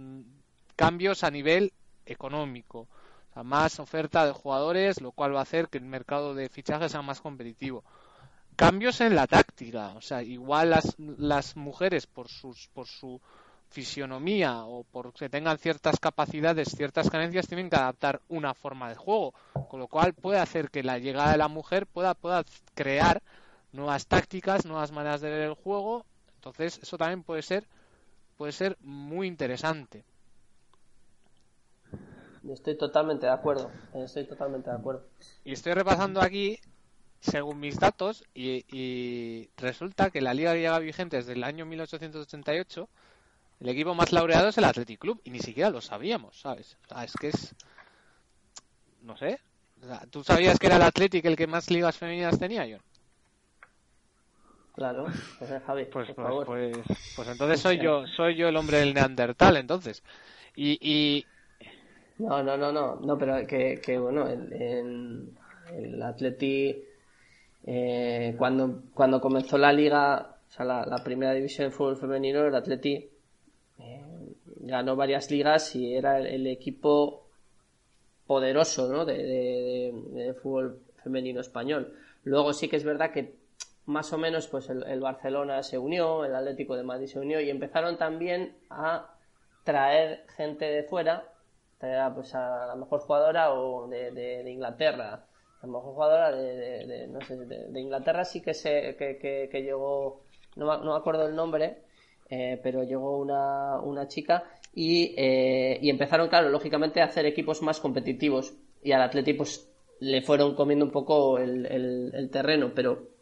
cambios 0.75 1.23
a 1.23 1.31
nivel 1.31 1.73
económico. 2.05 2.87
Más 3.43 3.79
oferta 3.79 4.25
de 4.25 4.31
jugadores, 4.31 5.01
lo 5.01 5.11
cual 5.11 5.35
va 5.35 5.39
a 5.39 5.43
hacer 5.43 5.67
que 5.69 5.77
el 5.77 5.85
mercado 5.85 6.33
de 6.33 6.49
fichajes 6.49 6.91
sea 6.91 7.01
más 7.01 7.21
competitivo. 7.21 7.83
Cambios 8.55 9.01
en 9.01 9.15
la 9.15 9.27
táctica. 9.27 9.93
O 9.95 10.01
sea, 10.01 10.23
igual 10.23 10.71
las, 10.71 10.95
las 10.97 11.55
mujeres 11.55 12.07
por 12.07 12.27
sus, 12.27 12.67
por 12.73 12.87
su 12.87 13.21
fisionomía 13.69 14.63
o 14.63 14.83
porque 14.83 15.29
tengan 15.29 15.57
ciertas 15.57 15.99
capacidades, 15.99 16.69
ciertas 16.69 17.09
carencias, 17.09 17.47
tienen 17.47 17.69
que 17.69 17.75
adaptar 17.75 18.21
una 18.29 18.53
forma 18.53 18.89
de 18.89 18.95
juego, 18.95 19.33
con 19.69 19.79
lo 19.79 19.87
cual 19.87 20.13
puede 20.13 20.39
hacer 20.39 20.69
que 20.69 20.83
la 20.83 20.97
llegada 20.97 21.31
de 21.31 21.37
la 21.37 21.47
mujer 21.47 21.85
pueda, 21.85 22.13
pueda 22.13 22.43
crear 22.73 23.21
nuevas 23.71 24.07
tácticas, 24.07 24.65
nuevas 24.65 24.91
maneras 24.91 25.21
de 25.21 25.29
ver 25.29 25.41
el 25.41 25.53
juego. 25.53 26.05
Entonces, 26.35 26.79
eso 26.81 26.97
también 26.97 27.23
puede 27.23 27.41
ser, 27.41 27.65
puede 28.37 28.51
ser 28.51 28.77
muy 28.81 29.27
interesante. 29.27 30.05
Estoy 32.51 32.77
totalmente 32.77 33.25
de 33.25 33.31
acuerdo. 33.31 33.71
Estoy 33.93 34.25
totalmente 34.25 34.69
de 34.69 34.75
acuerdo. 34.75 35.03
Y 35.43 35.53
estoy 35.53 35.73
repasando 35.73 36.21
aquí, 36.21 36.59
según 37.19 37.59
mis 37.59 37.79
datos, 37.79 38.23
y, 38.33 38.65
y 38.75 39.49
resulta 39.57 40.09
que 40.09 40.21
la 40.21 40.33
liga 40.33 40.53
que 40.53 40.59
llega 40.61 40.79
vigente 40.79 41.17
desde 41.17 41.33
el 41.33 41.43
año 41.43 41.65
1888, 41.65 42.89
el 43.59 43.69
equipo 43.69 43.95
más 43.95 44.11
laureado 44.13 44.49
es 44.49 44.57
el 44.57 44.63
Athletic 44.65 44.99
Club, 44.99 45.19
y 45.23 45.31
ni 45.31 45.39
siquiera 45.39 45.69
lo 45.69 45.81
sabíamos, 45.81 46.39
¿sabes? 46.39 46.77
O 46.85 46.87
sea, 46.93 47.03
es 47.03 47.13
que 47.19 47.27
es... 47.29 47.55
No 49.01 49.17
sé. 49.17 49.39
O 49.81 49.85
sea, 49.85 50.01
¿Tú 50.09 50.23
sabías 50.23 50.57
que 50.59 50.67
era 50.67 50.77
el 50.77 50.81
Athletic 50.83 51.23
el 51.25 51.35
que 51.35 51.47
más 51.47 51.69
ligas 51.69 51.97
femeninas 51.97 52.39
tenía, 52.39 52.63
John? 52.69 52.81
Claro, 54.75 55.05
pues, 55.39 55.51
eh, 55.51 55.61
Javi, 55.65 55.85
Pues, 55.85 56.07
por 56.07 56.15
pues, 56.15 56.27
favor. 56.27 56.45
pues, 56.45 56.77
pues 57.15 57.27
entonces 57.29 57.59
soy 57.59 57.79
yo, 57.79 58.05
soy 58.15 58.35
yo 58.35 58.47
el 58.47 58.55
hombre 58.57 58.77
del 58.77 58.93
Neandertal, 58.93 59.57
entonces. 59.57 60.03
Y, 60.55 60.77
y 60.81 61.25
No, 62.19 62.41
no, 62.41 62.57
no, 62.57 62.71
no, 62.71 62.95
no, 62.95 63.17
pero 63.17 63.45
que, 63.45 63.79
que 63.79 63.99
bueno, 63.99 64.27
el, 64.27 65.31
el, 65.71 66.01
Atleti, 66.01 66.83
eh, 67.65 68.35
cuando, 68.37 68.81
cuando 68.93 69.21
comenzó 69.21 69.57
la 69.57 69.71
liga, 69.71 70.37
o 70.47 70.51
sea, 70.51 70.65
la, 70.65 71.03
primera 71.03 71.33
división 71.33 71.69
de 71.69 71.75
fútbol 71.75 71.97
femenino, 71.97 72.45
el 72.45 72.55
Atleti 72.55 73.07
eh, 73.79 74.01
ganó 74.61 74.95
varias 74.95 75.29
ligas 75.29 75.75
y 75.75 75.93
era 75.93 76.19
el, 76.19 76.47
equipo 76.47 77.27
poderoso, 78.25 78.91
¿no? 78.91 79.05
De 79.05 80.35
fútbol 80.41 80.79
femenino 81.03 81.41
español. 81.41 81.93
Luego 82.23 82.51
sí 82.53 82.67
que 82.67 82.77
es 82.77 82.83
verdad 82.83 83.11
que 83.11 83.35
más 83.85 84.11
o 84.11 84.17
menos 84.17 84.47
pues 84.47 84.69
el, 84.69 84.83
el 84.83 84.99
Barcelona 84.99 85.63
se 85.63 85.77
unió, 85.77 86.25
el 86.25 86.35
Atlético 86.35 86.75
de 86.75 86.83
Madrid 86.83 87.07
se 87.07 87.19
unió 87.19 87.39
y 87.39 87.49
empezaron 87.49 87.97
también 87.97 88.55
a 88.69 89.13
traer 89.63 90.25
gente 90.35 90.65
de 90.65 90.83
fuera, 90.83 91.23
traer 91.77 92.13
pues 92.13 92.33
a 92.35 92.65
la 92.67 92.75
mejor 92.75 92.99
jugadora 93.01 93.53
o 93.53 93.87
de, 93.87 94.11
de- 94.11 94.51
Inglaterra, 94.51 95.25
la 95.61 95.67
mejor 95.67 95.93
jugadora 95.93 96.31
de, 96.31 96.85
de- 96.85 97.07
no 97.07 97.21
sé, 97.21 97.35
de, 97.37 97.79
Inglaterra 97.79 98.25
sí 98.25 98.41
que 98.41 98.53
se 98.53 98.95
que, 98.97 99.17
que- 99.17 99.61
llegó, 99.61 100.23
no, 100.55 100.65
no 100.83 100.93
me 100.93 100.97
acuerdo 100.97 101.27
el 101.27 101.35
nombre, 101.35 101.83
eh, 102.29 102.59
pero 102.63 102.83
llegó 102.83 103.17
una, 103.19 103.79
una 103.81 104.07
chica 104.07 104.43
y, 104.73 105.13
eh, 105.17 105.79
y 105.81 105.89
empezaron, 105.89 106.29
claro, 106.29 106.49
lógicamente 106.49 107.01
a 107.01 107.05
hacer 107.05 107.25
equipos 107.25 107.61
más 107.61 107.79
competitivos 107.79 108.53
y 108.83 108.91
al 108.91 109.01
Atleti 109.01 109.33
pues 109.33 109.71
le 109.99 110.21
fueron 110.21 110.55
comiendo 110.55 110.85
un 110.85 110.91
poco 110.91 111.37
el, 111.39 111.65
el- 111.65 112.11
el 112.13 112.29
terreno, 112.29 112.71
pero 112.75 113.15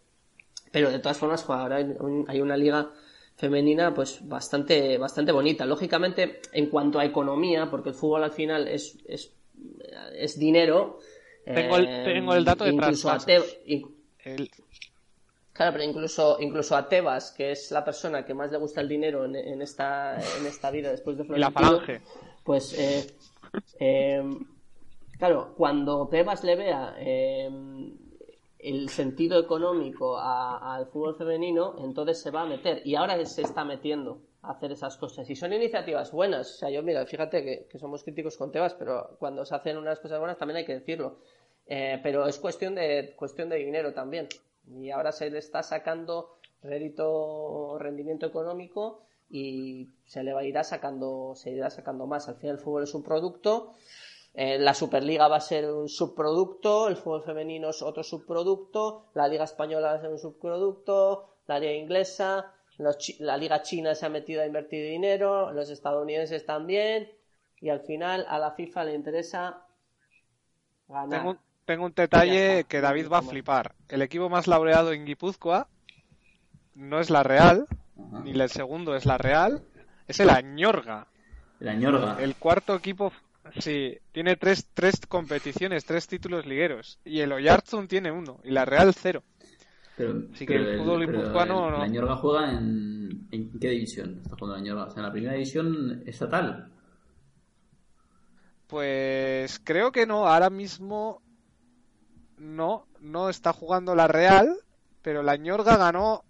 pero 0.71 0.91
de 0.91 0.99
todas 0.99 1.17
formas 1.17 1.49
ahora 1.49 1.77
hay, 1.77 1.85
un- 1.99 2.25
hay 2.27 2.41
una 2.41 2.57
liga 2.57 2.91
femenina 3.35 3.93
pues 3.93 4.27
bastante 4.27 4.97
bastante 4.97 5.31
bonita 5.31 5.65
lógicamente 5.65 6.39
en 6.53 6.69
cuanto 6.69 6.99
a 6.99 7.05
economía 7.05 7.69
porque 7.69 7.89
el 7.89 7.95
fútbol 7.95 8.23
al 8.23 8.31
final 8.31 8.67
es 8.67 8.97
es, 9.07 9.33
es 10.13 10.39
dinero 10.39 10.99
Tengo 11.45 11.77
el- 11.77 11.85
eh, 11.87 12.03
tengo 12.05 12.33
el 12.33 12.45
dato 12.45 12.63
de 12.63 12.71
incluso 12.71 13.09
a 13.09 13.17
traspasos. 13.17 13.57
Te- 13.57 13.73
in- 13.73 13.95
el, 14.23 14.49
Claro, 15.53 15.71
pero 15.71 15.83
incluso, 15.85 16.37
incluso 16.41 16.75
a 16.75 16.89
Tebas, 16.89 17.31
que 17.31 17.51
es 17.51 17.71
la 17.71 17.85
persona 17.85 18.25
que 18.25 18.33
más 18.33 18.51
le 18.51 18.57
gusta 18.57 18.81
el 18.81 18.89
dinero 18.89 19.23
en, 19.23 19.37
en 19.37 19.61
esta, 19.61 20.15
en 20.15 20.45
esta 20.45 20.69
vida 20.69 20.91
después 20.91 21.15
de 21.17 21.23
y 21.23 21.27
la 21.27 21.49
Florentino, 21.49 21.79
falange. 21.79 22.01
pues 22.43 22.73
eh, 22.77 23.07
eh, 23.79 24.21
claro, 25.17 25.53
cuando 25.55 26.09
Tebas 26.09 26.43
le 26.43 26.55
vea 26.57 26.95
eh, 26.99 27.49
el 28.65 28.89
sentido 28.89 29.39
económico 29.39 30.17
al 30.17 30.87
fútbol 30.87 31.15
femenino, 31.15 31.75
entonces 31.79 32.21
se 32.21 32.31
va 32.31 32.41
a 32.41 32.45
meter. 32.45 32.81
Y 32.85 32.95
ahora 32.95 33.23
se 33.25 33.43
está 33.43 33.63
metiendo 33.63 34.21
a 34.41 34.51
hacer 34.51 34.71
esas 34.71 34.97
cosas. 34.97 35.29
Y 35.29 35.35
son 35.35 35.53
iniciativas 35.53 36.11
buenas. 36.11 36.55
O 36.55 36.57
sea, 36.57 36.69
yo, 36.69 36.81
mira, 36.81 37.05
fíjate 37.05 37.43
que, 37.43 37.67
que 37.69 37.77
somos 37.77 38.03
críticos 38.03 38.37
con 38.37 38.51
Tebas, 38.51 38.73
pero 38.73 39.17
cuando 39.19 39.45
se 39.45 39.55
hacen 39.55 39.77
unas 39.77 39.99
cosas 39.99 40.19
buenas 40.19 40.37
también 40.37 40.57
hay 40.57 40.65
que 40.65 40.73
decirlo. 40.73 41.19
Eh, 41.67 41.99
pero 42.01 42.27
es 42.27 42.39
cuestión 42.39 42.75
de, 42.75 43.13
cuestión 43.15 43.49
de 43.49 43.57
dinero 43.57 43.93
también. 43.93 44.27
Y 44.67 44.89
ahora 44.89 45.11
se 45.11 45.29
le 45.29 45.37
está 45.37 45.61
sacando 45.61 46.37
rédito, 46.63 47.77
rendimiento 47.79 48.25
económico 48.25 49.03
y 49.29 49.89
se 50.05 50.23
le 50.23 50.33
va 50.33 50.41
a 50.41 50.43
ir 50.43 50.55
sacando, 50.63 51.33
se 51.35 51.51
irá 51.51 51.69
sacando 51.69 52.07
más. 52.07 52.27
Al 52.29 52.35
final 52.35 52.55
el 52.55 52.61
fútbol 52.61 52.83
es 52.83 52.93
un 52.93 53.03
producto, 53.03 53.73
eh, 54.35 54.57
la 54.59 54.73
Superliga 54.73 55.27
va 55.27 55.37
a 55.37 55.41
ser 55.41 55.71
un 55.71 55.87
subproducto, 55.89 56.87
el 56.89 56.97
fútbol 56.97 57.23
femenino 57.23 57.69
es 57.69 57.81
otro 57.81 58.03
subproducto, 58.03 59.07
la 59.13 59.27
Liga 59.27 59.45
Española 59.45 59.91
va 59.91 59.93
a 59.97 60.01
ser 60.01 60.11
un 60.11 60.19
subproducto, 60.19 61.37
la 61.47 61.59
Liga 61.59 61.73
Inglesa, 61.73 62.51
los 62.77 62.97
chi- 62.97 63.17
la 63.19 63.37
Liga 63.37 63.61
China 63.61 63.95
se 63.95 64.05
ha 64.05 64.09
metido 64.09 64.41
a 64.41 64.45
invertir 64.45 64.83
dinero, 64.89 65.51
los 65.51 65.69
estadounidenses 65.69 66.45
también, 66.45 67.09
y 67.61 67.69
al 67.69 67.79
final 67.81 68.25
a 68.27 68.37
la 68.37 68.51
FIFA 68.51 68.83
le 68.85 68.95
interesa 68.95 69.65
ganar. 70.87 71.09
Tengo, 71.09 71.29
un- 71.31 71.39
tengo 71.65 71.85
un 71.85 71.93
Ya 71.95 72.03
detalle 72.03 72.63
que 72.65 72.81
David 72.81 73.07
va 73.11 73.19
a 73.19 73.21
flipar. 73.21 73.73
El 73.87 74.01
equipo 74.01 74.29
más 74.29 74.47
laureado 74.47 74.91
en 74.91 75.05
Guipúzcoa 75.05 75.67
no 76.75 76.99
es 76.99 77.09
la 77.09 77.23
Real, 77.23 77.67
Ajá. 77.97 78.19
ni 78.23 78.31
el 78.31 78.49
segundo 78.49 78.95
es 78.95 79.05
la 79.05 79.17
Real, 79.17 79.63
es 80.07 80.19
el 80.19 80.29
Añorga. 80.29 81.07
La 81.59 81.73
ñorga. 81.73 82.17
El 82.19 82.35
cuarto 82.35 82.75
equipo, 82.75 83.13
sí, 83.59 83.97
tiene 84.11 84.35
tres, 84.35 84.67
tres 84.73 84.99
competiciones, 85.07 85.85
tres 85.85 86.07
títulos 86.07 86.45
ligueros. 86.45 86.99
Y 87.05 87.19
el 87.21 87.31
Oyarzun 87.31 87.87
tiene 87.87 88.11
uno, 88.11 88.39
y 88.43 88.51
la 88.51 88.65
Real 88.65 88.93
cero. 88.93 89.23
Pero, 89.97 90.23
Así 90.33 90.45
que 90.45 90.55
el 90.55 90.77
fútbol 90.77 91.05
guipuzcoano 91.07 91.71
no- 91.71 91.77
La 91.77 91.87
ñorga 91.87 92.15
juega 92.17 92.51
en, 92.51 93.27
¿En 93.31 93.59
qué 93.59 93.69
división 93.69 94.19
está 94.23 94.35
jugando 94.35 94.57
la 94.57 94.61
Ñorga? 94.63 94.83
O 94.85 94.89
sea, 94.91 94.99
en 94.99 95.05
la 95.05 95.11
primera 95.11 95.33
división 95.33 96.03
estatal. 96.05 96.69
Pues 98.67 99.59
creo 99.63 99.91
que 99.91 100.05
no, 100.05 100.27
ahora 100.27 100.49
mismo 100.49 101.21
no, 102.37 102.87
no 102.99 103.29
está 103.29 103.53
jugando 103.53 103.95
la 103.95 104.07
Real, 104.07 104.55
pero 105.01 105.21
la 105.23 105.37
Ñorga 105.37 105.77
ganó 105.77 106.23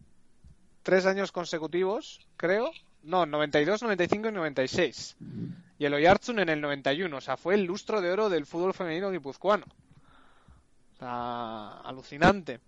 tres 0.84 1.06
años 1.06 1.32
consecutivos, 1.32 2.20
creo. 2.38 2.72
No, 3.04 3.26
92, 3.26 3.82
95 3.84 4.30
y 4.30 4.32
96. 4.32 5.16
Y 5.78 5.86
el 5.86 5.94
Oyarzun 5.94 6.40
en 6.40 6.50
el 6.50 6.62
91, 6.62 7.18
o 7.18 7.22
sea, 7.22 7.38
fue 7.38 7.56
el 7.56 7.66
lustro 7.66 8.02
de 8.02 8.12
oro 8.12 8.30
del 8.30 8.46
fútbol 8.46 8.74
femenino 8.74 9.12
guipuzcoano. 9.12 9.66
O 10.94 10.98
sea, 10.98 11.82
alucinante. 11.82 12.60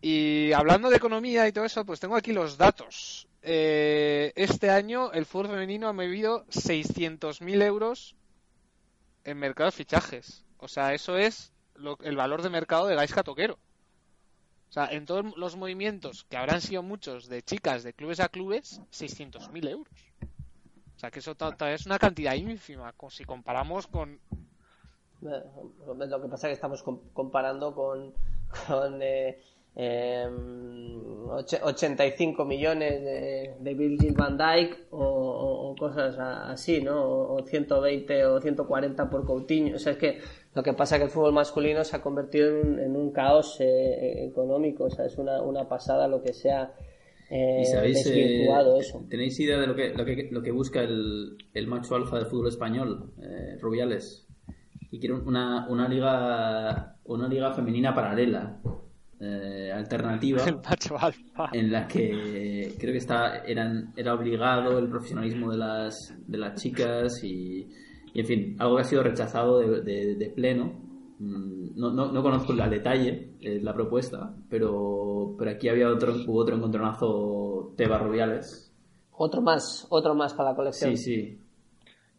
Y 0.00 0.52
hablando 0.52 0.90
de 0.90 0.96
economía 0.96 1.46
y 1.48 1.52
todo 1.52 1.64
eso, 1.64 1.84
pues 1.84 2.00
tengo 2.00 2.16
aquí 2.16 2.32
los 2.32 2.56
datos. 2.56 3.26
Eh, 3.42 4.32
este 4.36 4.70
año 4.70 5.12
el 5.12 5.26
fútbol 5.26 5.48
femenino 5.48 5.88
ha 5.88 5.92
movido 5.92 6.44
600.000 6.50 7.62
euros 7.62 8.16
en 9.24 9.38
mercado 9.38 9.68
de 9.68 9.76
fichajes. 9.76 10.44
O 10.58 10.68
sea, 10.68 10.94
eso 10.94 11.16
es 11.16 11.52
lo- 11.74 11.98
el 12.02 12.16
valor 12.16 12.42
de 12.42 12.50
mercado 12.50 12.86
de 12.86 12.96
Gaisca 12.96 13.22
Toquero. 13.22 13.54
O 14.68 14.72
sea, 14.72 14.86
en 14.86 15.06
todos 15.06 15.24
los 15.36 15.56
movimientos, 15.56 16.24
que 16.28 16.36
habrán 16.36 16.60
sido 16.60 16.82
muchos 16.82 17.28
de 17.28 17.42
chicas 17.42 17.82
de 17.84 17.94
clubes 17.94 18.20
a 18.20 18.28
clubes, 18.28 18.80
600.000 18.90 19.66
euros. 19.68 19.94
O 20.98 21.00
sea, 21.00 21.12
que 21.12 21.20
eso 21.20 21.36
es 21.68 21.86
una 21.86 21.96
cantidad 21.96 22.34
ínfima, 22.34 22.92
si 23.08 23.24
comparamos 23.24 23.86
con... 23.86 24.18
Eh, 25.24 25.42
Lo 25.86 26.20
que 26.22 26.28
pasa 26.28 26.48
es 26.48 26.50
que 26.50 26.54
estamos 26.54 26.82
com- 26.82 26.98
comparando 27.12 27.72
con, 27.72 28.12
con 28.66 29.00
eh, 29.00 29.38
em, 29.76 31.28
och- 31.30 31.62
85 31.62 32.44
millones 32.44 33.00
de, 33.00 33.54
de 33.60 33.74
Virgil 33.74 34.12
van 34.12 34.36
Dijk 34.36 34.88
o, 34.90 34.98
o- 35.04 35.70
o 35.70 35.76
cosas 35.76 36.18
a- 36.18 36.50
así, 36.50 36.80
¿no? 36.82 37.00
O, 37.00 37.34
o 37.36 37.46
120 37.46 38.26
o 38.26 38.40
140 38.40 39.08
por 39.08 39.24
Coutinho. 39.24 39.76
O 39.76 39.78
sea, 39.78 39.92
es 39.92 39.98
que 39.98 40.18
lo 40.54 40.64
que 40.64 40.72
pasa 40.72 40.96
es 40.96 41.00
que 41.00 41.04
el 41.04 41.10
fútbol 41.12 41.32
masculino 41.32 41.84
se 41.84 41.94
ha 41.94 42.02
convertido 42.02 42.48
en 42.48 42.56
un, 42.72 42.78
en 42.80 42.96
un 42.96 43.12
caos 43.12 43.56
eh, 43.60 44.24
económico. 44.26 44.84
O 44.86 44.90
sea, 44.90 45.04
es 45.06 45.16
una, 45.16 45.42
una 45.42 45.68
pasada 45.68 46.08
lo 46.08 46.20
que 46.24 46.32
se 46.32 46.50
ha 46.50 46.72
eh, 47.30 47.60
¿Y 47.62 47.64
sabéis, 47.66 48.06
eh, 48.06 48.46
eso. 48.80 49.04
tenéis 49.08 49.38
idea 49.40 49.58
de 49.58 49.66
lo 49.66 49.74
que, 49.74 49.90
lo 49.94 50.04
que, 50.04 50.28
lo 50.30 50.42
que 50.42 50.50
busca 50.50 50.80
el, 50.82 51.36
el 51.54 51.66
macho 51.66 51.94
alfa 51.94 52.16
del 52.16 52.26
fútbol 52.26 52.48
español, 52.48 53.12
eh, 53.22 53.56
Rubiales? 53.60 54.26
Y 54.90 54.98
quiere 54.98 55.14
una, 55.16 55.68
una 55.68 55.86
liga 55.88 56.96
una 57.04 57.28
liga 57.28 57.52
femenina 57.52 57.94
paralela, 57.94 58.60
eh, 59.20 59.70
alternativa, 59.74 60.44
El 60.46 60.56
macho 60.56 60.96
alfa. 60.98 61.50
en 61.52 61.72
la 61.72 61.86
que 61.86 62.74
creo 62.78 62.92
que 62.92 62.98
está 62.98 63.38
eran, 63.46 63.92
era 63.96 64.14
obligado 64.14 64.78
el 64.78 64.88
profesionalismo 64.88 65.50
de 65.50 65.58
las, 65.58 66.14
de 66.26 66.38
las 66.38 66.60
chicas 66.60 67.22
y, 67.24 67.66
y, 68.14 68.20
en 68.20 68.26
fin, 68.26 68.56
algo 68.58 68.76
que 68.76 68.82
ha 68.82 68.84
sido 68.84 69.02
rechazado 69.02 69.58
de, 69.58 69.80
de- 69.82 70.14
de 70.16 70.30
pleno. 70.30 70.87
Mm, 71.18 71.78
No, 71.78 71.90
no, 71.92 72.12
no 72.12 72.22
conozco 72.22 72.52
el 72.52 72.70
detalle, 72.70 73.34
eh, 73.40 73.60
la 73.62 73.74
propuesta, 73.74 74.34
pero, 74.48 75.34
pero 75.38 75.50
aquí 75.50 75.68
había 75.68 75.88
otro, 75.88 76.14
hubo 76.26 76.38
otro 76.40 76.56
encontronazo 76.56 77.74
Teba 77.76 77.98
Rubiales. 77.98 78.72
Otro 79.12 79.40
más, 79.42 79.86
otro 79.90 80.14
más 80.14 80.32
para 80.34 80.50
la 80.50 80.56
colección. 80.56 80.96
Sí, 80.96 81.02
sí. 81.04 81.38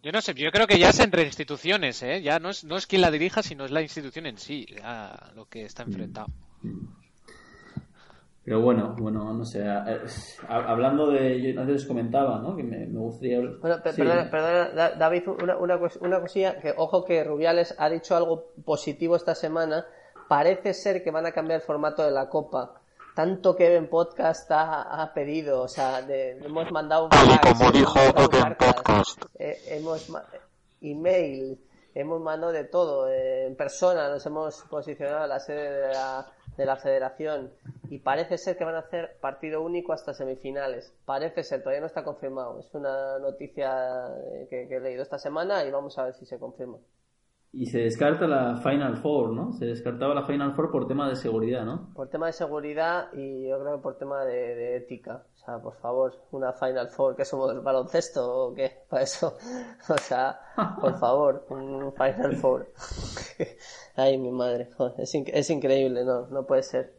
Yo 0.01 0.11
no 0.11 0.21
sé, 0.21 0.33
yo 0.33 0.51
creo 0.51 0.65
que 0.67 0.79
ya 0.79 0.89
es 0.89 0.99
entre 0.99 1.23
instituciones, 1.23 2.01
¿eh? 2.03 2.21
Ya 2.21 2.39
no 2.39 2.49
es, 2.49 2.63
no 2.63 2.77
es 2.77 2.87
quien 2.87 3.01
la 3.01 3.11
dirija, 3.11 3.43
sino 3.43 3.65
es 3.65 3.71
la 3.71 3.81
institución 3.81 4.25
en 4.25 4.37
sí, 4.37 4.65
ya 4.77 5.31
lo 5.35 5.45
que 5.47 5.65
está 5.65 5.83
enfrentado. 5.83 6.27
Pero 8.49 8.61
bueno, 8.61 8.95
bueno, 8.97 9.31
no 9.31 9.45
sé. 9.45 9.63
a- 9.67 9.85
a- 10.47 10.71
hablando 10.71 11.11
de. 11.11 11.39
Yo 11.53 11.61
antes 11.61 11.83
os 11.83 11.85
comentaba, 11.87 12.39
¿no? 12.39 12.55
Que 12.55 12.63
me, 12.63 12.87
me 12.87 12.97
gustaría. 12.99 13.39
Bueno, 13.61 13.75
Sí. 13.75 14.01
perdona, 14.01 14.31
perdona, 14.31 14.69
Da- 14.71 14.95
David, 14.95 15.27
una, 15.43 15.55
una, 15.57 15.79
una 16.01 16.19
cosilla, 16.19 16.59
que 16.59 16.73
ojo 16.75 17.05
que 17.05 17.23
Rubiales 17.23 17.75
ha 17.77 17.87
dicho 17.91 18.15
algo 18.15 18.47
positivo 18.65 19.15
esta 19.15 19.35
semana. 19.35 19.85
Parece 20.27 20.73
ser 20.73 21.03
que 21.03 21.11
van 21.11 21.27
a 21.27 21.31
cambiar 21.31 21.59
el 21.59 21.65
formato 21.67 22.03
de 22.03 22.09
la 22.09 22.27
Copa. 22.27 22.73
Tanto 23.15 23.55
que 23.55 23.75
en 23.75 23.87
podcast 23.87 24.49
ha, 24.51 24.99
ha 25.03 25.13
pedido, 25.13 25.61
o 25.61 25.67
sea, 25.67 26.01
de- 26.01 26.39
hemos 26.43 26.71
mandado 26.71 27.07
Tal 27.09 27.27
y 27.27 27.29
fax, 27.29 27.51
como 27.51 27.61
hemos 27.65 27.73
dijo 27.73 27.99
Podcast. 28.15 29.21
eh, 29.37 29.57
hemos 29.67 30.09
ma- 30.09 30.25
email, 30.81 31.59
hemos 31.93 32.19
mandado 32.21 32.51
de 32.51 32.63
todo, 32.63 33.07
eh, 33.09 33.45
en 33.45 33.55
persona, 33.55 34.09
nos 34.09 34.25
hemos 34.25 34.63
posicionado 34.69 35.23
en 35.23 35.29
la 35.29 35.39
sede 35.39 35.71
de 35.87 35.93
la, 35.93 36.25
de 36.60 36.66
la 36.66 36.76
federación 36.76 37.51
y 37.89 37.99
parece 37.99 38.38
ser 38.38 38.57
que 38.57 38.66
van 38.66 38.76
a 38.76 38.80
hacer 38.80 39.18
partido 39.22 39.62
único 39.62 39.93
hasta 39.93 40.14
semifinales. 40.14 40.93
Parece 41.05 41.43
ser, 41.43 41.62
todavía 41.62 41.80
no 41.80 41.88
está 41.88 42.03
confirmado. 42.03 42.60
Es 42.60 42.74
una 42.76 43.18
noticia 43.18 44.10
eh, 44.34 44.47
que, 44.49 44.68
que 44.68 44.76
he 44.76 44.80
leído 44.82 45.01
esta 45.01 45.18
semana 45.18 45.64
y 45.64 45.72
vamos 45.72 45.97
a 45.97 46.03
ver 46.03 46.14
si 46.14 46.26
se 46.26 46.38
confirma. 46.38 46.78
Y 47.51 47.65
se 47.65 47.79
descarta 47.79 48.27
la 48.27 48.57
Final 48.57 48.97
Four, 48.97 49.31
¿no? 49.31 49.53
Se 49.53 49.65
descartaba 49.65 50.13
la 50.13 50.23
Final 50.23 50.53
Four 50.53 50.69
por 50.71 50.87
tema 50.87 51.09
de 51.09 51.15
seguridad, 51.15 51.65
¿no? 51.65 51.91
Por 51.95 52.07
tema 52.07 52.27
de 52.27 52.33
seguridad 52.33 53.11
y 53.13 53.47
yo 53.47 53.59
creo 53.59 53.77
que 53.77 53.81
por 53.81 53.97
tema 53.97 54.23
de, 54.23 54.55
de 54.55 54.77
ética. 54.77 55.23
O 55.33 55.37
sea, 55.37 55.57
por 55.59 55.75
favor, 55.77 56.13
una 56.31 56.53
Final 56.53 56.89
Four, 56.89 57.15
que 57.15 57.25
somos 57.25 57.51
el 57.51 57.61
baloncesto 57.61 58.49
o 58.49 58.53
qué, 58.53 58.83
para 58.87 59.01
eso. 59.01 59.35
O 59.89 59.97
sea, 59.97 60.39
por 60.79 60.99
favor, 60.99 61.47
un 61.49 61.91
Final 61.93 62.35
Four. 62.35 62.71
Ay, 63.95 64.17
mi 64.19 64.31
madre, 64.31 64.69
joder, 64.77 64.93
es, 64.99 65.15
inc- 65.15 65.31
es 65.33 65.49
increíble, 65.49 66.05
no, 66.05 66.27
no 66.27 66.45
puede 66.45 66.61
ser. 66.61 66.93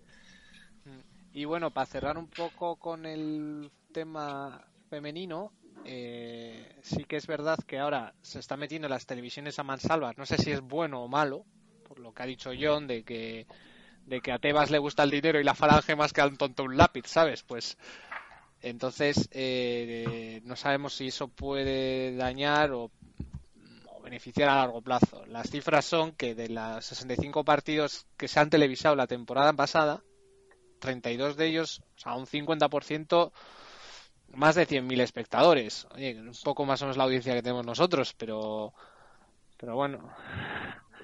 Y 1.33 1.45
bueno, 1.45 1.71
para 1.71 1.87
cerrar 1.87 2.19
un 2.19 2.27
poco 2.29 2.75
con 2.75 3.07
el 3.07 3.71
tema 3.93 4.61
femenino, 4.89 5.53
eh, 5.85 6.77
sí 6.83 7.05
que 7.05 7.17
es 7.17 7.27
verdad 7.27 7.59
que 7.67 7.79
ahora 7.79 8.15
se 8.23 8.39
está 8.39 8.57
metiendo 8.57 8.89
las 8.89 9.07
televisiones 9.07 9.59
a 9.59 9.63
mansalva. 9.63 10.13
No 10.17 10.27
sé 10.27 10.39
si 10.39 10.51
es 10.51 10.61
bueno 10.61 11.03
o 11.03 11.09
malo, 11.09 11.45
por 11.89 11.99
lo 11.99 12.13
que 12.13 12.23
ha 12.23 12.27
dicho 12.27 12.51
John, 12.59 12.87
de 12.87 13.03
que, 13.03 13.47
de 14.07 14.21
que 14.21 14.33
a 14.33 14.39
Tebas 14.39 14.71
le 14.71 14.79
gusta 14.79 15.03
el 15.03 15.11
dinero 15.11 15.41
y 15.41 15.45
la 15.45 15.55
falange 15.55 15.97
más 15.97 16.13
que 16.13 16.21
a 16.21 16.27
un 16.27 16.37
tonto 16.37 16.65
un 16.65 16.77
lápiz, 16.77 17.07
¿sabes? 17.07 17.43
Pues 17.43 17.77
entonces 18.63 19.29
eh, 19.33 20.41
no 20.45 20.55
sabemos 20.57 20.95
si 20.95 21.09
eso 21.09 21.29
puede 21.29 22.15
dañar 22.15 22.73
o, 22.73 22.91
o 23.87 24.03
beneficiar 24.03 24.51
a 24.51 24.57
largo 24.57 24.83
plazo. 24.83 25.25
Las 25.27 25.51
cifras 25.51 25.85
son 25.85 26.13
que 26.13 26.35
de 26.35 26.49
los 26.49 26.85
65 26.85 27.45
partidos 27.45 28.07
que 28.17 28.29
se 28.29 28.39
han 28.39 28.51
televisado 28.51 28.97
la 28.97 29.07
temporada 29.07 29.53
pasada, 29.55 30.03
32 30.81 31.37
de 31.37 31.47
ellos, 31.47 31.83
o 31.97 32.01
sea, 32.01 32.15
un 32.15 32.27
50%, 32.27 33.33
más 34.41 34.57
de 34.57 34.67
100.000 34.67 35.01
espectadores. 35.03 35.87
Oye, 35.95 36.19
un 36.19 36.33
poco 36.43 36.65
más 36.65 36.83
o 36.83 36.87
menos 36.87 36.97
la 36.97 37.05
audiencia 37.05 37.35
que 37.35 37.43
tenemos 37.43 37.65
nosotros, 37.65 38.15
pero 38.17 38.73
pero 39.57 39.77
bueno. 39.77 39.99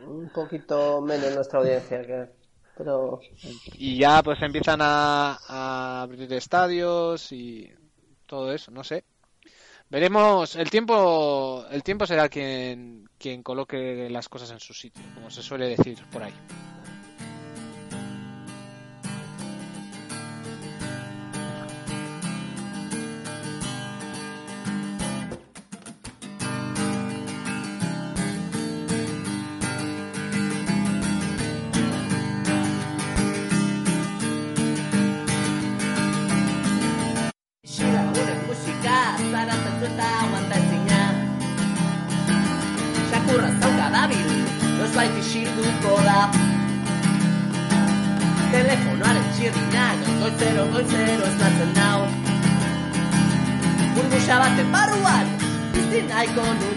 Un 0.04 0.30
poquito 0.30 1.00
menos 1.02 1.34
nuestra 1.34 1.60
audiencia, 1.60 2.02
que, 2.02 2.30
pero 2.76 3.20
Y 3.74 3.98
ya 3.98 4.22
pues 4.22 4.40
empiezan 4.42 4.80
a, 4.82 5.38
a 5.46 6.02
abrir 6.02 6.32
estadios 6.32 7.30
y 7.32 7.70
todo 8.26 8.52
eso, 8.52 8.70
no 8.70 8.82
sé. 8.82 9.04
Veremos, 9.88 10.56
el 10.56 10.70
tiempo 10.70 11.64
el 11.70 11.82
tiempo 11.82 12.06
será 12.06 12.28
quien 12.28 13.08
quien 13.18 13.42
coloque 13.42 14.08
las 14.10 14.28
cosas 14.28 14.50
en 14.50 14.60
su 14.60 14.74
sitio, 14.74 15.04
como 15.14 15.30
se 15.30 15.42
suele 15.42 15.68
decir 15.68 15.98
por 16.10 16.22
ahí. 16.22 16.34
gonna 56.36 56.75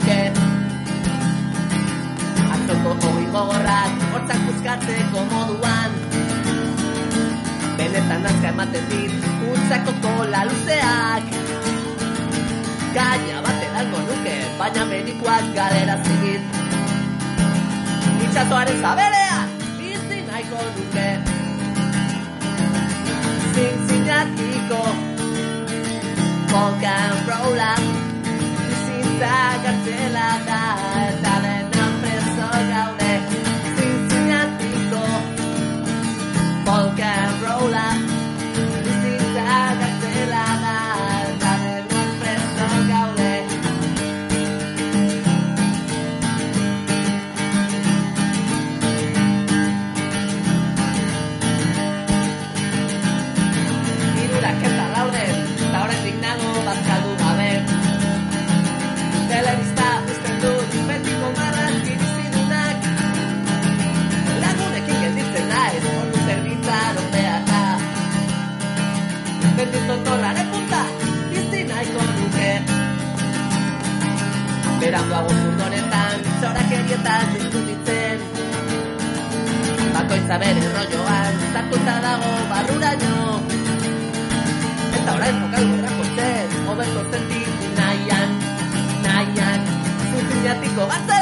bizi 90.88 91.19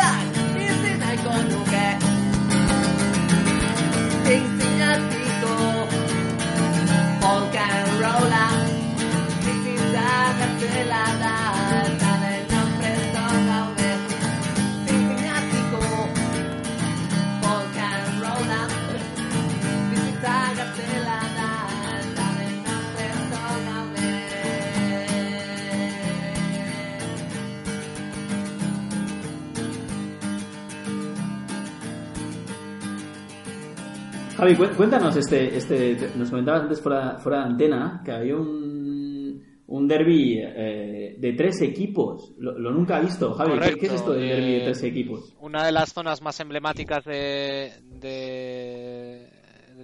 Javi, 34.55 34.55
cué- 34.55 34.75
cuéntanos 34.75 35.15
este, 35.15 35.55
este, 35.57 36.11
nos 36.15 36.29
comentabas 36.29 36.61
antes 36.63 36.81
fuera, 36.81 37.17
fuera 37.19 37.39
de 37.39 37.43
antena 37.45 38.01
que 38.05 38.11
había 38.11 38.35
un, 38.35 39.43
un 39.67 39.87
derby 39.87 40.39
eh, 40.41 41.15
de 41.19 41.33
tres 41.33 41.61
equipos. 41.61 42.33
Lo, 42.37 42.57
lo 42.57 42.71
nunca 42.71 42.99
he 42.99 43.03
visto, 43.03 43.33
Javi. 43.33 43.51
¿qué- 43.51 43.55
¿Qué, 43.59 43.59
Correcto, 43.65 43.85
es 43.87 43.93
esto 43.93 44.13
del 44.13 44.29
derby 44.29 44.53
de 44.53 44.59
tres 44.65 44.83
equipos? 44.83 45.35
Una 45.41 45.65
de 45.65 45.71
las 45.71 45.91
zonas 45.93 46.21
más 46.21 46.39
emblemáticas 46.39 47.03
de, 47.05 47.71
de, 47.83 49.29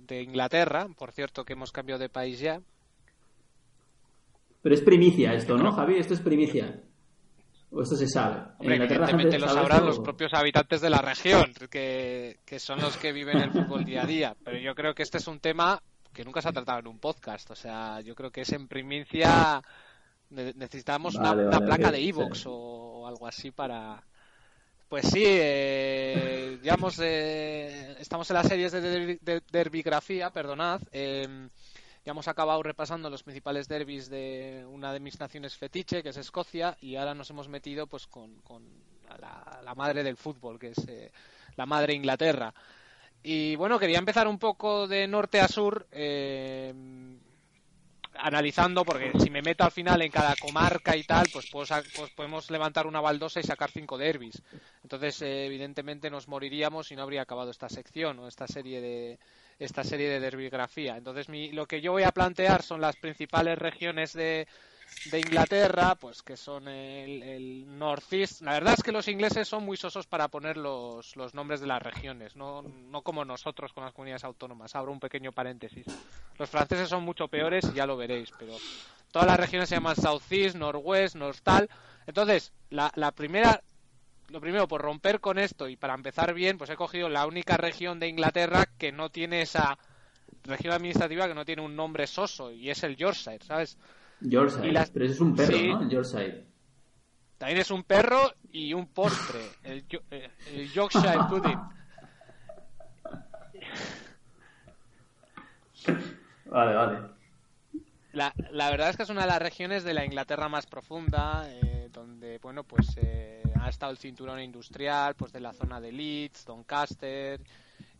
de 0.08 0.22
Inglaterra, 0.24 0.88
por 0.98 1.12
cierto 1.12 1.44
que 1.44 1.54
hemos 1.54 1.72
cambiado 1.72 2.00
de 2.00 2.10
país 2.10 2.40
ya. 2.40 2.62
Pero 4.62 4.76
es 4.76 4.82
primicia 4.82 5.34
esto, 5.34 5.58
¿no, 5.58 5.74
Javi? 5.74 5.96
Esto 5.98 6.14
es 6.14 6.22
primicia. 6.22 6.82
¿O 7.76 7.82
esto 7.82 7.96
se 7.96 8.08
sabe? 8.08 8.42
Hombre, 8.60 8.76
evidentemente 8.76 9.40
lo 9.40 9.50
sabrán 9.50 9.78
esto. 9.80 9.86
los 9.88 10.00
propios 10.00 10.34
habitantes 10.34 10.80
de 10.82 10.90
la 10.92 11.02
región, 11.02 11.52
que, 11.72 12.38
que 12.46 12.60
son 12.60 12.80
los 12.80 12.96
que 12.98 13.12
viven 13.12 13.38
el 13.40 13.52
fútbol 13.52 13.84
día 13.84 14.04
a 14.04 14.06
día. 14.06 14.36
Pero 14.44 14.58
yo 14.60 14.76
creo 14.76 14.94
que 14.94 15.02
este 15.04 15.18
es 15.18 15.28
un 15.28 15.40
tema 15.40 15.82
que 16.14 16.24
nunca 16.24 16.42
se 16.42 16.50
ha 16.50 16.54
tratado 16.54 16.80
en 16.80 16.88
un 16.88 17.00
podcast. 17.00 17.50
O 17.50 17.56
sea, 17.56 18.00
yo 18.02 18.14
creo 18.14 18.30
que 18.32 18.42
es 18.42 18.52
en 18.54 18.68
primicia. 18.68 19.62
ne- 20.30 20.54
Necesitamos 20.56 21.16
una, 21.16 21.30
Vale, 21.30 21.48
una 21.48 21.58
vale, 21.60 21.66
placa 21.66 21.92
de 21.92 22.08
Evox 22.08 22.38
sí. 22.40 22.44
o, 22.48 23.08
algo 23.08 23.26
así 23.28 23.50
para. 23.50 24.04
Pues 24.88 25.08
sí, 25.08 25.24
eh, 25.26 26.60
hemos, 26.64 27.00
eh, 27.02 27.96
estamos 28.00 28.30
en 28.30 28.34
las 28.36 28.48
series 28.48 28.72
de, 28.72 28.82
derbi- 28.84 29.20
de 29.22 29.42
derbigrafía, 29.52 30.30
perdonad. 30.30 30.82
eh, 30.92 31.50
ya 32.06 32.12
hemos 32.12 32.28
acabado 32.28 32.62
repasando 32.62 33.10
los 33.10 33.24
principales 33.24 33.68
derbis 33.68 34.10
de 34.10 34.66
una 34.70 34.92
de 34.92 35.00
mis 35.00 35.20
naciones 35.20 35.56
fetiche, 35.56 36.04
que 36.04 36.10
es 36.10 36.18
Escocia, 36.18 36.78
y 36.82 36.96
ahora 36.96 37.16
nos 37.16 37.30
hemos 37.30 37.48
metido 37.48 37.88
pues 37.88 38.08
con, 38.08 38.42
la, 39.20 39.74
madre 39.76 40.04
del 40.04 40.18
fútbol, 40.18 40.60
que 40.60 40.70
es 40.72 40.88
eh, 40.88 41.12
la 41.56 41.66
madre 41.66 41.94
Inglaterra. 41.94 42.54
Y 43.24 43.56
bueno, 43.56 43.80
quería 43.80 44.00
empezar 44.00 44.28
un 44.28 44.38
poco 44.38 44.86
de 44.86 45.08
norte 45.08 45.40
a 45.40 45.48
sur, 45.48 45.88
eh, 45.92 46.74
analizando, 48.16 48.84
porque 48.84 49.12
si 49.20 49.30
me 49.30 49.42
meto 49.42 49.64
al 49.64 49.72
final 49.72 50.02
en 50.02 50.12
cada 50.12 50.36
comarca 50.36 50.96
y 50.98 51.04
tal, 51.04 51.28
pues, 51.32 51.50
puedo 51.50 51.66
pues 51.96 52.12
podemos 52.12 52.52
levantar 52.52 52.86
una 52.86 53.00
baldosa 53.00 53.40
y 53.40 53.44
sacar 53.44 53.72
cinco 53.72 53.98
derbis. 53.98 54.42
Entonces, 54.84 55.22
eh, 55.22 55.46
evidentemente 55.46 56.10
nos 56.10 56.28
moriríamos 56.28 56.92
y 56.92 56.96
no 56.96 57.04
habría 57.04 57.22
acabado 57.22 57.52
esta 57.52 57.70
sección 57.70 58.20
o 58.20 58.28
esta 58.28 58.48
serie 58.48 58.82
de 58.82 59.20
esta 59.60 59.84
serie 59.84 60.10
de 60.10 60.20
derbigrafía. 60.20 60.98
Entonces, 60.98 61.30
mi- 61.30 61.52
lo 61.52 61.66
que 61.68 61.82
yo 61.82 61.92
voy 61.92 62.04
a 62.04 62.12
plantear 62.12 62.62
son 62.64 62.82
las 62.82 62.98
principales 62.98 63.58
regiones 63.58 64.14
de, 64.14 64.48
de 65.04 65.20
Inglaterra, 65.20 65.96
pues 65.96 66.24
que 66.24 66.38
son 66.38 66.68
el, 66.68 67.24
el 67.24 67.78
Northeast. 67.78 68.42
La 68.42 68.54
verdad 68.54 68.74
es 68.78 68.84
que 68.84 68.92
los 68.94 69.08
ingleses 69.08 69.48
son 69.48 69.66
muy 69.66 69.78
sosos 69.78 70.08
para 70.08 70.30
poner 70.30 70.58
los, 70.58 71.16
los 71.18 71.34
nombres 71.34 71.60
de 71.62 71.68
las 71.68 71.82
regiones, 71.82 72.36
no, 72.36 72.62
no 72.64 73.02
como 73.02 73.26
nosotros 73.26 73.74
con 73.74 73.84
las 73.84 73.94
comunidades 73.94 74.24
autónomas. 74.24 74.76
Abro 74.76 74.92
un 74.94 75.00
pequeño 75.02 75.34
paréntesis. 75.34 75.88
Los 76.38 76.50
franceses 76.50 76.90
son 76.90 77.04
mucho 77.04 77.28
peores 77.28 77.66
y 77.72 77.74
ya 77.74 77.86
lo 77.86 77.98
veréis, 77.98 78.32
pero 78.34 78.62
todas 79.12 79.28
las 79.28 79.40
regiones 79.40 79.70
se 79.70 79.76
llaman 79.76 79.96
Southeast, 79.96 80.56
Northwest, 80.56 81.16
North 81.16 81.40
tal. 81.44 81.70
Entonces, 82.06 82.54
la, 82.70 82.92
la 82.96 83.12
primera 83.12 83.64
lo 84.30 84.42
primero, 84.42 84.68
por 84.68 84.82
romper 84.82 85.20
con 85.20 85.38
esto 85.38 85.68
y 85.70 85.76
para 85.76 85.94
empezar 85.94 86.34
bien, 86.34 86.58
pues 86.58 86.70
he 86.70 86.76
cogido 86.76 87.10
la 87.10 87.26
única 87.28 87.58
región 87.58 88.00
de 88.00 88.08
Inglaterra 88.08 88.66
que 88.78 88.92
no 88.92 89.10
tiene 89.10 89.42
esa 89.42 89.78
región 90.46 90.74
administrativa 90.74 91.28
que 91.28 91.36
no 91.36 91.46
tiene 91.46 91.62
un 91.62 91.76
nombre 91.76 92.08
soso 92.08 92.52
y 92.52 92.70
es 92.70 92.84
el 92.84 92.96
Yorkshire, 92.96 93.40
¿sabes? 93.44 93.78
Yorkshire. 94.22 94.68
y 94.68 94.72
las- 94.72 94.90
Pero 94.92 95.06
eso 95.06 95.14
es 95.16 95.22
un 95.22 95.36
perro, 95.36 95.58
Sí. 95.58 95.68
¿no? 95.68 95.82
El 95.82 95.90
Yorkshire. 95.90 96.44
También 97.38 97.60
es 97.62 97.72
un 97.72 97.84
perro 97.84 98.34
y 98.52 98.74
un 98.74 98.88
postre, 98.88 99.42
el, 99.64 99.86
eh, 100.12 100.30
el 100.54 100.72
Yorkshire 100.72 101.18
Pudding. 101.30 101.60
Vale, 106.46 106.74
vale. 106.76 107.00
La, 108.14 108.32
la 108.52 108.70
verdad 108.70 108.90
es 108.90 108.98
que 108.98 109.04
es 109.04 109.10
una 109.10 109.22
de 109.22 109.28
las 109.28 109.42
regiones 109.42 109.84
de 109.84 109.94
la 109.94 110.06
Inglaterra 110.06 110.48
más 110.48 110.68
profunda, 110.68 111.46
eh, 111.50 111.90
donde, 111.92 112.38
bueno, 112.38 112.64
pues 112.64 112.96
eh, 112.98 113.42
ha 113.60 113.70
estado 113.70 113.92
el 113.92 113.98
cinturón 113.98 114.40
industrial, 114.40 115.16
pues 115.16 115.32
de 115.32 115.40
la 115.40 115.52
zona 115.52 115.82
de 115.82 115.92
Leeds, 115.92 116.46
Doncaster, 116.46 117.42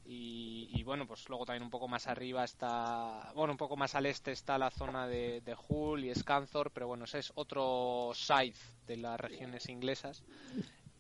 y, 0.06 0.84
bueno, 0.84 1.08
pues 1.08 1.28
luego 1.30 1.46
también 1.46 1.64
un 1.64 1.70
poco 1.70 1.88
más 1.88 2.08
arriba 2.08 2.44
está, 2.44 3.32
bueno, 3.36 3.54
un 3.54 3.58
poco 3.58 3.78
más 3.78 3.96
al 3.96 4.06
este 4.06 4.32
está 4.32 4.58
la 4.58 4.70
zona 4.70 5.08
de, 5.08 5.56
Hull 5.68 6.04
y 6.04 6.14
Scunthorpe, 6.14 6.74
pero 6.74 6.88
bueno, 6.88 7.06
ese 7.06 7.20
es 7.20 7.32
otro 7.36 8.12
side 8.14 8.54
de 8.86 8.98
las 8.98 9.20
regiones 9.20 9.70
inglesas. 9.70 10.24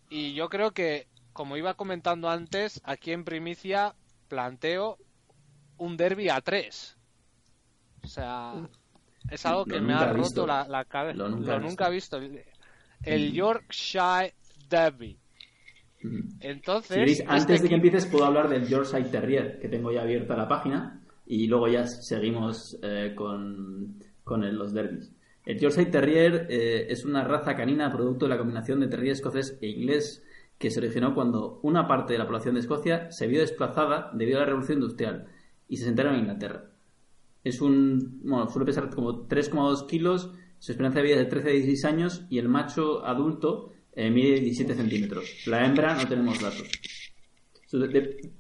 Y 0.09 0.34
yo 0.34 0.49
creo 0.49 0.72
que, 0.72 1.07
como 1.34 1.57
iba 1.57 1.74
comentando 1.74 2.30
antes, 2.30 2.82
aquí 2.86 3.11
en 3.11 3.26
primicia 3.26 3.93
planteo 4.30 4.97
un 5.78 5.97
derby 5.97 6.30
a 6.30 6.39
tres. 6.39 6.97
O 8.03 8.07
sea, 8.07 8.53
es 9.30 9.46
algo 9.46 9.66
que 9.66 9.80
me 9.82 9.94
ha 9.94 10.14
visto. 10.14 10.42
roto 10.42 10.48
la, 10.48 10.68
la 10.68 10.86
cabeza. 10.86 11.18
Lo 11.18 11.30
Lo 11.30 11.60
nunca 11.60 11.88
he 11.88 11.92
visto. 11.92 12.20
El, 13.04 13.34
Yorkshire 13.34 14.34
Derby. 14.70 15.18
Ujú. 16.04 16.18
Entonces, 16.42 16.96
Si 17.06 17.22
este 17.22 17.26
antes 17.28 17.62
de 17.62 17.70
que 17.70 17.76
empieces, 17.76 18.06
puedo 18.06 18.26
hablar 18.26 18.50
del 18.50 18.68
Yorkshire 18.68 19.10
Terrier, 19.10 19.60
que 19.60 19.70
tengo 19.70 19.92
ya 19.92 20.02
abierta 20.02 20.36
la 20.36 20.48
página, 20.48 21.02
y 21.26 21.48
luego 21.48 21.68
ya 21.68 21.86
seguimos 21.88 22.78
eh, 22.84 23.14
con, 23.16 23.96
con 24.24 24.44
el- 24.44 24.56
los 24.56 24.74
derbis. 24.74 25.12
El 25.46 25.60
Yorkshire 25.60 25.90
Terrier 25.92 26.48
eh, 26.50 26.88
es 26.90 27.04
una 27.06 27.24
raza 27.26 27.56
canina 27.56 27.92
producto 27.92 28.26
de 28.26 28.30
la 28.30 28.38
combinación 28.38 28.80
de 28.80 28.88
terrier 28.88 29.14
escocés 29.14 29.58
e 29.62 29.68
inglés 29.68 30.24
que 30.58 30.70
se 30.72 30.80
originó 30.80 31.14
cuando 31.14 31.60
una 31.64 31.88
parte 31.88 32.14
de 32.14 32.20
la 32.20 32.26
población 32.26 32.54
de 32.56 32.62
Escocia 32.62 33.12
se 33.12 33.28
vio 33.28 33.42
desplazada 33.42 34.10
debido 34.14 34.38
a 34.38 34.42
la 34.42 34.46
revolución 34.46 34.78
industrial 34.78 35.28
y 35.68 35.76
se 35.78 35.84
asentaron 35.84 36.14
en 36.14 36.20
Inglaterra. 36.22 36.70
Es 37.44 37.62
un. 37.62 38.22
Bueno, 38.24 38.48
suele 38.50 38.66
pesar 38.66 38.89
como 38.89 39.28
3,2 39.28 39.86
kilos, 39.88 40.32
su 40.60 40.72
esperanza 40.72 41.00
de 41.00 41.04
vida 41.06 41.16
es 41.16 41.22
de 41.22 41.26
13 41.30 41.50
a 41.50 41.52
16 41.52 41.86
años 41.86 42.22
y 42.30 42.39
el 42.39 42.48
macho 42.50 43.06
adulto 43.06 43.72
eh, 43.94 44.10
mide 44.10 44.39
17 44.39 44.76
centímetros. 44.76 45.26
La 45.48 45.66
hembra 45.66 45.94
no 45.96 46.08
tenemos 46.08 46.41
datos. 46.41 46.68
Su- 47.68 47.80
de- 47.80 47.88
de- 47.89 48.32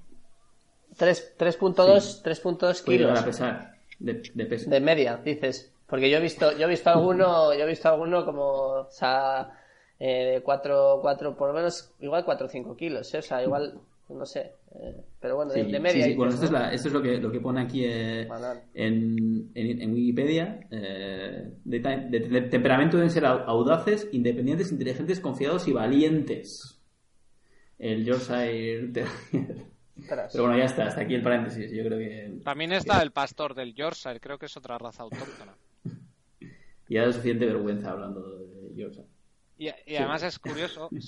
Tres- 0.97 1.33
3.2 1.37 2.21
3.2 2.23 2.83
puede 2.85 2.97
llegar 2.99 3.17
a 3.17 3.21
kilos 3.21 3.25
pesar 3.25 3.75
de, 3.99 4.21
de 4.33 4.45
peso. 4.45 4.69
de 4.69 4.79
media, 4.79 5.17
dices. 5.17 5.71
Porque 5.87 6.09
yo 6.09 6.17
he 6.17 6.21
visto, 6.21 6.51
yo 6.57 6.65
he 6.65 6.69
visto 6.69 6.89
alguno, 6.89 7.53
yo 7.53 7.63
he 7.63 7.67
visto 7.67 7.89
alguno 7.89 8.25
como, 8.25 8.43
o 8.43 8.87
sea, 8.89 9.51
eh, 9.99 10.33
de 10.35 10.41
4, 10.41 10.99
4, 11.01 11.35
por 11.35 11.49
lo 11.49 11.53
menos, 11.53 11.91
igual 11.99 12.23
4 12.25 12.47
o 12.47 12.49
5 12.49 12.75
kilos, 12.75 13.13
¿eh? 13.13 13.19
o 13.19 13.21
sea, 13.21 13.43
igual, 13.43 13.79
no 14.09 14.25
sé, 14.25 14.53
eh, 14.75 15.01
pero 15.19 15.35
bueno, 15.37 15.53
de, 15.53 15.63
Sí, 15.65 15.71
de 15.71 15.79
media. 15.79 16.03
sí, 16.05 16.11
sí, 16.11 16.17
bueno, 16.17 16.33
esto 16.33 16.45
es, 16.45 16.51
la- 16.51 16.71
esto 16.73 16.87
es 16.89 16.93
lo 16.93 17.01
que, 17.01 17.17
lo 17.19 17.31
que 17.31 17.39
pone 17.39 17.61
aquí 17.61 17.83
eh, 17.85 18.27
en, 18.73 19.51
en, 19.53 19.81
en 19.81 19.93
Wikipedia. 19.93 20.59
eh, 20.71 21.53
de, 21.63 21.79
de- 21.79 22.09
de- 22.19 22.27
de 22.29 22.41
temperamento 22.49 22.97
deben 22.97 23.09
ser 23.11 23.23
au- 23.25 23.43
audaces, 23.45 24.07
independientes, 24.11 24.71
inteligentes, 24.71 25.19
confiados 25.19 25.67
y 25.67 25.73
valientes. 25.73 26.79
El 27.79 28.05
Yorkshire 28.05 28.87
Terrier. 28.93 29.65
Pero 30.31 30.43
bueno, 30.43 30.57
ya 30.57 30.65
está, 30.65 30.87
hasta 30.87 31.01
aquí 31.01 31.13
el 31.15 31.21
paréntesis. 31.21 31.71
Yo 31.71 31.83
creo 31.85 31.97
que 31.99 32.39
También 32.43 32.71
está 32.73 33.01
el 33.01 33.11
pastor 33.11 33.53
del 33.53 33.73
Yorkshire, 33.75 34.19
creo 34.19 34.37
que 34.37 34.47
es 34.47 34.57
otra 34.57 34.77
raza 34.77 35.03
autóctona. 35.03 35.55
ya 36.89 37.05
da 37.05 37.11
suficiente 37.13 37.45
vergüenza 37.45 37.91
hablando 37.91 38.21
de 38.39 38.75
Yorkshire. 38.75 39.07
Y, 39.57 39.67
y 39.85 39.95
además 39.95 40.23
es 40.23 40.39
curioso. 40.39 40.89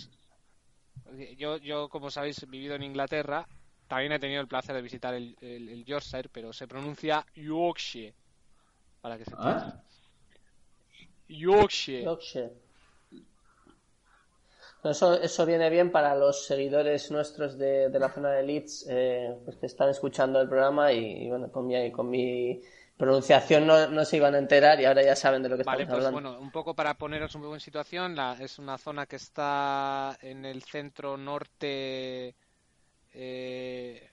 Yo, 1.37 1.57
yo, 1.57 1.89
como 1.89 2.09
sabéis, 2.09 2.41
he 2.43 2.45
vivido 2.45 2.75
en 2.75 2.83
Inglaterra. 2.83 3.47
También 3.87 4.11
he 4.11 4.19
tenido 4.19 4.41
el 4.41 4.47
placer 4.47 4.75
de 4.75 4.81
visitar 4.81 5.13
el, 5.13 5.35
el- 5.41 5.69
el 5.69 5.85
Yorkshire, 5.85 6.29
pero 6.31 6.51
se 6.53 6.67
pronuncia 6.67 7.25
Yorkshire. 7.35 8.13
Para 9.01 9.17
que 9.17 9.25
se 9.25 9.33
¿Ah? 9.37 9.81
Yorkshire. 11.29 12.03
Yorkshire. 12.03 12.51
Eso, 14.83 15.19
eso 15.19 15.45
viene 15.45 15.69
bien 15.69 15.91
para 15.91 16.15
los 16.15 16.45
seguidores 16.45 17.09
nuestros 17.11 17.57
de, 17.57 17.89
de 17.89 17.99
la 17.99 18.09
zona 18.09 18.31
de 18.33 18.43
Leeds, 18.43 18.85
eh, 18.89 19.35
pues 19.43 19.57
que 19.57 19.65
están 19.65 19.89
escuchando 19.89 20.39
el 20.39 20.47
programa 20.47 20.93
y, 20.93 21.23
y 21.25 21.29
bueno, 21.29 21.51
con 21.51 21.65
mi, 21.65 21.91
con 21.91 22.09
mi 22.09 22.61
pronunciación 22.97 23.67
no, 23.67 23.87
no 23.89 24.05
se 24.05 24.17
iban 24.17 24.35
a 24.35 24.37
enterar 24.37 24.79
y 24.79 24.85
ahora 24.85 25.03
ya 25.03 25.15
saben 25.15 25.43
de 25.43 25.49
lo 25.49 25.57
que 25.57 25.63
Vale, 25.63 25.83
estamos 25.83 26.03
pues 26.03 26.07
hablando. 26.07 26.29
bueno, 26.31 26.41
un 26.43 26.51
poco 26.51 26.73
para 26.73 26.93
poneros 26.93 27.35
un 27.35 27.41
poco 27.41 27.53
en 27.55 27.59
situación, 27.59 28.15
la- 28.15 28.37
es 28.39 28.57
una 28.59 28.77
zona 28.77 29.05
que 29.05 29.17
está 29.17 30.17
en 30.21 30.45
el 30.45 30.63
centro 30.63 31.17
norte, 31.17 32.35
eh, 33.13 34.09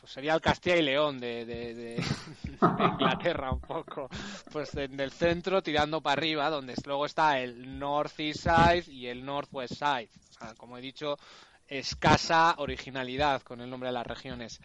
pues 0.00 0.12
sería 0.12 0.34
el 0.34 0.40
Castilla 0.40 0.76
y 0.76 0.82
León 0.82 1.20
de, 1.20 1.44
de- 1.44 1.74
de- 1.74 1.96
de 1.96 2.84
Inglaterra 2.84 3.52
un 3.52 3.60
poco, 3.60 4.08
pues 4.50 4.74
en 4.76 4.98
el 4.98 5.12
centro 5.12 5.62
tirando 5.62 6.00
para 6.00 6.14
arriba, 6.14 6.50
donde 6.50 6.74
luego 6.86 7.06
está 7.06 7.38
el 7.40 7.78
North 7.78 8.18
East 8.18 8.40
Side 8.40 8.84
y 8.92 9.06
el 9.06 9.24
North 9.24 9.48
West 9.52 9.74
Side. 9.74 10.08
O 10.30 10.32
sea, 10.32 10.54
como 10.54 10.76
he 10.76 10.80
dicho, 10.80 11.16
escasa 11.68 12.54
originalidad 12.58 13.42
con 13.42 13.60
el 13.60 13.70
nombre 13.70 13.90
de 13.90 13.92
las 13.94 14.06
regiones. 14.06 14.60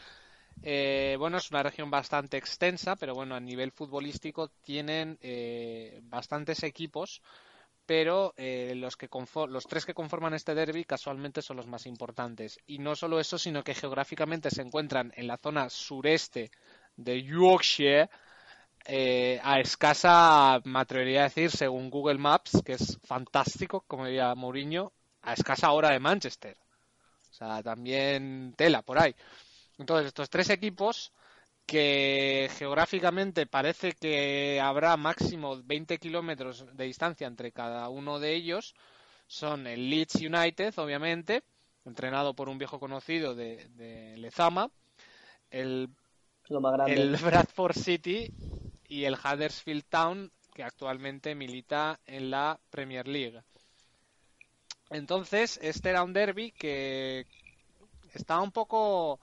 Eh, 0.63 1.15
bueno, 1.19 1.37
es 1.37 1.51
una 1.51 1.63
región 1.63 1.89
bastante 1.89 2.37
extensa, 2.37 2.95
pero 2.95 3.13
bueno, 3.13 3.35
a 3.35 3.39
nivel 3.39 3.71
futbolístico 3.71 4.49
tienen 4.63 5.17
eh, 5.21 6.01
bastantes 6.03 6.63
equipos, 6.63 7.21
pero 7.85 8.33
eh, 8.37 8.73
los, 8.75 8.97
que 8.97 9.09
los 9.49 9.65
tres 9.65 9.85
que 9.85 9.93
conforman 9.93 10.33
este 10.33 10.53
derby 10.55 10.83
casualmente 10.83 11.41
son 11.41 11.57
los 11.57 11.67
más 11.67 11.85
importantes. 11.85 12.59
Y 12.67 12.79
no 12.79 12.95
solo 12.95 13.19
eso, 13.19 13.37
sino 13.37 13.63
que 13.63 13.75
geográficamente 13.75 14.49
se 14.51 14.61
encuentran 14.61 15.13
en 15.15 15.27
la 15.27 15.37
zona 15.37 15.69
sureste 15.69 16.51
de 16.97 17.23
Yorkshire, 17.23 18.09
eh, 18.85 19.39
a 19.43 19.59
escasa, 19.59 20.61
me 20.65 20.79
atrevería 20.79 21.21
a 21.21 21.23
decir, 21.23 21.51
según 21.51 21.89
Google 21.89 22.19
Maps, 22.19 22.61
que 22.65 22.73
es 22.73 22.97
fantástico, 23.03 23.83
como 23.87 24.05
diría 24.05 24.33
Mourinho, 24.35 24.93
a 25.21 25.33
escasa 25.33 25.71
hora 25.71 25.91
de 25.91 25.99
Manchester. 25.99 26.57
O 27.31 27.33
sea, 27.33 27.61
también 27.63 28.53
tela 28.57 28.81
por 28.81 28.99
ahí. 28.99 29.15
Entonces, 29.77 30.07
estos 30.07 30.29
tres 30.29 30.49
equipos 30.49 31.11
que 31.65 32.49
geográficamente 32.57 33.45
parece 33.45 33.91
que 33.91 34.59
habrá 34.61 34.95
máximo 34.95 35.61
20 35.63 35.97
kilómetros 35.97 36.65
de 36.75 36.85
distancia 36.85 37.27
entre 37.27 37.51
cada 37.51 37.89
uno 37.89 38.19
de 38.19 38.33
ellos, 38.33 38.73
son 39.27 39.67
el 39.67 39.89
Leeds 39.89 40.15
United, 40.15 40.73
obviamente, 40.79 41.43
entrenado 41.85 42.33
por 42.33 42.47
un 42.47 42.57
viejo 42.57 42.79
conocido 42.79 43.35
de, 43.35 43.67
de 43.75 44.17
Lezama, 44.17 44.71
el, 45.51 45.89
Lo 46.47 46.61
más 46.61 46.73
grande. 46.73 46.93
el 46.93 47.17
Bradford 47.17 47.75
City 47.75 48.31
y 48.87 49.03
el 49.03 49.15
Huddersfield 49.15 49.83
Town, 49.89 50.31
que 50.53 50.63
actualmente 50.63 51.35
milita 51.35 51.99
en 52.05 52.31
la 52.31 52.57
Premier 52.69 53.07
League. 53.07 53.41
Entonces, 54.89 55.59
este 55.61 55.89
era 55.89 56.03
un 56.03 56.13
derby 56.13 56.51
que 56.51 57.25
estaba 58.13 58.41
un 58.41 58.51
poco 58.51 59.19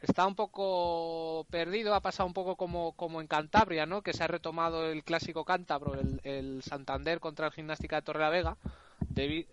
está 0.00 0.26
un 0.26 0.34
poco 0.34 1.46
perdido, 1.50 1.94
ha 1.94 2.00
pasado 2.00 2.26
un 2.26 2.32
poco 2.34 2.56
como, 2.56 2.92
como 2.92 3.20
en 3.20 3.26
Cantabria, 3.26 3.86
¿no? 3.86 4.02
Que 4.02 4.12
se 4.12 4.22
ha 4.24 4.28
retomado 4.28 4.86
el 4.90 5.02
clásico 5.04 5.44
cántabro, 5.44 5.94
el, 5.94 6.20
el 6.24 6.62
Santander 6.62 7.20
contra 7.20 7.46
el 7.46 7.52
Gimnástica 7.52 7.96
de 7.96 8.02
Torrelavega. 8.02 8.56
El 9.16 9.46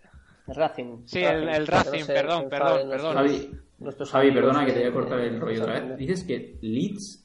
Racing. 0.48 1.04
Sí, 1.06 1.24
el- 1.24 1.66
Racing, 1.68 2.06
perdón, 2.06 2.44
se 2.44 2.50
perdón, 2.50 2.90
perdón. 2.90 3.16
Javi, 4.08 4.32
perdona 4.32 4.66
que 4.66 4.74
te 4.74 4.80
voy 4.80 4.90
a 4.90 4.94
cortar 4.94 5.20
el 5.20 5.34
de 5.34 5.40
rollo 5.40 5.62
otra 5.64 5.80
vez. 5.80 5.98
Dices 5.98 6.24
que 6.24 6.58
Leeds 6.62 7.24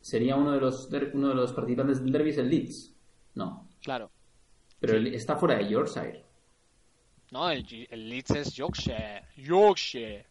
sería 0.00 0.36
uno 0.36 0.52
de 0.52 0.60
los 0.60 0.90
der- 0.90 1.10
uno 1.14 1.28
de 1.28 1.34
los 1.34 1.52
participantes 1.52 2.02
del 2.02 2.10
derby 2.12 2.30
es 2.30 2.38
el 2.38 2.48
Leeds. 2.48 2.92
No, 3.34 3.68
Claro. 3.82 4.10
pero 4.80 4.96
el- 4.96 5.14
está 5.14 5.36
fuera 5.36 5.56
de 5.56 5.68
Yorkshire. 5.68 6.24
No, 7.30 7.50
el, 7.50 7.66
el 7.90 8.08
Leeds 8.08 8.30
es 8.32 8.54
Yorkshire. 8.54 9.22
Yorkshire. 9.36 10.26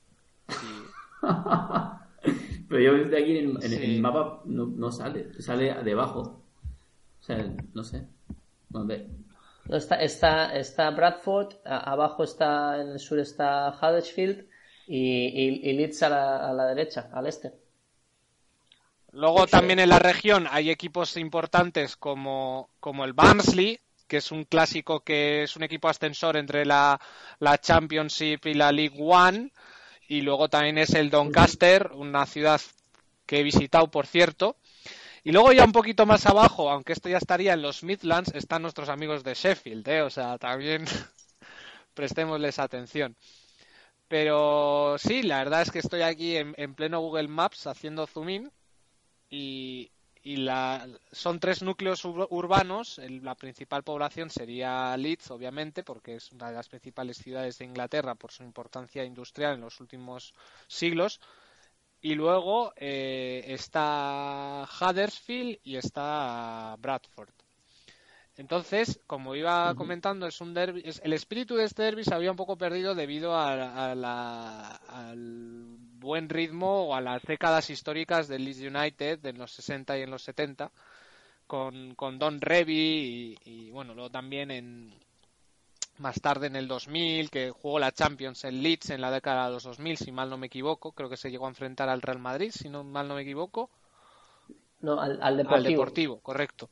Sí. 0.49 0.83
Pero 2.69 2.81
yo 2.81 2.93
desde 2.93 3.17
aquí 3.21 3.37
en, 3.37 3.49
en- 3.49 3.61
Sí. 3.61 3.75
en 3.75 3.83
el 3.83 4.01
mapa 4.01 4.41
no, 4.45 4.65
no 4.67 4.91
sale, 4.91 5.31
sale 5.41 5.73
debajo. 5.83 6.41
O 7.19 7.23
sea, 7.23 7.45
no 7.73 7.83
sé. 7.83 8.07
¿Dónde? 8.69 9.07
No, 9.67 9.77
está, 9.77 9.95
está, 10.01 10.55
está 10.57 10.89
Bradford, 10.91 11.55
a- 11.65 11.91
abajo 11.91 12.23
está, 12.23 12.81
en 12.81 12.89
el 12.89 12.99
sur 12.99 13.19
está 13.19 13.69
Huddersfield 13.79 14.45
y, 14.87 14.97
y, 15.27 15.69
y 15.69 15.73
Leeds 15.73 16.03
a 16.03 16.09
la, 16.09 16.49
a 16.49 16.53
la 16.53 16.65
derecha, 16.67 17.09
al 17.13 17.27
este. 17.27 17.53
Luego 19.11 19.45
también 19.45 19.79
en 19.79 19.89
la 19.89 19.99
región 19.99 20.47
hay 20.49 20.69
equipos 20.69 21.17
importantes 21.17 21.97
como, 21.97 22.69
como 22.79 23.03
el 23.03 23.11
Barnsley, 23.13 23.79
que 24.07 24.17
es 24.17 24.31
un 24.31 24.45
clásico 24.45 25.01
que 25.01 25.43
es 25.43 25.55
un 25.57 25.63
equipo 25.63 25.89
ascensor 25.89 26.37
entre 26.37 26.65
la, 26.65 26.99
la 27.39 27.57
Championship 27.59 28.45
y 28.45 28.53
la 28.53 28.71
League 28.71 28.97
One. 28.97 29.51
Y 30.11 30.23
luego 30.23 30.49
también 30.49 30.77
es 30.77 30.93
el 30.93 31.09
Doncaster, 31.09 31.89
una 31.93 32.25
ciudad 32.25 32.59
que 33.25 33.39
he 33.39 33.43
visitado, 33.43 33.89
por 33.89 34.05
cierto. 34.05 34.57
Y 35.23 35.31
luego 35.31 35.53
ya 35.53 35.63
un 35.63 35.71
poquito 35.71 36.05
más 36.05 36.25
abajo, 36.25 36.69
aunque 36.69 36.91
esto 36.91 37.07
ya 37.07 37.17
estaría 37.17 37.53
en 37.53 37.61
los 37.61 37.81
Midlands, 37.81 38.35
están 38.35 38.61
nuestros 38.61 38.89
amigos 38.89 39.23
de 39.23 39.35
Sheffield, 39.35 39.87
¿eh? 39.87 40.01
O 40.01 40.09
sea, 40.09 40.37
también 40.37 40.83
prestémosles 41.93 42.59
atención. 42.59 43.15
Pero 44.09 44.97
sí, 44.97 45.23
la 45.23 45.37
verdad 45.37 45.61
es 45.61 45.71
que 45.71 45.79
estoy 45.79 46.01
aquí 46.01 46.35
en, 46.35 46.55
en 46.57 46.75
pleno 46.75 46.99
Google 46.99 47.29
Maps 47.29 47.65
haciendo 47.65 48.05
zoom 48.05 48.29
in 48.31 48.51
y, 49.29 49.91
y 50.23 50.37
la, 50.37 50.87
son 51.11 51.39
tres 51.39 51.61
núcleos 51.63 52.05
ur- 52.05 52.27
urbanos. 52.29 52.99
El- 52.99 53.23
la 53.23 53.35
principal 53.35 53.83
población 53.83 54.29
sería 54.29 54.95
Leeds, 54.97 55.31
obviamente, 55.31 55.83
porque 55.83 56.15
es 56.15 56.31
una 56.31 56.49
de 56.49 56.55
las 56.55 56.69
principales 56.69 57.17
ciudades 57.17 57.57
de 57.57 57.65
Inglaterra 57.65 58.15
por 58.15 58.31
su 58.31 58.43
importancia 58.43 59.03
industrial 59.05 59.55
en 59.55 59.61
los 59.61 59.79
últimos 59.79 60.33
siglos. 60.67 61.19
Y 62.01 62.15
luego 62.15 62.73
eh, 62.77 63.45
está 63.47 64.67
Huddersfield 64.81 65.59
y 65.63 65.77
está 65.77 66.75
Bradford. 66.79 67.33
Entonces, 68.37 68.99
como 69.07 69.35
iba 69.35 69.73
comentando, 69.75 70.25
es 70.27 70.41
un 70.41 70.53
derbi, 70.53 70.81
es- 70.85 71.01
el 71.03 71.13
espíritu 71.13 71.55
de 71.55 71.65
este 71.65 71.83
derby 71.83 72.03
se 72.03 72.13
había 72.15 72.31
un 72.31 72.37
poco 72.37 72.57
perdido 72.57 72.95
debido 72.95 73.35
a, 73.35 73.91
a 73.91 73.95
la- 73.95 74.75
al 74.87 75.77
buen 75.99 76.29
ritmo 76.29 76.87
o 76.87 76.95
a 76.95 77.01
las 77.01 77.21
décadas 77.23 77.69
históricas 77.69 78.27
del 78.27 78.45
Leeds 78.45 78.59
United 78.61 79.25
en 79.25 79.37
los 79.37 79.51
60 79.51 79.97
y 79.97 80.01
en 80.01 80.11
los 80.11 80.23
70, 80.23 80.71
con, 81.47 81.95
con 81.95 82.19
Don 82.19 82.41
Revy 82.41 83.37
y, 83.45 83.67
y, 83.67 83.71
bueno, 83.71 83.93
luego 83.95 84.09
también 84.11 84.51
en 84.51 84.93
más 85.99 86.19
tarde 86.19 86.47
en 86.47 86.57
el 86.57 86.67
2000, 86.67 87.29
que 87.29 87.49
jugó 87.49 87.79
la 87.79 87.93
Champions 87.93 88.43
en 88.43 88.61
Leeds 88.61 88.89
en 88.89 88.99
la 88.99 89.09
década 89.09 89.45
de 89.47 89.53
los 89.53 89.63
2000, 89.63 89.95
si 89.97 90.11
mal 90.11 90.29
no 90.29 90.37
me 90.37 90.47
equivoco, 90.47 90.91
creo 90.91 91.09
que 91.09 91.15
se 91.15 91.31
llegó 91.31 91.45
a 91.45 91.49
enfrentar 91.49 91.87
al 91.87 92.01
Real 92.01 92.19
Madrid, 92.19 92.51
si 92.53 92.67
no 92.67 92.83
mal 92.83 93.07
no 93.07 93.15
me 93.15 93.21
equivoco. 93.21 93.69
No, 94.81 94.99
al, 94.99 95.19
al 95.21 95.37
Deportivo. 95.37 95.55
Al 95.55 95.63
Deportivo, 95.63 96.19
correcto. 96.19 96.69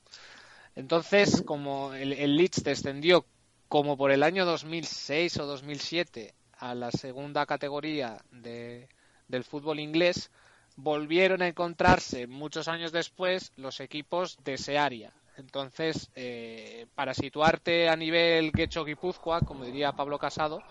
Entonces, 0.76 1.44
como 1.46 1.94
el, 1.94 2.14
el 2.14 2.36
Leeds 2.38 2.64
descendió 2.64 3.26
como 3.70 3.98
por 3.98 4.12
el 4.12 4.24
año 4.24 4.46
2006 4.46 5.38
o 5.40 5.46
2007 5.46 6.34
a 6.58 6.76
la 6.76 6.92
segunda 6.92 7.46
categoría 7.46 8.18
de, 8.32 8.90
del 9.28 9.44
fútbol 9.44 9.80
inglés, 9.80 10.32
volvieron 10.76 11.42
a 11.42 11.48
encontrarse 11.48 12.28
muchos 12.28 12.68
años 12.68 12.92
después 12.92 13.54
los 13.56 13.80
equipos 13.80 14.38
de 14.44 14.56
ese 14.56 14.78
área. 14.78 15.14
Entonces, 15.38 16.10
eh, 16.16 16.88
para 16.96 17.14
situarte 17.14 17.88
a 17.88 17.96
nivel 17.96 18.52
Quecho 18.52 18.84
Guipúzcoa, 18.84 19.42
como 19.42 19.64
diría 19.64 19.94
Pablo 19.94 20.18
Casado, 20.18 20.62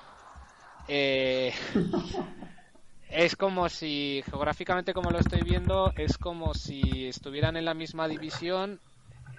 eh, 0.88 1.55
es 3.11 3.36
como 3.36 3.68
si, 3.68 4.22
geográficamente 4.28 4.92
como 4.92 5.11
lo 5.11 5.20
estoy 5.20 5.42
viendo, 5.42 5.92
es 5.96 6.18
como 6.18 6.53
si 6.53 7.07
estuvieran 7.07 7.57
en 7.57 7.64
la 7.64 7.74
misma 7.74 8.09
división 8.09 8.80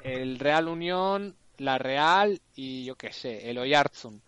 el 0.03 0.39
Real 0.39 0.67
Unión, 0.67 1.35
la 1.57 1.77
Real 1.77 2.41
y 2.55 2.85
yo 2.85 2.95
qué 2.95 3.11
sé, 3.11 3.49
el 3.49 3.57
Oyarzun. 3.57 4.21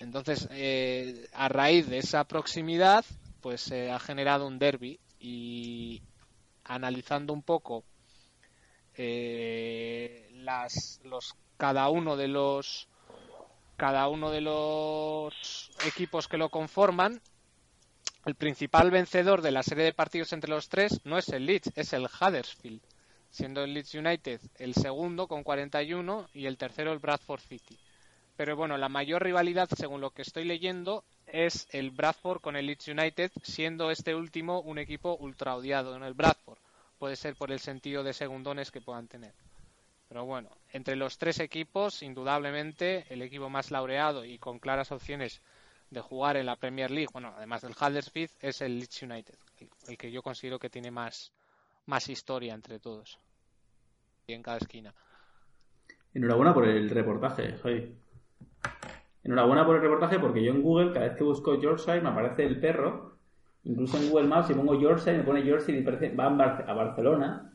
Entonces, 0.00 0.48
eh, 0.52 1.28
a 1.32 1.48
raíz 1.48 1.88
de 1.88 1.98
esa 1.98 2.24
proximidad, 2.24 3.04
pues 3.40 3.60
se 3.60 3.90
ha 3.90 3.98
generado 3.98 4.46
un 4.46 4.58
derby 4.58 5.00
y 5.18 6.02
analizando 6.64 7.32
un 7.32 7.42
poco 7.42 7.84
eh, 8.94 10.28
las, 10.34 11.00
los, 11.04 11.34
cada 11.56 11.88
uno 11.88 12.16
de 12.16 12.28
los 12.28 12.88
cada 13.76 14.08
uno 14.08 14.32
de 14.32 14.40
los 14.40 15.70
equipos 15.86 16.26
que 16.26 16.36
lo 16.36 16.48
conforman, 16.48 17.22
el 18.24 18.34
principal 18.34 18.90
vencedor 18.90 19.40
de 19.40 19.52
la 19.52 19.62
serie 19.62 19.84
de 19.84 19.94
partidos 19.94 20.32
entre 20.32 20.50
los 20.50 20.68
tres 20.68 21.00
no 21.04 21.16
es 21.16 21.28
el 21.28 21.46
Leeds, 21.46 21.70
es 21.76 21.92
el 21.92 22.06
Huddersfield, 22.06 22.82
siendo 23.30 23.62
el 23.62 23.74
Leeds 23.74 23.94
United 23.94 24.40
el 24.56 24.74
segundo 24.74 25.26
con 25.26 25.42
41 25.42 26.28
y 26.34 26.46
el 26.46 26.56
tercero 26.56 26.92
el 26.92 26.98
Bradford 26.98 27.40
City. 27.40 27.78
Pero 28.36 28.56
bueno, 28.56 28.76
la 28.78 28.88
mayor 28.88 29.24
rivalidad, 29.24 29.68
según 29.76 30.00
lo 30.00 30.10
que 30.10 30.22
estoy 30.22 30.44
leyendo, 30.44 31.04
es 31.26 31.66
el 31.72 31.90
Bradford 31.90 32.40
con 32.40 32.56
el 32.56 32.66
Leeds 32.66 32.88
United, 32.88 33.32
siendo 33.42 33.90
este 33.90 34.14
último 34.14 34.60
un 34.60 34.78
equipo 34.78 35.16
ultra 35.20 35.56
odiado 35.56 35.96
en 35.96 36.04
el 36.04 36.14
Bradford. 36.14 36.58
Puede 36.98 37.16
ser 37.16 37.34
por 37.34 37.50
el 37.50 37.60
sentido 37.60 38.02
de 38.02 38.12
segundones 38.12 38.70
que 38.70 38.80
puedan 38.80 39.08
tener. 39.08 39.34
Pero 40.08 40.24
bueno, 40.24 40.48
entre 40.72 40.96
los 40.96 41.18
tres 41.18 41.38
equipos, 41.38 42.02
indudablemente, 42.02 43.04
el 43.10 43.22
equipo 43.22 43.50
más 43.50 43.70
laureado 43.70 44.24
y 44.24 44.38
con 44.38 44.58
claras 44.58 44.90
opciones 44.90 45.42
de 45.90 46.00
jugar 46.00 46.36
en 46.36 46.46
la 46.46 46.56
Premier 46.56 46.90
League, 46.90 47.08
bueno, 47.12 47.34
además 47.36 47.62
del 47.62 47.72
Huddersfield, 47.72 48.30
es 48.40 48.60
el 48.60 48.78
Leeds 48.78 49.02
United, 49.02 49.34
el, 49.86 49.98
que 49.98 50.10
yo 50.10 50.22
considero 50.22 50.58
que 50.58 50.70
tiene 50.70 50.90
más, 50.90 51.32
más 51.88 52.08
historia 52.10 52.54
entre 52.54 52.78
todos. 52.78 53.18
Y 54.26 54.34
en 54.34 54.42
cada 54.42 54.58
esquina. 54.58 54.94
Enhorabuena 56.12 56.52
por 56.52 56.68
el 56.68 56.88
reportaje, 56.90 57.52
Javi. 57.62 57.94
Enhorabuena 59.24 59.64
por 59.64 59.76
el 59.76 59.82
reportaje 59.82 60.18
porque 60.18 60.44
yo 60.44 60.52
en 60.52 60.62
Google, 60.62 60.92
cada 60.92 61.08
vez 61.08 61.16
que 61.16 61.24
busco 61.24 61.58
Yorkshire, 61.60 62.02
me 62.02 62.10
aparece 62.10 62.44
el 62.44 62.60
perro. 62.60 63.16
Incluso 63.64 63.96
en 63.96 64.10
Google 64.10 64.28
Maps, 64.28 64.48
si 64.48 64.54
pongo 64.54 64.78
Yorkshire, 64.78 65.16
me 65.16 65.24
pone 65.24 65.44
Yorkshire 65.44 65.78
y 65.78 65.82
parece, 65.82 66.14
va 66.14 66.26
a 66.26 66.74
Barcelona, 66.74 67.52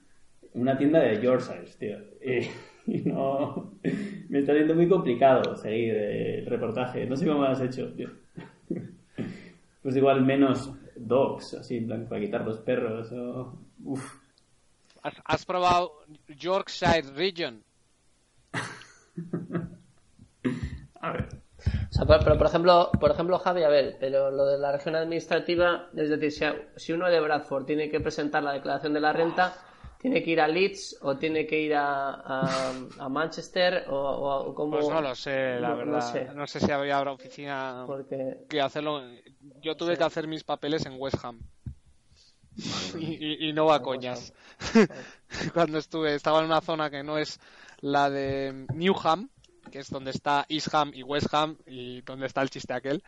una 0.54 0.78
tienda 0.78 1.00
de 1.00 1.22
Yorkshire, 1.22 1.66
tío. 1.78 1.98
Y, 2.24 2.50
y 2.92 3.02
no. 3.02 3.76
Me 4.30 4.40
está 4.40 4.54
siendo 4.54 4.74
muy 4.74 4.90
complicado 4.90 5.56
seguir 5.56 5.94
el 5.96 6.46
reportaje. 6.48 7.06
No 7.06 7.16
sé 7.16 7.28
cómo 7.28 7.44
lo 7.44 7.50
has 7.50 7.62
hecho, 7.62 7.94
tío. 7.94 8.10
Pues 9.84 9.98
igual 9.98 10.24
menos 10.24 10.74
dogs, 10.96 11.56
así, 11.56 11.76
en 11.76 11.88
plan, 11.88 12.08
para 12.08 12.22
quitar 12.22 12.46
los 12.46 12.58
perros. 12.60 13.12
O... 13.12 13.54
Uf. 13.84 14.23
¿Has, 15.04 15.14
has 15.26 15.45
probado 15.45 15.91
Yorkshire 16.30 17.01
Region? 17.14 17.64
A 21.01 21.12
ver. 21.12 21.28
O 21.89 21.93
sea, 21.93 22.06
pero, 22.06 22.20
pero, 22.24 22.38
por 22.38 22.47
ejemplo, 22.47 22.91
por 22.99 23.12
ejemplo, 23.12 23.39
Javi, 23.39 23.64
a 23.64 23.70
ver, 23.70 23.97
pero 23.99 24.32
lo 24.32 24.45
de 24.45 24.58
la 24.58 24.72
región 24.72 24.95
administrativa, 24.95 25.89
es 25.95 26.10
decir, 26.10 26.32
si, 26.32 26.43
a- 26.45 26.56
si 26.76 26.91
uno 26.93 27.10
de 27.10 27.20
Bradford 27.20 27.66
tiene 27.66 27.89
que 27.89 27.99
presentar 27.99 28.43
la 28.43 28.54
declaración 28.54 28.93
de 28.93 28.99
la 28.99 29.14
renta, 29.14 29.56
tiene 29.99 30.22
que 30.24 30.32
ir 30.32 30.41
a 30.41 30.47
Leeds 30.49 30.97
o 31.01 31.18
tiene 31.18 31.45
que 31.47 31.60
ir 31.62 31.74
a, 31.76 32.16
a, 32.16 32.72
a 32.99 33.10
Manchester 33.10 33.86
o, 33.89 33.95
o, 33.95 34.49
o 34.49 34.56
como... 34.56 34.72
Pues 34.78 34.89
no 34.89 35.01
lo 35.01 35.16
sé, 35.16 35.60
la 35.62 35.70
no- 35.70 35.86
no 35.86 35.91
verdad. 35.93 36.34
No 36.36 36.47
sé. 36.47 36.60
sé. 36.60 36.66
si 36.66 36.72
había 36.72 36.99
otra 36.99 37.12
oficina 37.14 37.84
Porque 37.88 38.39
que 38.49 38.60
hacerlo. 38.62 39.01
Yo 39.62 39.78
tuve 39.78 39.95
que 39.97 40.04
hacer 40.04 40.28
mis 40.28 40.43
papeles 40.43 40.86
en 40.86 40.95
West 40.99 41.24
Ham. 41.24 41.39
Y, 42.99 43.54
no 43.54 43.66
va 43.66 43.76
a 43.76 43.82
coñas. 43.82 44.34
Cuando 45.54 45.78
estuve, 45.80 46.16
estaba 46.16 46.39
en 46.39 46.45
una 46.45 46.62
zona 46.62 46.89
que 46.89 47.04
no 47.04 47.18
es 47.18 47.39
la 47.82 48.10
de 48.10 48.66
Newham, 48.74 49.30
que 49.72 49.80
es 49.80 49.89
donde 49.89 50.12
está 50.12 50.45
East 50.49 50.74
Ham 50.74 50.91
y 50.93 51.04
West 51.04 51.34
Ham, 51.34 51.58
y 51.66 52.01
donde 52.01 52.28
está 52.28 52.41
el 52.41 52.49
chiste 52.49 52.74
aquel. 52.74 53.04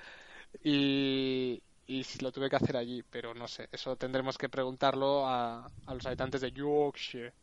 Y, 0.63 1.61
y 1.87 2.05
lo 2.21 2.31
tuve 2.31 2.49
que 2.49 2.55
hacer 2.57 2.77
allí, 2.77 3.03
pero 3.09 3.33
no 3.33 3.47
sé, 3.47 3.69
eso 3.71 3.95
tendremos 3.97 4.37
que 4.37 4.49
preguntarlo 4.49 5.27
a, 5.27 5.71
a 5.85 5.93
los 5.93 6.05
habitantes 6.05 6.41
de 6.41 6.51
Yorkshire. 6.51 7.33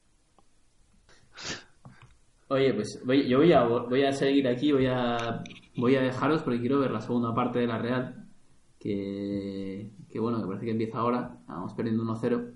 Oye, 2.48 2.74
pues 2.74 3.00
voy- 3.04 3.26
yo 3.28 3.38
voy 3.38 3.52
a, 3.52 3.62
voy 3.64 4.02
a 4.04 4.12
seguir 4.12 4.46
aquí, 4.46 4.72
voy 4.72 4.86
a, 4.86 5.42
voy 5.76 5.96
a 5.96 6.02
dejaros 6.02 6.42
porque 6.42 6.60
quiero 6.60 6.80
ver 6.80 6.90
la 6.90 7.00
segunda 7.00 7.34
parte 7.34 7.58
de 7.60 7.66
la 7.66 7.78
Real, 7.78 8.21
que, 8.82 9.90
que 10.10 10.18
bueno, 10.18 10.40
que 10.40 10.46
parece 10.46 10.64
que 10.64 10.72
empieza 10.72 10.98
ahora, 10.98 11.38
vamos 11.46 11.72
perdiendo 11.74 12.02
1-0 12.02 12.52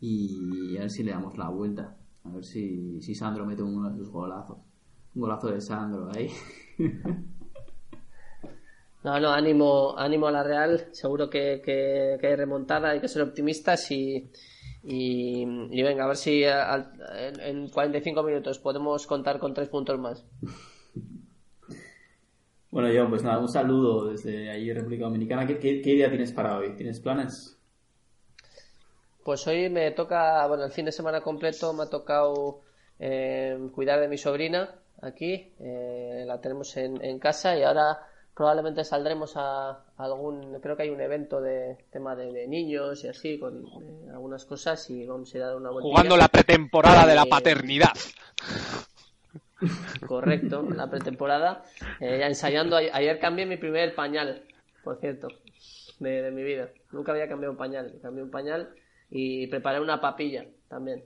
y 0.00 0.76
a 0.78 0.80
ver 0.80 0.90
si 0.90 1.02
le 1.02 1.10
damos 1.12 1.36
la 1.36 1.48
vuelta, 1.50 1.96
a 2.24 2.30
ver 2.30 2.44
si, 2.44 3.00
si 3.02 3.14
Sandro 3.14 3.44
mete 3.44 3.62
uno 3.62 3.90
de 3.90 3.96
sus 3.98 4.08
golazos, 4.10 4.58
un 5.14 5.20
golazo 5.22 5.48
de 5.48 5.60
Sandro 5.60 6.10
ahí. 6.14 6.28
No, 9.04 9.18
no, 9.18 9.30
ánimo, 9.32 9.98
ánimo 9.98 10.28
a 10.28 10.30
la 10.30 10.44
Real. 10.44 10.86
Seguro 10.92 11.28
que, 11.28 11.60
que, 11.64 12.18
que 12.20 12.26
hay 12.28 12.36
remontada, 12.36 12.90
hay 12.90 13.00
que 13.00 13.08
ser 13.08 13.22
optimistas 13.22 13.90
y, 13.90 14.30
y, 14.84 15.42
y 15.42 15.82
venga, 15.82 16.04
a 16.04 16.06
ver 16.06 16.16
si 16.16 16.44
al- 16.44 16.92
en, 17.18 17.40
en 17.40 17.68
45 17.68 18.22
minutos 18.22 18.60
podemos 18.60 19.08
contar 19.08 19.40
con 19.40 19.54
tres 19.54 19.68
puntos 19.68 19.98
más. 19.98 20.24
Bueno, 22.72 22.90
yo 22.90 23.08
pues 23.08 23.22
nada, 23.22 23.38
un 23.38 23.48
saludo 23.48 24.06
desde 24.06 24.50
allí 24.50 24.72
República 24.72 25.04
Dominicana. 25.04 25.46
¿Qué, 25.46 25.58
qué, 25.60 25.80
qué 25.80 25.90
idea 25.90 26.08
tienes 26.08 26.32
para 26.32 26.56
hoy? 26.58 26.74
¿Tienes 26.76 26.98
planes? 27.00 27.56
Pues 29.24 29.46
hoy 29.46 29.68
me 29.70 29.90
toca, 29.92 30.46
bueno, 30.48 30.64
el 30.64 30.72
fin 30.72 30.84
de 30.86 30.92
semana 30.92 31.20
completo 31.20 31.72
me 31.72 31.84
ha 31.84 31.90
tocado 31.90 32.60
eh, 32.98 33.56
cuidar 33.74 34.00
de 34.00 34.08
mi 34.08 34.18
sobrina 34.18 34.74
aquí, 35.00 35.52
eh, 35.60 36.24
la 36.26 36.40
tenemos 36.40 36.76
en, 36.76 37.02
en 37.04 37.18
casa 37.18 37.56
y 37.56 37.62
ahora 37.62 37.98
probablemente 38.34 38.82
saldremos 38.84 39.34
a 39.36 39.84
algún, 39.98 40.58
creo 40.60 40.76
que 40.76 40.84
hay 40.84 40.90
un 40.90 41.00
evento 41.00 41.40
de 41.40 41.76
tema 41.90 42.16
de, 42.16 42.32
de 42.32 42.48
niños 42.48 43.04
y 43.04 43.08
así, 43.08 43.38
con 43.38 43.64
eh, 43.66 44.10
algunas 44.12 44.44
cosas 44.44 44.88
y 44.90 45.06
vamos 45.06 45.32
a 45.34 45.36
ir 45.36 45.42
a 45.44 45.48
dar 45.48 45.56
una 45.56 45.70
vueltilla. 45.70 45.92
Jugando 45.92 46.16
la 46.16 46.28
pretemporada 46.28 47.06
de 47.06 47.14
la 47.14 47.22
Eh, 47.24 47.30
paternidad. 47.30 47.92
Correcto, 50.06 50.68
la 50.74 50.90
pretemporada. 50.90 51.64
Eh, 52.00 52.18
ya 52.18 52.26
ensayando, 52.26 52.76
ayer 52.76 53.18
cambié 53.18 53.46
mi 53.46 53.56
primer 53.56 53.94
pañal, 53.94 54.42
por 54.82 54.98
cierto, 54.98 55.28
de, 55.98 56.22
de 56.22 56.30
mi 56.30 56.42
vida. 56.42 56.70
Nunca 56.90 57.12
había 57.12 57.28
cambiado 57.28 57.52
un 57.52 57.58
pañal, 57.58 57.98
cambié 58.02 58.22
un 58.22 58.30
pañal 58.30 58.74
y 59.10 59.46
preparé 59.48 59.80
una 59.80 60.00
papilla 60.00 60.46
también. 60.68 61.04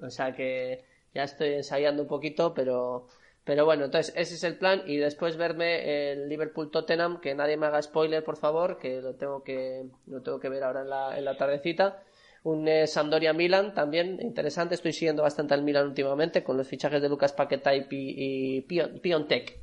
O 0.00 0.10
sea 0.10 0.34
que 0.34 0.84
ya 1.14 1.24
estoy 1.24 1.50
ensayando 1.54 2.02
un 2.02 2.08
poquito, 2.08 2.54
pero, 2.54 3.08
pero 3.44 3.64
bueno, 3.64 3.84
entonces 3.84 4.14
ese 4.16 4.34
es 4.34 4.44
el 4.44 4.56
plan 4.56 4.82
y 4.86 4.96
después 4.96 5.36
verme 5.36 6.12
el 6.12 6.28
Liverpool 6.28 6.70
Tottenham, 6.70 7.20
que 7.20 7.34
nadie 7.34 7.56
me 7.56 7.66
haga 7.66 7.82
spoiler, 7.82 8.24
por 8.24 8.36
favor, 8.36 8.78
que 8.78 9.02
lo 9.02 9.14
tengo 9.14 9.42
que, 9.44 9.84
lo 10.06 10.22
tengo 10.22 10.40
que 10.40 10.48
ver 10.48 10.64
ahora 10.64 10.82
en 10.82 10.90
la, 10.90 11.18
en 11.18 11.24
la 11.24 11.36
tardecita. 11.36 12.02
Un 12.44 12.66
eh, 12.66 12.86
Sampdoria 12.88 13.32
Milan 13.32 13.72
también 13.72 14.18
interesante. 14.20 14.74
Estoy 14.74 14.92
siguiendo 14.92 15.22
bastante 15.22 15.54
al 15.54 15.62
Milan 15.62 15.86
últimamente 15.86 16.42
con 16.42 16.56
los 16.56 16.66
fichajes 16.66 17.00
de 17.00 17.08
Lucas 17.08 17.32
Paquetá 17.32 17.74
y, 17.74 17.84
Pi- 17.84 18.14
y 18.16 18.60
Pion- 18.62 19.00
Piontek. 19.00 19.60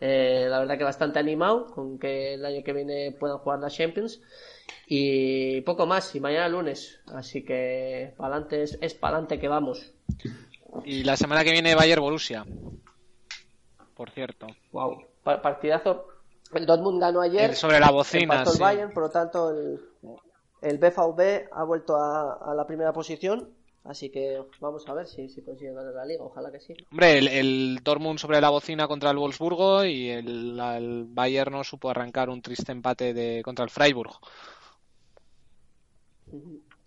Eh, 0.00 0.46
la 0.48 0.58
verdad 0.58 0.78
que 0.78 0.84
bastante 0.84 1.18
animado 1.18 1.66
con 1.66 1.98
que 1.98 2.34
el 2.34 2.44
año 2.44 2.64
que 2.64 2.72
viene 2.72 3.12
puedan 3.12 3.38
jugar 3.38 3.58
la 3.60 3.68
Champions. 3.68 4.20
Y 4.86 5.60
poco 5.60 5.86
más. 5.86 6.14
Y 6.14 6.20
mañana 6.20 6.48
lunes. 6.48 7.00
Así 7.06 7.44
que 7.44 8.14
para 8.16 8.34
adelante 8.34 8.62
es, 8.62 8.78
es 8.80 8.94
para 8.94 9.16
adelante 9.16 9.38
que 9.38 9.48
vamos. 9.48 9.92
Y 10.86 11.04
la 11.04 11.16
semana 11.16 11.44
que 11.44 11.52
viene 11.52 11.74
Bayer 11.74 12.00
Borussia. 12.00 12.44
Por 13.94 14.10
cierto. 14.10 14.46
Wow. 14.72 15.04
partidazo. 15.22 16.06
El 16.54 16.66
Dortmund 16.66 17.00
ganó 17.00 17.20
ayer. 17.20 17.50
El 17.50 17.56
sobre 17.56 17.78
la 17.78 17.90
bocina, 17.90 18.40
el 18.42 18.46
sí. 18.48 18.58
Bayern, 18.58 18.92
por 18.92 19.04
lo 19.04 19.10
tanto 19.10 19.50
el, 19.50 19.80
el 20.62 20.78
BVB 20.78 21.48
ha 21.52 21.64
vuelto 21.64 21.96
a, 21.96 22.34
a 22.34 22.54
la 22.54 22.66
primera 22.66 22.92
posición. 22.92 23.50
Así 23.84 24.10
que 24.10 24.40
vamos 24.60 24.88
a 24.88 24.94
ver 24.94 25.08
si, 25.08 25.28
si 25.28 25.42
consiguen 25.42 25.74
ganar 25.74 25.92
la 25.92 26.04
liga. 26.06 26.22
Ojalá 26.22 26.52
que 26.52 26.60
sí. 26.60 26.72
Hombre, 26.92 27.18
el, 27.18 27.28
el 27.28 27.80
Dortmund 27.82 28.18
sobre 28.18 28.40
la 28.40 28.50
bocina 28.50 28.86
contra 28.86 29.10
el 29.10 29.16
Wolfsburgo 29.16 29.84
y 29.84 30.08
el, 30.08 31.06
Bayern 31.08 31.52
no 31.52 31.64
supo 31.64 31.90
arrancar 31.90 32.30
un 32.30 32.42
triste 32.42 32.70
empate 32.70 33.12
de, 33.12 33.42
contra 33.42 33.64
el 33.64 33.70
Freiburg. 33.70 34.12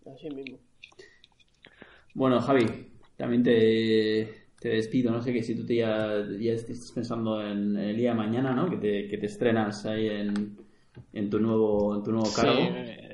Así 0.06 0.30
mismo. 0.30 0.58
Bueno, 2.14 2.40
Javi, 2.40 2.66
también 3.18 3.44
te, 3.44 4.48
te 4.58 4.70
despido. 4.70 5.12
No 5.12 5.22
sé 5.22 5.34
que 5.34 5.44
si 5.44 5.54
tú 5.54 5.66
te 5.66 5.76
ya, 5.76 6.26
ya 6.40 6.54
estés 6.54 6.94
pensando 6.94 7.46
en 7.46 7.76
el 7.76 7.98
día 7.98 8.12
de 8.12 8.16
mañana, 8.16 8.54
¿no? 8.54 8.70
Que 8.70 8.78
te, 8.78 9.08
que 9.10 9.18
te 9.18 9.26
estrenas 9.26 9.86
ahí 9.86 10.08
en, 10.08 10.58
en 11.12 11.30
tu 11.30 11.40
nuevo 11.40 11.94
en 11.98 12.04
tu 12.04 12.14
nuevo 12.14 12.32
cargo. 12.34 12.54
Sí, 12.54 13.05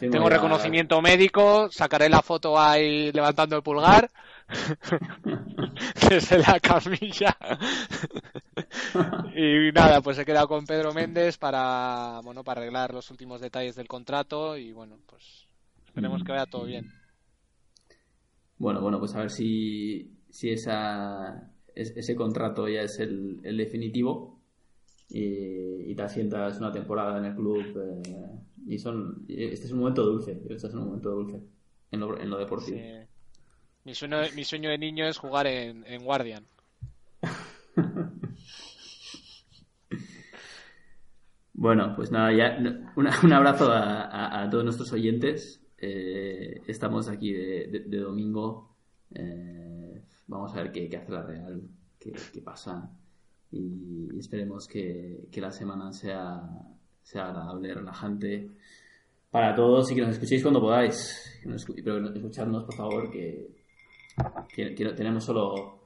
tengo 0.00 0.28
reconocimiento 0.28 1.00
médico, 1.00 1.68
sacaré 1.70 2.08
la 2.08 2.22
foto 2.22 2.58
ahí 2.58 3.12
levantando 3.12 3.56
el 3.56 3.62
pulgar 3.62 4.10
desde 6.10 6.38
la 6.38 6.60
camilla. 6.60 7.36
y 9.34 9.72
nada, 9.72 10.00
pues 10.00 10.18
he 10.18 10.24
quedado 10.24 10.48
con 10.48 10.66
Pedro 10.66 10.92
Méndez 10.92 11.38
para, 11.38 12.20
bueno, 12.24 12.44
para 12.44 12.60
arreglar 12.60 12.92
los 12.92 13.10
últimos 13.10 13.40
detalles 13.40 13.76
del 13.76 13.88
contrato 13.88 14.56
y 14.56 14.72
bueno, 14.72 14.98
pues 15.06 15.46
esperemos 15.86 16.22
que 16.22 16.32
vaya 16.32 16.46
todo 16.46 16.64
bien. 16.64 16.90
Bueno, 18.58 18.80
bueno, 18.80 18.98
pues 18.98 19.14
a 19.14 19.20
ver 19.20 19.30
si, 19.30 20.10
si 20.30 20.50
esa, 20.50 21.50
ese 21.74 22.14
contrato 22.16 22.68
ya 22.68 22.82
es 22.82 22.98
el, 23.00 23.40
el 23.42 23.56
definitivo 23.56 24.40
y, 25.08 25.90
y 25.90 25.94
te 25.94 26.02
asientas 26.02 26.58
una 26.58 26.72
temporada 26.72 27.18
en 27.18 27.26
el 27.26 27.34
club. 27.34 28.02
eh, 28.06 28.45
y 28.66 28.78
son 28.78 29.24
este 29.28 29.66
es 29.66 29.72
un 29.72 29.78
momento 29.80 30.04
dulce. 30.04 30.32
Este 30.48 30.66
es 30.68 30.74
un 30.74 30.84
momento 30.86 31.10
dulce 31.10 31.40
en 31.92 32.00
lo, 32.00 32.18
en 32.20 32.28
lo 32.30 32.38
deportivo. 32.38 32.78
Sí. 32.78 32.84
Mi 33.84 33.94
sueño, 33.94 34.16
mi 34.34 34.44
sueño 34.44 34.68
de 34.70 34.78
niño 34.78 35.06
es 35.06 35.16
jugar 35.18 35.46
en, 35.46 35.84
en 35.86 36.04
Guardian. 36.04 36.44
Bueno, 41.58 41.94
pues 41.96 42.10
nada, 42.10 42.32
ya 42.34 42.58
una- 42.96 43.18
un 43.22 43.32
abrazo 43.32 43.70
a, 43.72 44.02
a- 44.02 44.42
a 44.42 44.50
todos 44.50 44.64
nuestros 44.64 44.92
oyentes. 44.92 45.62
Eh, 45.78 46.60
estamos 46.66 47.08
aquí 47.08 47.32
de, 47.32 47.68
de- 47.68 47.80
de 47.80 47.98
domingo. 47.98 48.76
Eh, 49.14 50.02
vamos 50.26 50.54
a 50.54 50.62
ver 50.62 50.72
qué, 50.72 50.88
qué 50.88 50.96
hace 50.98 51.12
la 51.12 51.22
Real, 51.22 51.62
qué, 51.98 52.12
qué 52.32 52.42
pasa. 52.42 52.90
Y 53.50 54.08
esperemos 54.18 54.66
que, 54.68 55.28
que 55.32 55.40
la 55.40 55.50
semana 55.52 55.92
sea, 55.92 56.42
sea 57.06 57.28
agradable, 57.28 57.72
relajante 57.72 58.50
para 59.30 59.54
todos 59.54 59.90
y 59.90 59.94
que 59.94 60.00
nos 60.00 60.10
escuchéis 60.10 60.42
cuando 60.42 60.60
podáis. 60.60 61.40
Pero 61.84 62.12
escuchadnos, 62.12 62.64
por 62.64 62.74
favor, 62.74 63.10
que, 63.10 63.46
que, 64.52 64.70
tenemos 64.96 65.24
solo. 65.24 65.78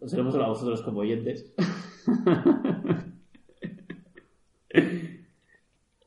Os 0.00 0.10
tenemos 0.10 0.32
solo 0.32 0.44
a 0.44 0.48
vosotros 0.48 0.82
como 0.82 1.00
oyentes. 1.00 1.54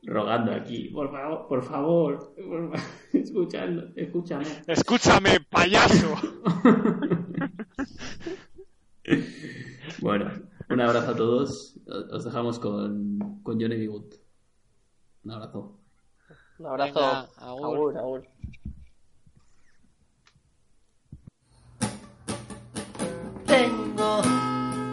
rogando 0.02 0.52
aquí, 0.52 0.88
por 0.88 1.10
favor, 1.10 1.46
por 1.46 1.62
favor, 1.64 2.34
por 2.34 2.72
escuchadlo, 3.12 3.88
escúchame. 3.96 4.44
¡Escúchame, 4.66 5.40
payaso! 5.48 6.14
Bueno, 10.00 10.30
un 10.70 10.80
abrazo 10.80 11.10
a 11.10 11.16
todos. 11.16 11.78
Os 12.10 12.24
dejamos 12.24 12.58
con, 12.58 13.42
con 13.42 13.60
Johnny 13.60 13.76
B. 13.76 13.90
Un 15.24 15.32
abrazo. 15.32 15.78
Un 16.58 16.66
abrazo. 16.66 16.94
Venga, 16.94 17.28
agur. 17.36 17.66
agur, 17.66 17.98
agur. 17.98 18.26
Tengo 23.46 24.22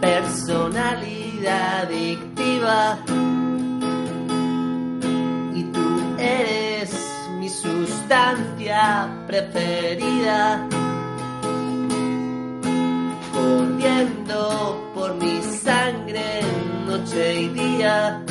personalidad 0.02 1.84
adictiva 1.84 2.98
y 5.54 5.64
tú 5.72 6.16
eres 6.20 6.92
mi 7.40 7.50
sustancia 7.50 9.08
preferida. 9.28 10.68
Corriendo 13.34 14.92
por 14.94 15.16
mi 15.16 15.42
sangre 15.42 16.42
noche 16.86 17.42
y 17.42 17.50
día. 17.50 18.24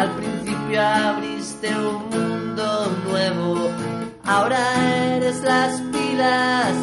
Al 0.00 0.08
principio 0.12 0.80
abriste 0.80 1.68
un 1.76 2.08
mundo 2.08 2.96
nuevo, 3.04 3.70
ahora 4.24 4.58
eres 5.14 5.42
las 5.42 5.78
pilas. 5.92 6.74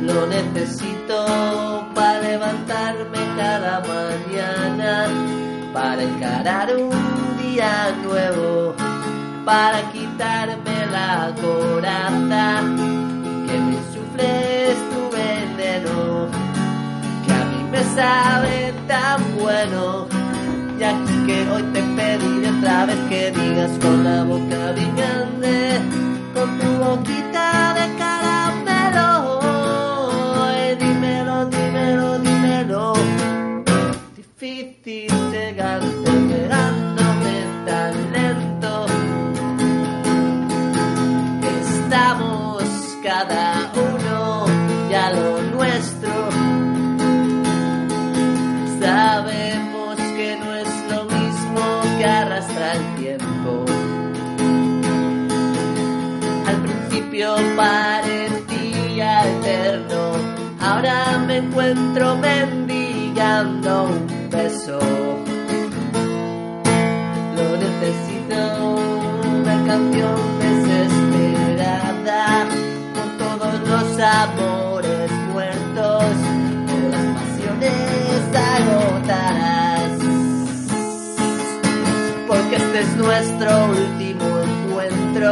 Lo 0.00 0.26
necesito 0.26 1.86
para 1.94 2.20
levantarme 2.20 3.18
cada 3.36 3.80
mañana, 3.80 5.06
para 5.74 6.02
encarar 6.02 6.74
un 6.74 7.36
día 7.42 7.94
nuevo, 8.02 8.74
para 9.44 9.82
quitarme 9.92 10.86
la 10.90 11.34
coraza 11.42 13.03
me 14.16 14.70
insufles 14.70 14.78
tu 14.90 15.10
veneno, 15.16 16.28
que 17.26 17.32
a 17.32 17.44
mí 17.44 17.60
me 17.70 17.82
sabe 17.94 18.74
tan 18.86 19.20
bueno. 19.38 20.06
Y 20.78 20.82
aquí 20.82 21.26
que 21.26 21.48
hoy 21.50 21.62
te 21.72 21.82
pediré 21.82 22.50
otra 22.58 22.86
vez 22.86 22.98
que 23.08 23.30
digas 23.30 23.70
con 23.80 24.04
la 24.04 24.24
boca 24.24 24.72
bien 24.72 24.96
grande, 24.96 25.80
con 26.34 26.58
tu 26.58 26.66
boquita 26.84 27.74
de 27.74 27.96
caramelo. 27.96 29.40
Dímelo, 30.78 31.46
dímelo, 31.46 32.18
dímelo. 32.18 32.92
Difícil 34.16 35.30
llegarte 35.30 36.10
pegándome 36.28 37.36
tan 37.64 38.12
lento. 38.12 38.86
Estamos 41.62 42.64
cada 43.02 43.63
parecía 57.56 59.26
eterno, 59.26 60.12
ahora 60.60 61.18
me 61.26 61.38
encuentro 61.38 62.14
mendigando 62.16 63.84
un 63.84 64.06
beso. 64.30 64.78
Lo 67.36 67.56
necesito 67.56 68.36
una 69.40 69.56
canción 69.66 70.16
desesperada 70.40 72.46
con 72.94 73.08
todos 73.18 73.54
los 73.68 73.98
amores 74.00 75.10
muertos, 75.32 76.04
con 76.66 76.80
las 76.90 77.06
pasiones 77.16 78.22
agotadas. 78.54 79.92
Porque 82.26 82.54
este 82.56 82.78
es 82.80 82.96
nuestro 82.96 83.50
último 83.66 84.26
encuentro, 84.40 85.30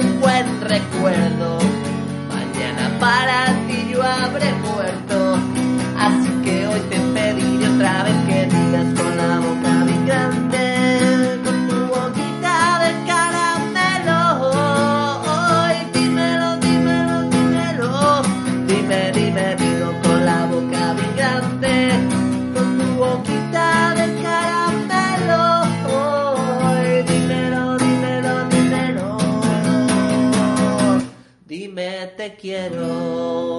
un 0.00 0.20
buen 0.20 0.60
recuerdo. 0.60 1.58
Mañana 2.28 2.90
para 2.98 3.46
ti 3.66 3.90
yo 3.92 4.02
habré 4.02 4.50
quiero. 32.40 33.49